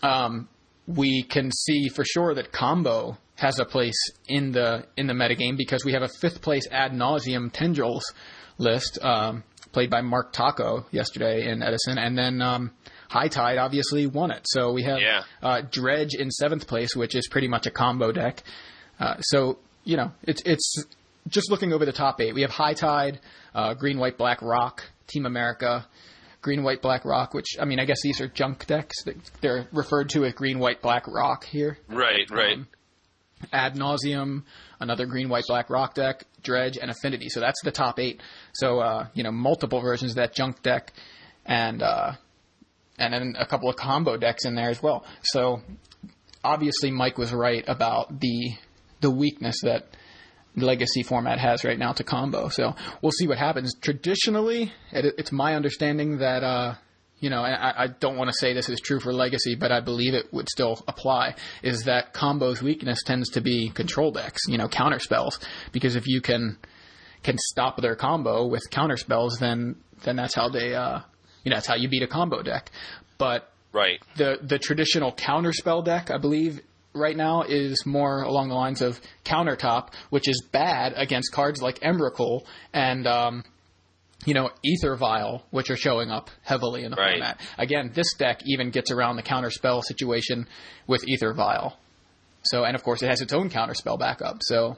um, 0.03 0.47
we 0.87 1.23
can 1.23 1.51
see 1.51 1.89
for 1.89 2.03
sure 2.03 2.33
that 2.33 2.51
combo 2.51 3.17
has 3.35 3.59
a 3.59 3.65
place 3.65 3.99
in 4.27 4.51
the 4.51 4.85
in 4.97 5.07
the 5.07 5.13
metagame 5.13 5.55
because 5.57 5.85
we 5.85 5.93
have 5.93 6.01
a 6.01 6.09
fifth 6.21 6.41
place 6.41 6.67
ad 6.71 6.93
nauseam 6.93 7.49
tendrils 7.51 8.03
list 8.57 8.97
um, 9.03 9.43
played 9.71 9.89
by 9.91 10.01
Mark 10.01 10.33
Taco 10.33 10.85
yesterday 10.91 11.47
in 11.51 11.61
Edison, 11.61 11.97
and 11.99 12.17
then 12.17 12.41
um, 12.41 12.71
High 13.09 13.27
Tide 13.27 13.57
obviously 13.59 14.07
won 14.07 14.31
it. 14.31 14.41
So 14.45 14.71
we 14.73 14.83
have 14.83 14.99
Yeah. 14.99 15.23
uh, 15.43 15.61
Dredge 15.69 16.15
in 16.15 16.31
seventh 16.31 16.67
place, 16.67 16.95
which 16.95 17.15
is 17.15 17.27
pretty 17.27 17.47
much 17.47 17.67
a 17.67 17.71
combo 17.71 18.11
deck. 18.11 18.41
Uh, 18.99 19.17
so 19.19 19.59
you 19.83 19.97
know, 19.97 20.11
it's 20.23 20.41
it's 20.45 20.83
just 21.29 21.51
looking 21.51 21.73
over 21.73 21.85
the 21.85 21.91
top 21.91 22.19
eight. 22.21 22.33
We 22.33 22.41
have 22.41 22.51
High 22.51 22.73
Tide, 22.73 23.19
uh, 23.53 23.73
Green, 23.75 23.99
White, 23.99 24.17
Black, 24.17 24.41
Rock, 24.41 24.83
Team 25.07 25.25
America, 25.25 25.85
Green, 26.47 26.63
White, 26.63 26.81
Black, 26.81 27.03
Rock. 27.03 27.33
Which 27.33 27.57
I 27.59 27.65
mean, 27.65 27.77
I 27.77 27.83
guess 27.83 28.01
these 28.01 28.21
are 28.21 28.27
junk 28.29 28.67
decks. 28.67 28.95
They're 29.41 29.67
referred 29.73 30.07
to 30.11 30.23
as 30.23 30.33
Green, 30.33 30.59
White, 30.59 30.81
Black, 30.81 31.05
Rock 31.05 31.43
here. 31.43 31.77
Right, 31.89 32.29
right. 32.31 32.53
Um, 32.53 32.67
Ad 33.51 33.75
nauseam, 33.75 34.45
another 34.79 35.05
green, 35.05 35.27
white, 35.27 35.43
black 35.47 35.69
rock 35.69 35.93
deck, 35.93 36.23
dredge, 36.41 36.77
and 36.81 36.89
affinity. 36.89 37.27
So 37.29 37.41
that's 37.41 37.61
the 37.63 37.71
top 37.71 37.99
eight. 37.99 38.21
So 38.53 38.79
uh, 38.79 39.07
you 39.13 39.23
know, 39.23 39.31
multiple 39.31 39.81
versions 39.81 40.13
of 40.13 40.15
that 40.15 40.33
junk 40.33 40.63
deck, 40.63 40.93
and 41.45 41.83
uh, 41.83 42.13
and 42.97 43.13
then 43.13 43.35
a 43.37 43.45
couple 43.45 43.69
of 43.69 43.75
combo 43.75 44.15
decks 44.15 44.45
in 44.45 44.55
there 44.55 44.69
as 44.69 44.81
well. 44.81 45.05
So 45.21 45.61
obviously, 46.43 46.91
Mike 46.91 47.17
was 47.17 47.33
right 47.33 47.63
about 47.67 48.21
the 48.21 48.53
the 49.01 49.11
weakness 49.11 49.57
that 49.63 49.85
legacy 50.57 51.03
format 51.03 51.39
has 51.39 51.63
right 51.63 51.79
now 51.79 51.93
to 51.93 52.03
combo. 52.03 52.49
So 52.49 52.75
we'll 53.01 53.11
see 53.11 53.27
what 53.27 53.37
happens. 53.37 53.73
Traditionally, 53.79 54.73
it, 54.91 55.13
it's 55.17 55.31
my 55.31 55.55
understanding 55.55 56.17
that 56.17 56.43
uh, 56.43 56.75
you 57.19 57.29
know, 57.31 57.41
I, 57.41 57.83
I 57.83 57.87
don't 57.87 58.15
want 58.15 58.29
to 58.29 58.35
say 58.37 58.53
this 58.53 58.69
is 58.69 58.79
true 58.79 58.99
for 58.99 59.11
Legacy, 59.11 59.55
but 59.55 59.71
I 59.71 59.79
believe 59.79 60.13
it 60.13 60.31
would 60.31 60.47
still 60.49 60.83
apply, 60.87 61.35
is 61.63 61.83
that 61.83 62.13
combo's 62.13 62.61
weakness 62.61 63.01
tends 63.03 63.29
to 63.31 63.41
be 63.41 63.69
control 63.69 64.11
decks, 64.11 64.41
you 64.47 64.57
know, 64.57 64.67
counter 64.67 64.99
spells. 64.99 65.39
Because 65.71 65.95
if 65.95 66.07
you 66.07 66.21
can 66.21 66.57
can 67.23 67.37
stop 67.39 67.81
their 67.81 67.95
combo 67.95 68.45
with 68.45 68.61
counter 68.69 68.97
spells, 68.97 69.39
then 69.39 69.77
then 70.03 70.15
that's 70.15 70.35
how 70.35 70.49
they 70.49 70.75
uh 70.75 70.99
you 71.43 71.49
know, 71.49 71.55
that's 71.55 71.67
how 71.67 71.75
you 71.75 71.89
beat 71.89 72.03
a 72.03 72.07
combo 72.07 72.43
deck. 72.43 72.69
But 73.17 73.51
right. 73.73 73.99
the 74.15 74.37
the 74.41 74.59
traditional 74.59 75.11
counter 75.11 75.53
spell 75.53 75.81
deck, 75.81 76.11
I 76.11 76.19
believe, 76.19 76.61
right 76.97 77.15
now 77.15 77.43
is 77.43 77.85
more 77.85 78.21
along 78.23 78.49
the 78.49 78.55
lines 78.55 78.81
of 78.81 78.99
countertop, 79.23 79.93
which 80.09 80.27
is 80.27 80.41
bad 80.51 80.93
against 80.95 81.31
cards 81.31 81.61
like 81.61 81.79
Emrakul 81.79 82.45
and 82.73 83.07
um 83.07 83.43
you 84.25 84.33
know, 84.33 84.49
Aether 84.65 84.95
Vial, 84.95 85.45
which 85.51 85.69
are 85.69 85.77
showing 85.77 86.09
up 86.09 86.29
heavily 86.41 86.83
in 86.83 86.91
the 86.91 86.97
right. 86.97 87.13
format. 87.13 87.39
Again, 87.57 87.91
this 87.93 88.13
deck 88.15 88.41
even 88.45 88.71
gets 88.71 88.91
around 88.91 89.15
the 89.15 89.21
counter 89.21 89.51
spell 89.51 89.81
situation 89.81 90.47
with 90.85 91.05
Aether 91.07 91.33
Vial. 91.33 91.77
So, 92.43 92.63
and 92.63 92.75
of 92.75 92.83
course, 92.83 93.01
it 93.01 93.09
has 93.09 93.21
its 93.21 93.31
own 93.31 93.49
counter 93.49 93.73
spell 93.73 93.97
backup. 93.97 94.39
So, 94.41 94.77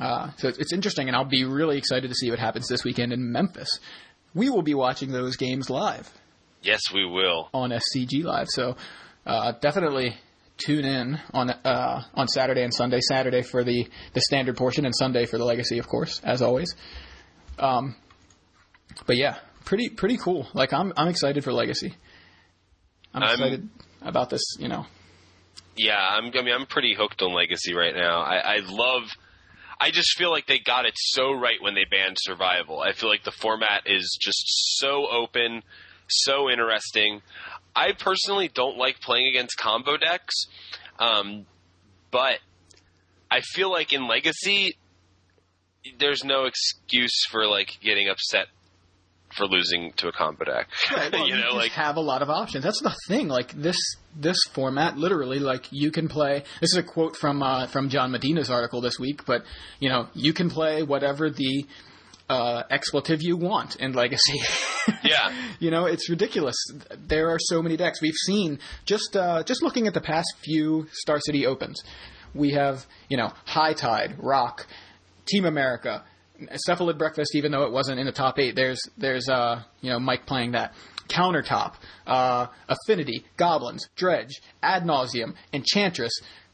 uh, 0.00 0.30
so 0.36 0.48
it's 0.48 0.72
interesting, 0.72 1.08
and 1.08 1.16
I'll 1.16 1.24
be 1.24 1.44
really 1.44 1.78
excited 1.78 2.08
to 2.08 2.14
see 2.14 2.30
what 2.30 2.38
happens 2.38 2.68
this 2.68 2.84
weekend 2.84 3.12
in 3.12 3.32
Memphis. 3.32 3.80
We 4.34 4.50
will 4.50 4.62
be 4.62 4.74
watching 4.74 5.12
those 5.12 5.36
games 5.36 5.70
live. 5.70 6.10
Yes, 6.62 6.80
we 6.92 7.04
will 7.04 7.48
on 7.52 7.70
SCG 7.70 8.22
Live. 8.22 8.48
So, 8.48 8.76
uh, 9.26 9.52
definitely 9.60 10.16
tune 10.66 10.84
in 10.84 11.18
on 11.32 11.50
uh, 11.50 12.02
on 12.14 12.28
Saturday 12.28 12.62
and 12.62 12.72
Sunday. 12.72 13.00
Saturday 13.00 13.42
for 13.42 13.64
the 13.64 13.88
the 14.14 14.20
standard 14.20 14.56
portion, 14.56 14.84
and 14.84 14.94
Sunday 14.96 15.26
for 15.26 15.38
the 15.38 15.44
Legacy, 15.44 15.78
of 15.78 15.88
course, 15.88 16.20
as 16.24 16.42
always. 16.42 16.74
Um, 17.58 17.96
but 19.06 19.16
yeah, 19.16 19.38
pretty 19.64 19.88
pretty 19.88 20.16
cool. 20.16 20.46
Like 20.54 20.72
I'm 20.72 20.92
I'm 20.96 21.08
excited 21.08 21.44
for 21.44 21.52
Legacy. 21.52 21.94
I'm 23.14 23.22
excited 23.22 23.68
I'm, 24.00 24.08
about 24.08 24.30
this. 24.30 24.42
You 24.58 24.68
know. 24.68 24.86
Yeah, 25.76 25.96
I'm. 25.98 26.26
I 26.34 26.42
mean, 26.42 26.54
I'm 26.54 26.66
pretty 26.66 26.94
hooked 26.94 27.22
on 27.22 27.32
Legacy 27.32 27.74
right 27.74 27.94
now. 27.94 28.20
I, 28.20 28.36
I 28.36 28.56
love. 28.64 29.08
I 29.80 29.90
just 29.90 30.16
feel 30.16 30.30
like 30.30 30.46
they 30.46 30.60
got 30.60 30.86
it 30.86 30.94
so 30.96 31.32
right 31.32 31.60
when 31.60 31.74
they 31.74 31.84
banned 31.90 32.16
Survival. 32.20 32.80
I 32.80 32.92
feel 32.92 33.08
like 33.08 33.24
the 33.24 33.32
format 33.32 33.82
is 33.86 34.16
just 34.20 34.44
so 34.78 35.06
open, 35.10 35.62
so 36.08 36.50
interesting. 36.50 37.20
I 37.74 37.92
personally 37.92 38.50
don't 38.52 38.76
like 38.76 39.00
playing 39.00 39.26
against 39.28 39.56
combo 39.56 39.96
decks, 39.96 40.46
um, 40.98 41.46
but 42.10 42.38
I 43.30 43.40
feel 43.40 43.70
like 43.70 43.92
in 43.92 44.06
Legacy, 44.06 44.76
there's 45.98 46.24
no 46.24 46.44
excuse 46.44 47.24
for 47.30 47.46
like 47.46 47.78
getting 47.82 48.08
upset 48.08 48.46
for 49.34 49.46
losing 49.46 49.92
to 49.94 50.08
a 50.08 50.12
combo 50.12 50.44
deck. 50.44 50.68
Right, 50.94 51.12
well, 51.12 51.26
you, 51.28 51.36
you 51.36 51.40
know, 51.40 51.54
like 51.54 51.72
have 51.72 51.96
a 51.96 52.00
lot 52.00 52.22
of 52.22 52.30
options. 52.30 52.64
That's 52.64 52.82
the 52.82 52.94
thing. 53.08 53.28
Like 53.28 53.52
this 53.52 53.78
this 54.14 54.36
format, 54.52 54.96
literally, 54.96 55.38
like 55.38 55.66
you 55.70 55.90
can 55.90 56.08
play. 56.08 56.44
This 56.60 56.72
is 56.72 56.76
a 56.76 56.82
quote 56.82 57.16
from 57.16 57.42
uh, 57.42 57.66
from 57.66 57.88
John 57.88 58.10
Medina's 58.10 58.50
article 58.50 58.80
this 58.80 58.98
week, 58.98 59.24
but 59.24 59.42
you 59.80 59.88
know, 59.88 60.08
you 60.14 60.32
can 60.32 60.50
play 60.50 60.82
whatever 60.82 61.30
the 61.30 61.66
uh, 62.28 62.62
expletive 62.70 63.22
you 63.22 63.36
want 63.36 63.76
in 63.76 63.92
Legacy. 63.92 64.40
yeah, 65.04 65.32
you 65.58 65.70
know, 65.70 65.86
it's 65.86 66.08
ridiculous. 66.08 66.56
There 66.96 67.30
are 67.30 67.38
so 67.38 67.62
many 67.62 67.76
decks 67.76 68.00
we've 68.00 68.14
seen. 68.14 68.58
Just 68.84 69.16
uh, 69.16 69.42
just 69.44 69.62
looking 69.62 69.86
at 69.86 69.94
the 69.94 70.00
past 70.00 70.32
few 70.44 70.86
Star 70.92 71.20
City 71.20 71.46
Opens, 71.46 71.82
we 72.34 72.52
have 72.52 72.86
you 73.08 73.16
know 73.16 73.32
High 73.44 73.74
Tide, 73.74 74.16
Rock, 74.18 74.66
Team 75.26 75.44
America 75.44 76.04
cephalid 76.68 76.98
breakfast, 76.98 77.34
even 77.34 77.52
though 77.52 77.64
it 77.64 77.72
wasn't 77.72 77.98
in 78.00 78.06
the 78.06 78.12
top 78.12 78.38
eight, 78.38 78.56
there's 78.56 78.80
there's 78.96 79.28
uh 79.28 79.62
you 79.80 79.90
know 79.90 79.98
Mike 79.98 80.26
playing 80.26 80.52
that 80.52 80.72
countertop, 81.08 81.74
uh, 82.06 82.46
affinity, 82.68 83.24
goblins, 83.36 83.88
dredge, 83.96 84.40
ad 84.62 84.86
nauseam, 84.86 85.34
enchantress, 85.52 86.12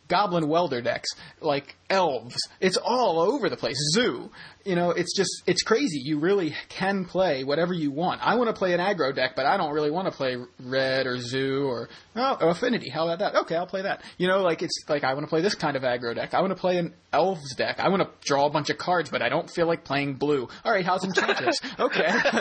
goblin 0.09 0.49
welder 0.49 0.81
decks, 0.81 1.09
like 1.41 1.77
elves. 1.91 2.37
It's 2.61 2.77
all 2.77 3.21
over 3.21 3.49
the 3.49 3.57
place. 3.57 3.77
Zoo. 3.93 4.31
You 4.65 4.75
know, 4.75 4.91
it's 4.91 5.17
just 5.17 5.31
it's 5.47 5.63
crazy. 5.63 6.01
You 6.03 6.19
really 6.19 6.55
can 6.69 7.05
play 7.05 7.45
whatever 7.45 7.73
you 7.73 7.91
want. 7.91 8.21
I 8.23 8.35
want 8.35 8.49
to 8.49 8.53
play 8.53 8.75
an 8.75 8.81
aggro 8.81 9.15
deck, 9.15 9.33
but 9.35 9.47
I 9.47 9.57
don't 9.57 9.73
really 9.73 9.91
want 9.91 10.09
to 10.09 10.13
play 10.13 10.37
red 10.61 11.07
or 11.07 11.19
zoo 11.19 11.67
or 11.67 11.89
oh, 12.17 12.37
affinity. 12.41 12.91
How 12.91 13.09
about 13.09 13.21
that? 13.21 13.41
Okay, 13.43 13.57
I'll 13.57 13.67
play 13.67 13.83
that. 13.83 14.03
You 14.19 14.29
know, 14.29 14.43
like 14.43 14.63
it's 14.63 14.85
like 14.89 15.05
I 15.05 15.15
want 15.15 15.25
to 15.25 15.31
play 15.31 15.41
this 15.41 15.55
kind 15.55 15.77
of 15.77 15.83
aggro 15.83 16.15
deck. 16.15 16.35
I 16.35 16.41
want 16.41 16.51
to 16.51 16.61
play 16.61 16.79
an 16.79 16.95
elves 17.13 17.55
deck. 17.55 17.81
I 17.81 17.89
want 17.89 18.03
to 18.03 18.11
draw 18.27 18.47
a 18.47 18.51
bunch 18.51 18.71
of 18.71 18.79
cards, 18.79 19.11
but 19.11 19.23
I 19.23 19.29
don't 19.29 19.49
feel 19.49 19.67
like 19.67 19.85
playing 19.85 20.15
blue. 20.15 20.49
All 20.65 20.73
right, 20.73 20.85
how's 20.85 21.05
enchantress? 21.05 21.59
okay, 21.79 22.07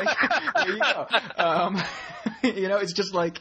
there 0.55 0.69
you 0.69 0.79
go. 0.79 1.07
Um, 1.37 1.81
you 2.43 2.67
know, 2.67 2.77
it's 2.77 2.93
just 2.93 3.13
like 3.13 3.39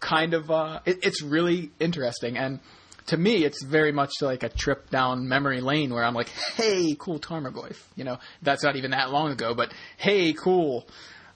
kind 0.00 0.34
of 0.34 0.50
uh, 0.50 0.80
it, 0.84 0.98
it's 1.02 1.22
really 1.22 1.70
interesting 1.80 2.36
and 2.36 2.60
to 3.06 3.16
me, 3.16 3.44
it's 3.44 3.62
very 3.62 3.92
much 3.92 4.10
like 4.20 4.42
a 4.42 4.48
trip 4.48 4.90
down 4.90 5.28
memory 5.28 5.60
lane 5.60 5.92
where 5.92 6.04
I'm 6.04 6.14
like, 6.14 6.28
hey, 6.28 6.94
cool 6.98 7.18
Tarmogoyf. 7.18 7.76
You 7.96 8.04
know, 8.04 8.18
that's 8.42 8.62
not 8.62 8.76
even 8.76 8.92
that 8.92 9.10
long 9.10 9.30
ago, 9.30 9.54
but 9.54 9.72
hey, 9.96 10.32
cool 10.32 10.86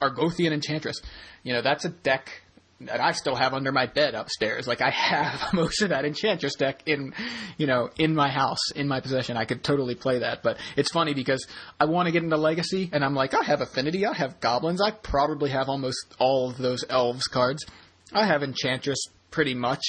Argothian 0.01 0.53
Enchantress. 0.53 1.01
You 1.43 1.53
know, 1.53 1.63
that's 1.63 1.85
a 1.85 1.91
deck 1.91 2.43
that 2.83 3.01
I 3.01 3.13
still 3.13 3.35
have 3.35 3.55
under 3.55 3.73
my 3.73 3.87
bed 3.87 4.15
upstairs. 4.15 4.67
Like 4.67 4.83
I 4.83 4.91
have 4.91 5.41
most 5.55 5.83
of 5.83 5.91
that 5.91 6.05
Enchantress 6.05 6.55
deck 6.57 6.83
in, 6.87 7.15
you 7.57 7.67
know, 7.67 7.89
in 7.99 8.15
my 8.15 8.29
house, 8.29 8.71
in 8.75 8.87
my 8.87 9.01
possession. 9.01 9.37
I 9.37 9.45
could 9.45 9.65
totally 9.65 9.95
play 9.95 10.21
that. 10.21 10.43
But 10.43 10.59
it's 10.77 10.93
funny 10.93 11.15
because 11.15 11.47
I 11.81 11.87
want 11.87 12.07
to 12.07 12.13
get 12.13 12.23
into 12.23 12.37
Legacy, 12.37 12.91
and 12.93 13.05
I'm 13.05 13.15
like, 13.15 13.35
I 13.35 13.45
have 13.45 13.61
Affinity, 13.61 14.05
I 14.05 14.13
have 14.13 14.41
Goblins, 14.41 14.81
I 14.81 14.91
probably 14.91 15.51
have 15.51 15.69
almost 15.69 16.15
all 16.19 16.51
of 16.51 16.59
those 16.59 16.85
Elves 16.89 17.27
cards. 17.27 17.65
I 18.13 18.27
have 18.27 18.43
Enchantress 18.43 18.99
pretty 19.31 19.55
much 19.55 19.83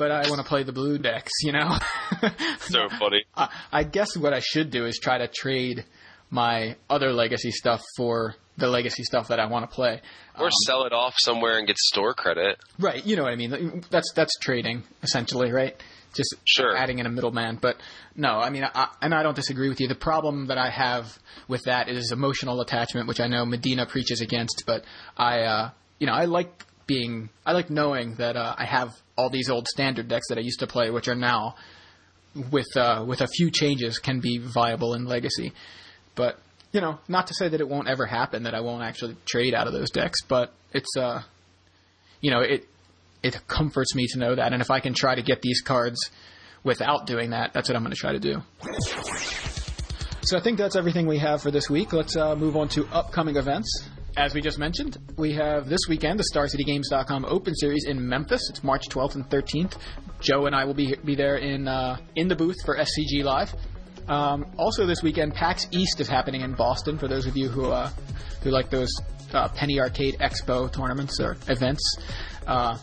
but 0.00 0.10
I 0.10 0.30
want 0.30 0.40
to 0.40 0.48
play 0.48 0.62
the 0.62 0.72
blue 0.72 0.96
decks, 0.96 1.30
you 1.42 1.52
know? 1.52 1.76
so 2.60 2.88
funny. 2.98 3.26
I, 3.36 3.50
I 3.70 3.82
guess 3.84 4.16
what 4.16 4.32
I 4.32 4.40
should 4.40 4.70
do 4.70 4.86
is 4.86 4.98
try 4.98 5.18
to 5.18 5.28
trade 5.28 5.84
my 6.30 6.76
other 6.88 7.12
legacy 7.12 7.50
stuff 7.50 7.82
for 7.98 8.34
the 8.56 8.66
legacy 8.66 9.04
stuff 9.04 9.28
that 9.28 9.38
I 9.38 9.44
want 9.44 9.68
to 9.68 9.74
play. 9.74 10.00
Or 10.38 10.46
um, 10.46 10.52
sell 10.64 10.84
it 10.84 10.94
off 10.94 11.16
somewhere 11.18 11.58
and 11.58 11.66
get 11.66 11.76
store 11.76 12.14
credit. 12.14 12.58
Right, 12.78 13.04
you 13.04 13.14
know 13.14 13.24
what 13.24 13.32
I 13.32 13.36
mean. 13.36 13.84
That's 13.90 14.10
that's 14.14 14.38
trading 14.38 14.84
essentially, 15.02 15.52
right? 15.52 15.76
Just 16.14 16.34
sure. 16.46 16.74
adding 16.74 16.98
in 16.98 17.04
a 17.04 17.10
middleman. 17.10 17.58
But 17.60 17.76
no, 18.16 18.38
I 18.38 18.48
mean, 18.48 18.64
I, 18.64 18.88
and 19.02 19.14
I 19.14 19.22
don't 19.22 19.36
disagree 19.36 19.68
with 19.68 19.80
you. 19.80 19.88
The 19.88 19.94
problem 19.94 20.46
that 20.46 20.56
I 20.56 20.70
have 20.70 21.18
with 21.46 21.64
that 21.64 21.90
is 21.90 22.10
emotional 22.10 22.62
attachment, 22.62 23.06
which 23.06 23.20
I 23.20 23.26
know 23.26 23.44
Medina 23.44 23.84
preaches 23.84 24.22
against. 24.22 24.64
But 24.66 24.84
I, 25.14 25.40
uh, 25.40 25.70
you 25.98 26.06
know, 26.06 26.14
I 26.14 26.24
like 26.24 26.64
being, 26.90 27.30
I 27.46 27.52
like 27.52 27.70
knowing 27.70 28.16
that 28.16 28.36
uh, 28.36 28.56
I 28.58 28.64
have 28.64 28.90
all 29.16 29.30
these 29.30 29.48
old 29.48 29.68
standard 29.68 30.08
decks 30.08 30.26
that 30.28 30.38
I 30.38 30.40
used 30.40 30.58
to 30.58 30.66
play, 30.66 30.90
which 30.90 31.06
are 31.06 31.14
now 31.14 31.54
with 32.50 32.76
uh, 32.76 33.04
with 33.06 33.20
a 33.20 33.28
few 33.28 33.52
changes 33.52 34.00
can 34.00 34.18
be 34.18 34.38
viable 34.38 34.94
in 34.94 35.04
Legacy. 35.04 35.52
But 36.16 36.40
you 36.72 36.80
know, 36.80 36.98
not 37.06 37.28
to 37.28 37.34
say 37.34 37.48
that 37.48 37.60
it 37.60 37.68
won't 37.68 37.86
ever 37.86 38.06
happen 38.06 38.42
that 38.42 38.56
I 38.56 38.60
won't 38.60 38.82
actually 38.82 39.16
trade 39.24 39.54
out 39.54 39.68
of 39.68 39.72
those 39.72 39.90
decks, 39.90 40.22
but 40.26 40.52
it's 40.72 40.96
uh, 40.96 41.22
you 42.20 42.32
know, 42.32 42.40
it 42.40 42.66
it 43.22 43.38
comforts 43.46 43.94
me 43.94 44.08
to 44.08 44.18
know 44.18 44.34
that, 44.34 44.52
and 44.52 44.60
if 44.60 44.72
I 44.72 44.80
can 44.80 44.92
try 44.92 45.14
to 45.14 45.22
get 45.22 45.42
these 45.42 45.60
cards 45.60 46.10
without 46.64 47.06
doing 47.06 47.30
that, 47.30 47.52
that's 47.52 47.68
what 47.68 47.76
I'm 47.76 47.82
going 47.82 47.94
to 47.94 48.00
try 48.00 48.12
to 48.12 48.18
do. 48.18 48.42
So 50.22 50.36
I 50.36 50.40
think 50.40 50.58
that's 50.58 50.74
everything 50.74 51.06
we 51.06 51.18
have 51.18 51.40
for 51.40 51.52
this 51.52 51.70
week. 51.70 51.92
Let's 51.92 52.16
uh, 52.16 52.34
move 52.34 52.56
on 52.56 52.68
to 52.70 52.86
upcoming 52.88 53.36
events. 53.36 53.88
As 54.16 54.34
we 54.34 54.40
just 54.40 54.58
mentioned, 54.58 54.98
we 55.16 55.32
have 55.34 55.68
this 55.68 55.80
weekend 55.88 56.18
the 56.18 56.24
StarCityGames.com 56.34 57.24
Open 57.26 57.54
Series 57.54 57.84
in 57.84 58.08
Memphis. 58.08 58.50
It's 58.50 58.64
March 58.64 58.88
12th 58.88 59.14
and 59.14 59.28
13th. 59.30 59.76
Joe 60.20 60.46
and 60.46 60.54
I 60.54 60.64
will 60.64 60.74
be 60.74 60.96
be 61.04 61.14
there 61.14 61.36
in 61.36 61.68
uh, 61.68 61.96
in 62.16 62.26
the 62.26 62.34
booth 62.34 62.56
for 62.64 62.76
SCG 62.76 63.22
Live. 63.22 63.54
Um, 64.08 64.46
also, 64.58 64.84
this 64.84 65.02
weekend, 65.02 65.34
PAX 65.34 65.68
East 65.70 66.00
is 66.00 66.08
happening 66.08 66.40
in 66.40 66.54
Boston. 66.54 66.98
For 66.98 67.06
those 67.06 67.26
of 67.26 67.36
you 67.36 67.48
who 67.48 67.70
uh, 67.70 67.90
who 68.42 68.50
like 68.50 68.68
those 68.68 68.90
uh, 69.32 69.48
Penny 69.48 69.78
Arcade 69.78 70.16
Expo 70.18 70.70
tournaments 70.72 71.20
or 71.20 71.36
events, 71.48 71.96
uh, 72.48 72.76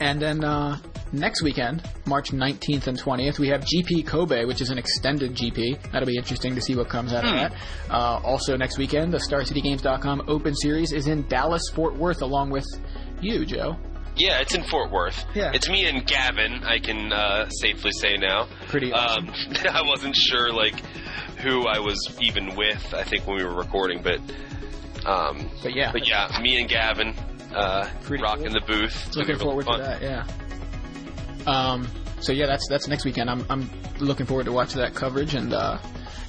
and 0.00 0.22
then 0.22 0.44
uh, 0.44 0.78
next 1.12 1.42
weekend, 1.42 1.82
March 2.06 2.30
19th 2.30 2.86
and 2.86 2.98
20th, 2.98 3.38
we 3.38 3.48
have 3.48 3.62
GP 3.62 4.06
Kobe, 4.06 4.44
which 4.44 4.60
is 4.60 4.70
an 4.70 4.78
extended 4.78 5.34
GP. 5.34 5.90
That'll 5.92 6.06
be 6.06 6.16
interesting 6.16 6.54
to 6.54 6.60
see 6.60 6.76
what 6.76 6.88
comes 6.88 7.12
out 7.12 7.24
of 7.24 7.32
that. 7.32 7.52
Uh, 7.90 8.20
also, 8.24 8.56
next 8.56 8.78
weekend, 8.78 9.12
the 9.12 9.18
StarCityGames.com 9.18 10.24
Open 10.28 10.54
Series 10.54 10.92
is 10.92 11.06
in 11.06 11.26
Dallas 11.28 11.62
Fort 11.74 11.96
Worth, 11.96 12.22
along 12.22 12.50
with 12.50 12.66
you, 13.20 13.44
Joe. 13.44 13.76
Yeah, 14.16 14.40
it's 14.40 14.54
in 14.54 14.64
Fort 14.64 14.90
Worth. 14.90 15.24
Yeah. 15.34 15.52
It's 15.54 15.68
me 15.68 15.86
and 15.86 16.06
Gavin, 16.06 16.64
I 16.64 16.78
can 16.78 17.12
uh, 17.12 17.48
safely 17.48 17.92
say 17.92 18.16
now. 18.16 18.48
Pretty 18.68 18.92
awesome. 18.92 19.28
Um, 19.28 19.34
I 19.70 19.82
wasn't 19.86 20.16
sure, 20.16 20.52
like, 20.52 20.78
who 21.38 21.66
I 21.66 21.78
was 21.78 21.98
even 22.20 22.54
with, 22.56 22.92
I 22.94 23.04
think, 23.04 23.26
when 23.26 23.36
we 23.38 23.44
were 23.44 23.54
recording, 23.54 24.02
but. 24.02 24.20
Um, 25.06 25.48
But 25.62 25.74
yeah, 25.74 25.92
but 25.92 26.06
yeah, 26.06 26.38
me 26.42 26.60
and 26.60 26.68
Gavin 26.68 27.14
uh, 27.54 27.88
rocking 28.08 28.44
cool. 28.46 28.52
the 28.52 28.62
booth. 28.66 29.06
It's 29.06 29.16
looking 29.16 29.38
forward 29.38 29.66
to 29.66 29.78
that. 29.78 30.02
Yeah. 30.02 30.26
Um. 31.46 31.86
So 32.20 32.32
yeah, 32.32 32.46
that's 32.46 32.68
that's 32.68 32.86
next 32.88 33.04
weekend. 33.04 33.30
I'm 33.30 33.44
I'm 33.48 33.70
looking 33.98 34.26
forward 34.26 34.44
to 34.44 34.52
watch 34.52 34.74
that 34.74 34.94
coverage 34.94 35.34
and 35.34 35.52
uh, 35.52 35.78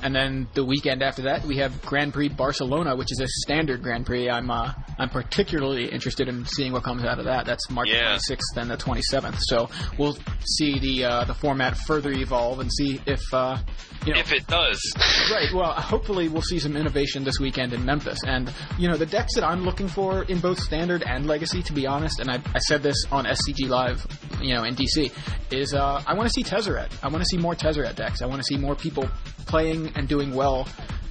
and 0.04 0.14
then 0.16 0.48
the 0.54 0.64
weekend 0.66 1.02
after 1.04 1.24
that 1.24 1.44
we 1.46 1.58
have 1.58 1.82
Grand 1.84 2.14
Prix 2.14 2.30
Barcelona, 2.30 2.96
which 2.96 3.12
is 3.12 3.20
a 3.20 3.28
standard 3.28 3.82
Grand 3.84 4.06
Prix. 4.06 4.30
I'm 4.30 4.50
uh 4.52 4.74
I'm 4.98 5.10
particularly 5.10 5.86
interested 5.92 6.28
in 6.28 6.46
seeing 6.46 6.72
what 6.72 6.84
comes 6.84 7.04
out 7.04 7.20
of 7.20 7.26
that. 7.26 7.46
That's 7.46 7.70
March 7.70 7.90
Yeah. 7.90 8.18
26th 8.18 8.58
and 8.58 8.70
the 8.72 8.78
27th. 8.78 9.38
So 9.42 9.70
we'll 9.98 10.18
see 10.46 10.80
the 10.80 11.06
uh, 11.06 11.24
the 11.26 11.34
format 11.34 11.78
further 11.78 12.12
evolve 12.12 12.60
and 12.60 12.72
see 12.72 13.00
if 13.06 13.22
uh 13.34 13.58
you 14.06 14.14
know 14.14 14.20
If 14.20 14.32
it 14.34 14.48
does. 14.48 14.80
Right. 15.32 15.54
Well, 15.54 15.72
hopefully 15.74 16.28
we'll 16.28 16.42
see 16.42 16.60
some 16.60 16.76
innovation 16.76 17.24
this 17.24 17.40
weekend 17.40 17.74
in 17.74 17.86
Memphis. 17.86 18.20
And 18.26 18.52
you 18.78 18.90
know, 18.90 18.98
the 18.98 19.06
decks 19.06 19.34
that 19.36 19.44
I'm 19.46 19.64
looking 19.64 19.88
for 19.88 20.24
in 20.24 20.40
both 20.40 20.60
standard 20.60 21.04
and 21.04 21.26
legacy, 21.26 21.62
to 21.64 21.74
be 21.74 21.86
honest, 21.88 22.20
and 22.20 22.30
I, 22.30 22.42
I 22.54 22.60
said 22.60 22.84
this 22.84 23.06
on 23.12 23.26
SCG 23.26 23.70
Live, 23.70 24.06
you 24.42 24.54
know, 24.56 24.64
in 24.64 24.76
DC, 24.76 25.12
is 25.52 25.74
uh, 25.74 26.04
I 26.06 26.14
want 26.16 26.28
to 26.28 26.34
see 26.34 26.44
Tezzeret. 26.44 26.92
I 27.04 27.08
want 27.08 27.22
to 27.22 27.26
see 27.32 27.38
more 27.38 27.56
Tezzeret 27.56 27.96
decks. 27.96 28.22
I 28.22 28.26
want 28.26 28.40
to 28.40 28.44
see 28.44 28.58
more 28.58 28.76
people 28.76 29.08
playing 29.46 29.92
and 29.96 30.08
doing 30.08 30.34
well 30.34 30.68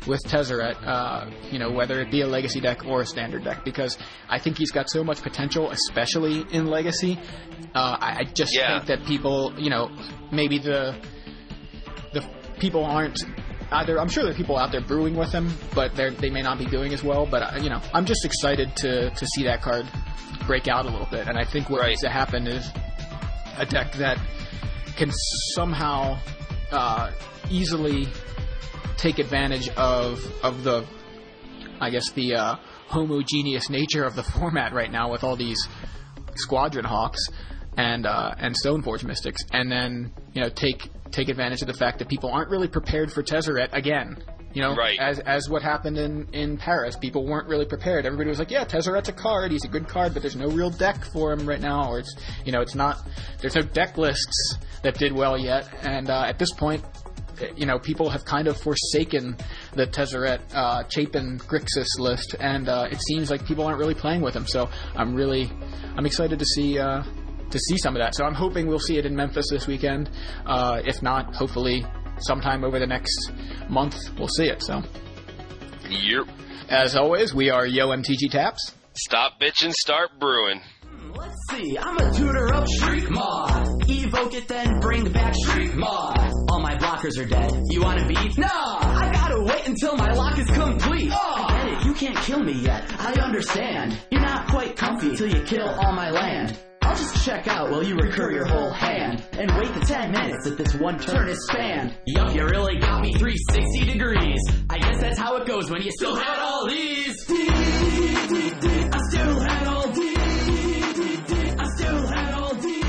with 0.07 0.21
Tezzeret, 0.25 0.77
uh, 0.87 1.27
you 1.51 1.59
know, 1.59 1.71
whether 1.71 2.01
it 2.01 2.11
be 2.11 2.23
a 2.23 2.27
legacy 2.27 2.59
deck 2.61 2.87
or 2.87 3.03
a 3.03 3.07
standard 3.07 3.45
deck, 3.45 3.65
because 3.65 3.99
I 4.31 4.39
think 4.39 4.57
he's 4.57 4.71
got 4.71 4.89
so 4.91 5.05
much 5.05 5.21
potential, 5.23 5.71
especially 5.71 6.47
in 6.53 6.67
legacy. 6.67 7.19
Uh, 7.75 7.97
I, 8.01 8.17
I 8.21 8.25
just 8.25 8.55
Yeah. 8.55 8.79
think 8.79 8.87
that 8.89 9.07
people, 9.07 9.53
you 9.59 9.69
know, 9.71 9.91
maybe 10.33 10.59
the 10.59 10.95
the 12.13 12.25
people 12.59 12.85
aren't 12.85 13.23
either. 13.73 14.01
I'm 14.01 14.09
sure 14.09 14.25
there 14.25 14.33
are 14.33 14.37
people 14.37 14.57
out 14.57 14.73
there 14.73 14.81
brewing 14.81 15.15
with 15.17 15.31
him, 15.33 15.53
but 15.75 15.95
they 15.95 16.09
they 16.11 16.31
may 16.31 16.43
not 16.43 16.59
be 16.59 16.67
doing 16.67 16.93
as 16.95 17.05
well. 17.05 17.27
But 17.27 17.43
uh, 17.43 17.59
you 17.61 17.69
know, 17.69 17.81
I'm 17.93 18.07
just 18.07 18.25
excited 18.25 18.75
to 18.77 19.11
to 19.11 19.27
see 19.35 19.45
that 19.45 19.61
card 19.63 19.87
break 20.47 20.67
out 20.67 20.87
a 20.87 20.91
little 20.91 21.07
bit. 21.11 21.29
And 21.29 21.39
I 21.39 21.45
think 21.45 21.69
what 21.69 21.81
Right. 21.83 21.91
needs 21.91 22.01
to 22.01 22.09
happen 22.09 22.47
is 22.47 22.69
a 23.59 23.67
deck 23.67 23.93
that 23.95 24.19
can 24.97 25.11
somehow 25.55 26.19
uh, 26.73 27.13
easily 27.51 28.07
take 28.97 29.19
advantage 29.19 29.69
of 29.71 30.19
of 30.43 30.63
the, 30.65 30.87
I 31.81 31.91
guess 31.91 32.11
the 32.13 32.35
uh, 32.35 32.57
homogeneous 32.89 33.71
nature 33.71 34.05
of 34.05 34.15
the 34.17 34.23
format 34.39 34.73
right 34.73 34.91
now 34.91 35.11
with 35.11 35.25
all 35.25 35.37
these 35.37 35.59
Squadron 36.37 36.85
Hawks 36.85 37.21
and 37.77 38.07
uh, 38.07 38.35
and 38.39 38.55
Stoneforge 38.65 39.05
Mystics, 39.05 39.43
and 39.53 39.71
then 39.71 40.13
you 40.33 40.43
know 40.43 40.49
take 40.49 40.89
take 41.11 41.29
advantage 41.29 41.63
of 41.63 41.69
the 41.69 41.75
fact 41.75 41.99
that 41.99 42.09
people 42.09 42.31
aren't 42.31 42.51
really 42.51 42.69
prepared 42.69 43.13
for 43.13 43.23
Tezzeret 43.23 43.71
again. 43.73 44.23
You 44.53 44.63
know, 44.63 44.75
Right. 44.75 44.99
as 44.99 45.21
as 45.21 45.49
what 45.49 45.63
happened 45.63 45.97
in 45.97 46.27
in 46.33 46.57
Paris, 46.57 46.97
people 46.97 47.25
weren't 47.25 47.47
really 47.49 47.67
prepared. 47.67 48.05
Everybody 48.05 48.31
was 48.31 48.39
like, 48.41 48.51
"Yeah, 48.51 48.65
Tezzeret's 48.65 49.09
a 49.09 49.13
card. 49.13 49.53
He's 49.53 49.65
a 49.65 49.69
good 49.69 49.87
card, 49.87 50.13
but 50.13 50.23
there's 50.23 50.35
no 50.37 50.49
real 50.49 50.71
deck 50.71 51.05
for 51.13 51.33
him 51.33 51.49
right 51.49 51.61
now, 51.61 51.89
or 51.91 52.01
it's 52.01 52.15
you 52.45 52.51
know, 52.53 52.61
it's 52.61 52.75
not. 52.75 52.99
There's 53.41 53.55
no 53.55 53.63
deck 53.63 53.97
lists 53.97 54.57
that 54.83 54.99
did 54.99 55.13
well 55.13 55.39
yet, 55.39 55.69
and 55.83 56.11
uh, 56.11 56.25
at 56.27 56.39
this 56.39 56.53
point." 56.53 56.85
You 57.57 57.65
know, 57.65 57.79
people 57.79 58.11
have 58.11 58.23
kind 58.27 58.49
of 58.49 58.61
forsaken 58.61 59.35
the 59.73 59.87
Tezzeret, 59.87 60.41
uh, 60.55 60.83
Chapin, 60.91 61.39
Grixis 61.39 61.99
list, 61.99 62.37
and 62.39 62.69
uh, 62.69 62.89
it 62.91 63.01
seems 63.01 63.31
like 63.31 63.47
people 63.47 63.65
aren't 63.65 63.79
really 63.79 63.95
playing 63.95 64.21
with 64.21 64.37
him. 64.37 64.47
So 64.47 64.69
I'm 64.95 65.15
really, 65.15 65.51
I'm 65.97 66.05
excited 66.05 66.39
to 66.39 66.45
see 66.45 66.79
uh, 66.79 67.03
to 67.51 67.59
see 67.59 67.79
some 67.79 67.97
of 67.97 68.01
that. 68.03 68.15
So 68.15 68.27
I'm 68.27 68.35
hoping 68.35 68.67
we'll 68.67 68.79
see 68.79 68.99
it 68.99 69.07
in 69.07 69.17
Memphis 69.17 69.47
this 69.51 69.67
weekend. 69.67 70.11
Uh, 70.45 70.83
if 70.85 71.01
not, 71.03 71.35
hopefully 71.35 71.87
sometime 72.23 72.65
over 72.65 72.79
the 72.79 72.87
next 72.87 73.33
month 73.69 73.97
we'll 74.19 74.29
see 74.29 74.47
it. 74.47 74.63
So 74.63 74.83
Yep. 75.89 76.27
as 76.69 76.95
always, 76.97 77.35
we 77.35 77.51
are 77.51 77.67
Yo 77.67 77.89
MTG 77.89 78.31
Taps. 78.31 78.75
Stop 78.95 79.41
bitching, 79.41 79.73
start 79.73 80.11
brewing. 80.21 80.61
Hmm, 80.83 81.13
let's 81.13 81.35
see, 81.51 81.79
I'm 81.79 81.97
a 81.97 82.13
tutor 82.13 82.53
of 82.55 82.65
Shriekmaw. 82.69 83.89
Evoke 83.89 84.35
it, 84.35 84.47
then 84.49 84.79
bring 84.81 85.11
back 85.11 85.35
Shriekmaw. 85.47 86.33
All 86.51 86.61
my 86.61 86.77
blockers 86.77 87.19
are 87.19 87.25
dead. 87.27 87.51
You 87.71 87.83
wanna 87.83 88.07
beat? 88.07 88.37
Nah, 88.39 88.47
I 88.49 89.11
gotta 89.13 89.43
wait 89.43 89.67
until 89.67 89.97
my 89.97 90.13
lock 90.13 90.39
is 90.39 90.47
complete. 90.51 91.11
Ah. 91.13 91.47
I 91.49 91.65
get 91.65 91.73
it, 91.81 91.85
you 91.87 91.95
can't 91.95 92.17
kill 92.19 92.43
me 92.43 92.53
yet. 92.53 92.85
I 93.01 93.13
understand. 93.15 93.99
You're 94.11 94.21
not 94.23 94.49
quite 94.49 94.77
comfy 94.77 95.17
till 95.17 95.29
you 95.29 95.43
kill 95.45 95.69
all 95.69 95.93
my 95.93 96.11
land. 96.11 96.59
I'll 96.83 96.97
just 96.97 97.25
check 97.25 97.47
out 97.47 97.71
while 97.71 97.83
you 97.83 97.95
recur 97.97 98.33
your 98.33 98.47
whole 98.47 98.73
hand 98.73 99.23
and 99.33 99.51
wait 99.59 99.73
the 99.75 99.81
10 99.81 100.11
minutes 100.11 100.45
that 100.45 100.57
this 100.57 100.75
one 100.75 100.99
turn 100.99 101.29
is 101.29 101.47
spanned. 101.51 101.95
Yup, 102.07 102.35
you 102.35 102.45
really 102.45 102.79
got 102.79 103.03
me 103.03 103.13
360 103.15 103.85
degrees. 103.93 104.41
I 104.71 104.79
guess 104.79 105.01
that's 105.01 105.19
how 105.19 105.37
it 105.37 105.47
goes 105.47 105.71
when 105.71 105.83
you 105.83 105.91
still 105.93 106.17
had 106.17 106.39
all 106.39 106.67
these. 106.69 107.17
I 107.29 108.99
still 109.11 109.41
had 109.41 109.67
all 109.67 109.89
these. 109.89 110.17
I 111.59 111.65
still 111.77 112.07
had 112.07 112.35
all 112.35 112.55
these. 112.55 112.85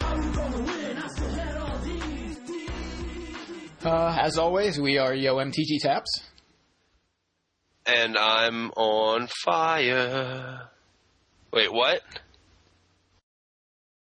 I'm 0.00 0.32
gonna 0.32 0.58
win. 0.58 0.98
I 0.98 1.08
still 1.08 1.30
had 1.30 1.56
all 1.56 1.78
these. 1.78 2.38
Uh, 3.84 4.16
as 4.20 4.38
always, 4.38 4.78
we 4.80 4.98
are 4.98 5.14
Yo 5.14 5.36
MTG 5.36 5.80
Taps. 5.80 6.10
And 7.86 8.16
I'm 8.16 8.70
on 8.72 9.28
fire. 9.44 10.68
Wait, 11.52 11.70
what? 11.70 12.02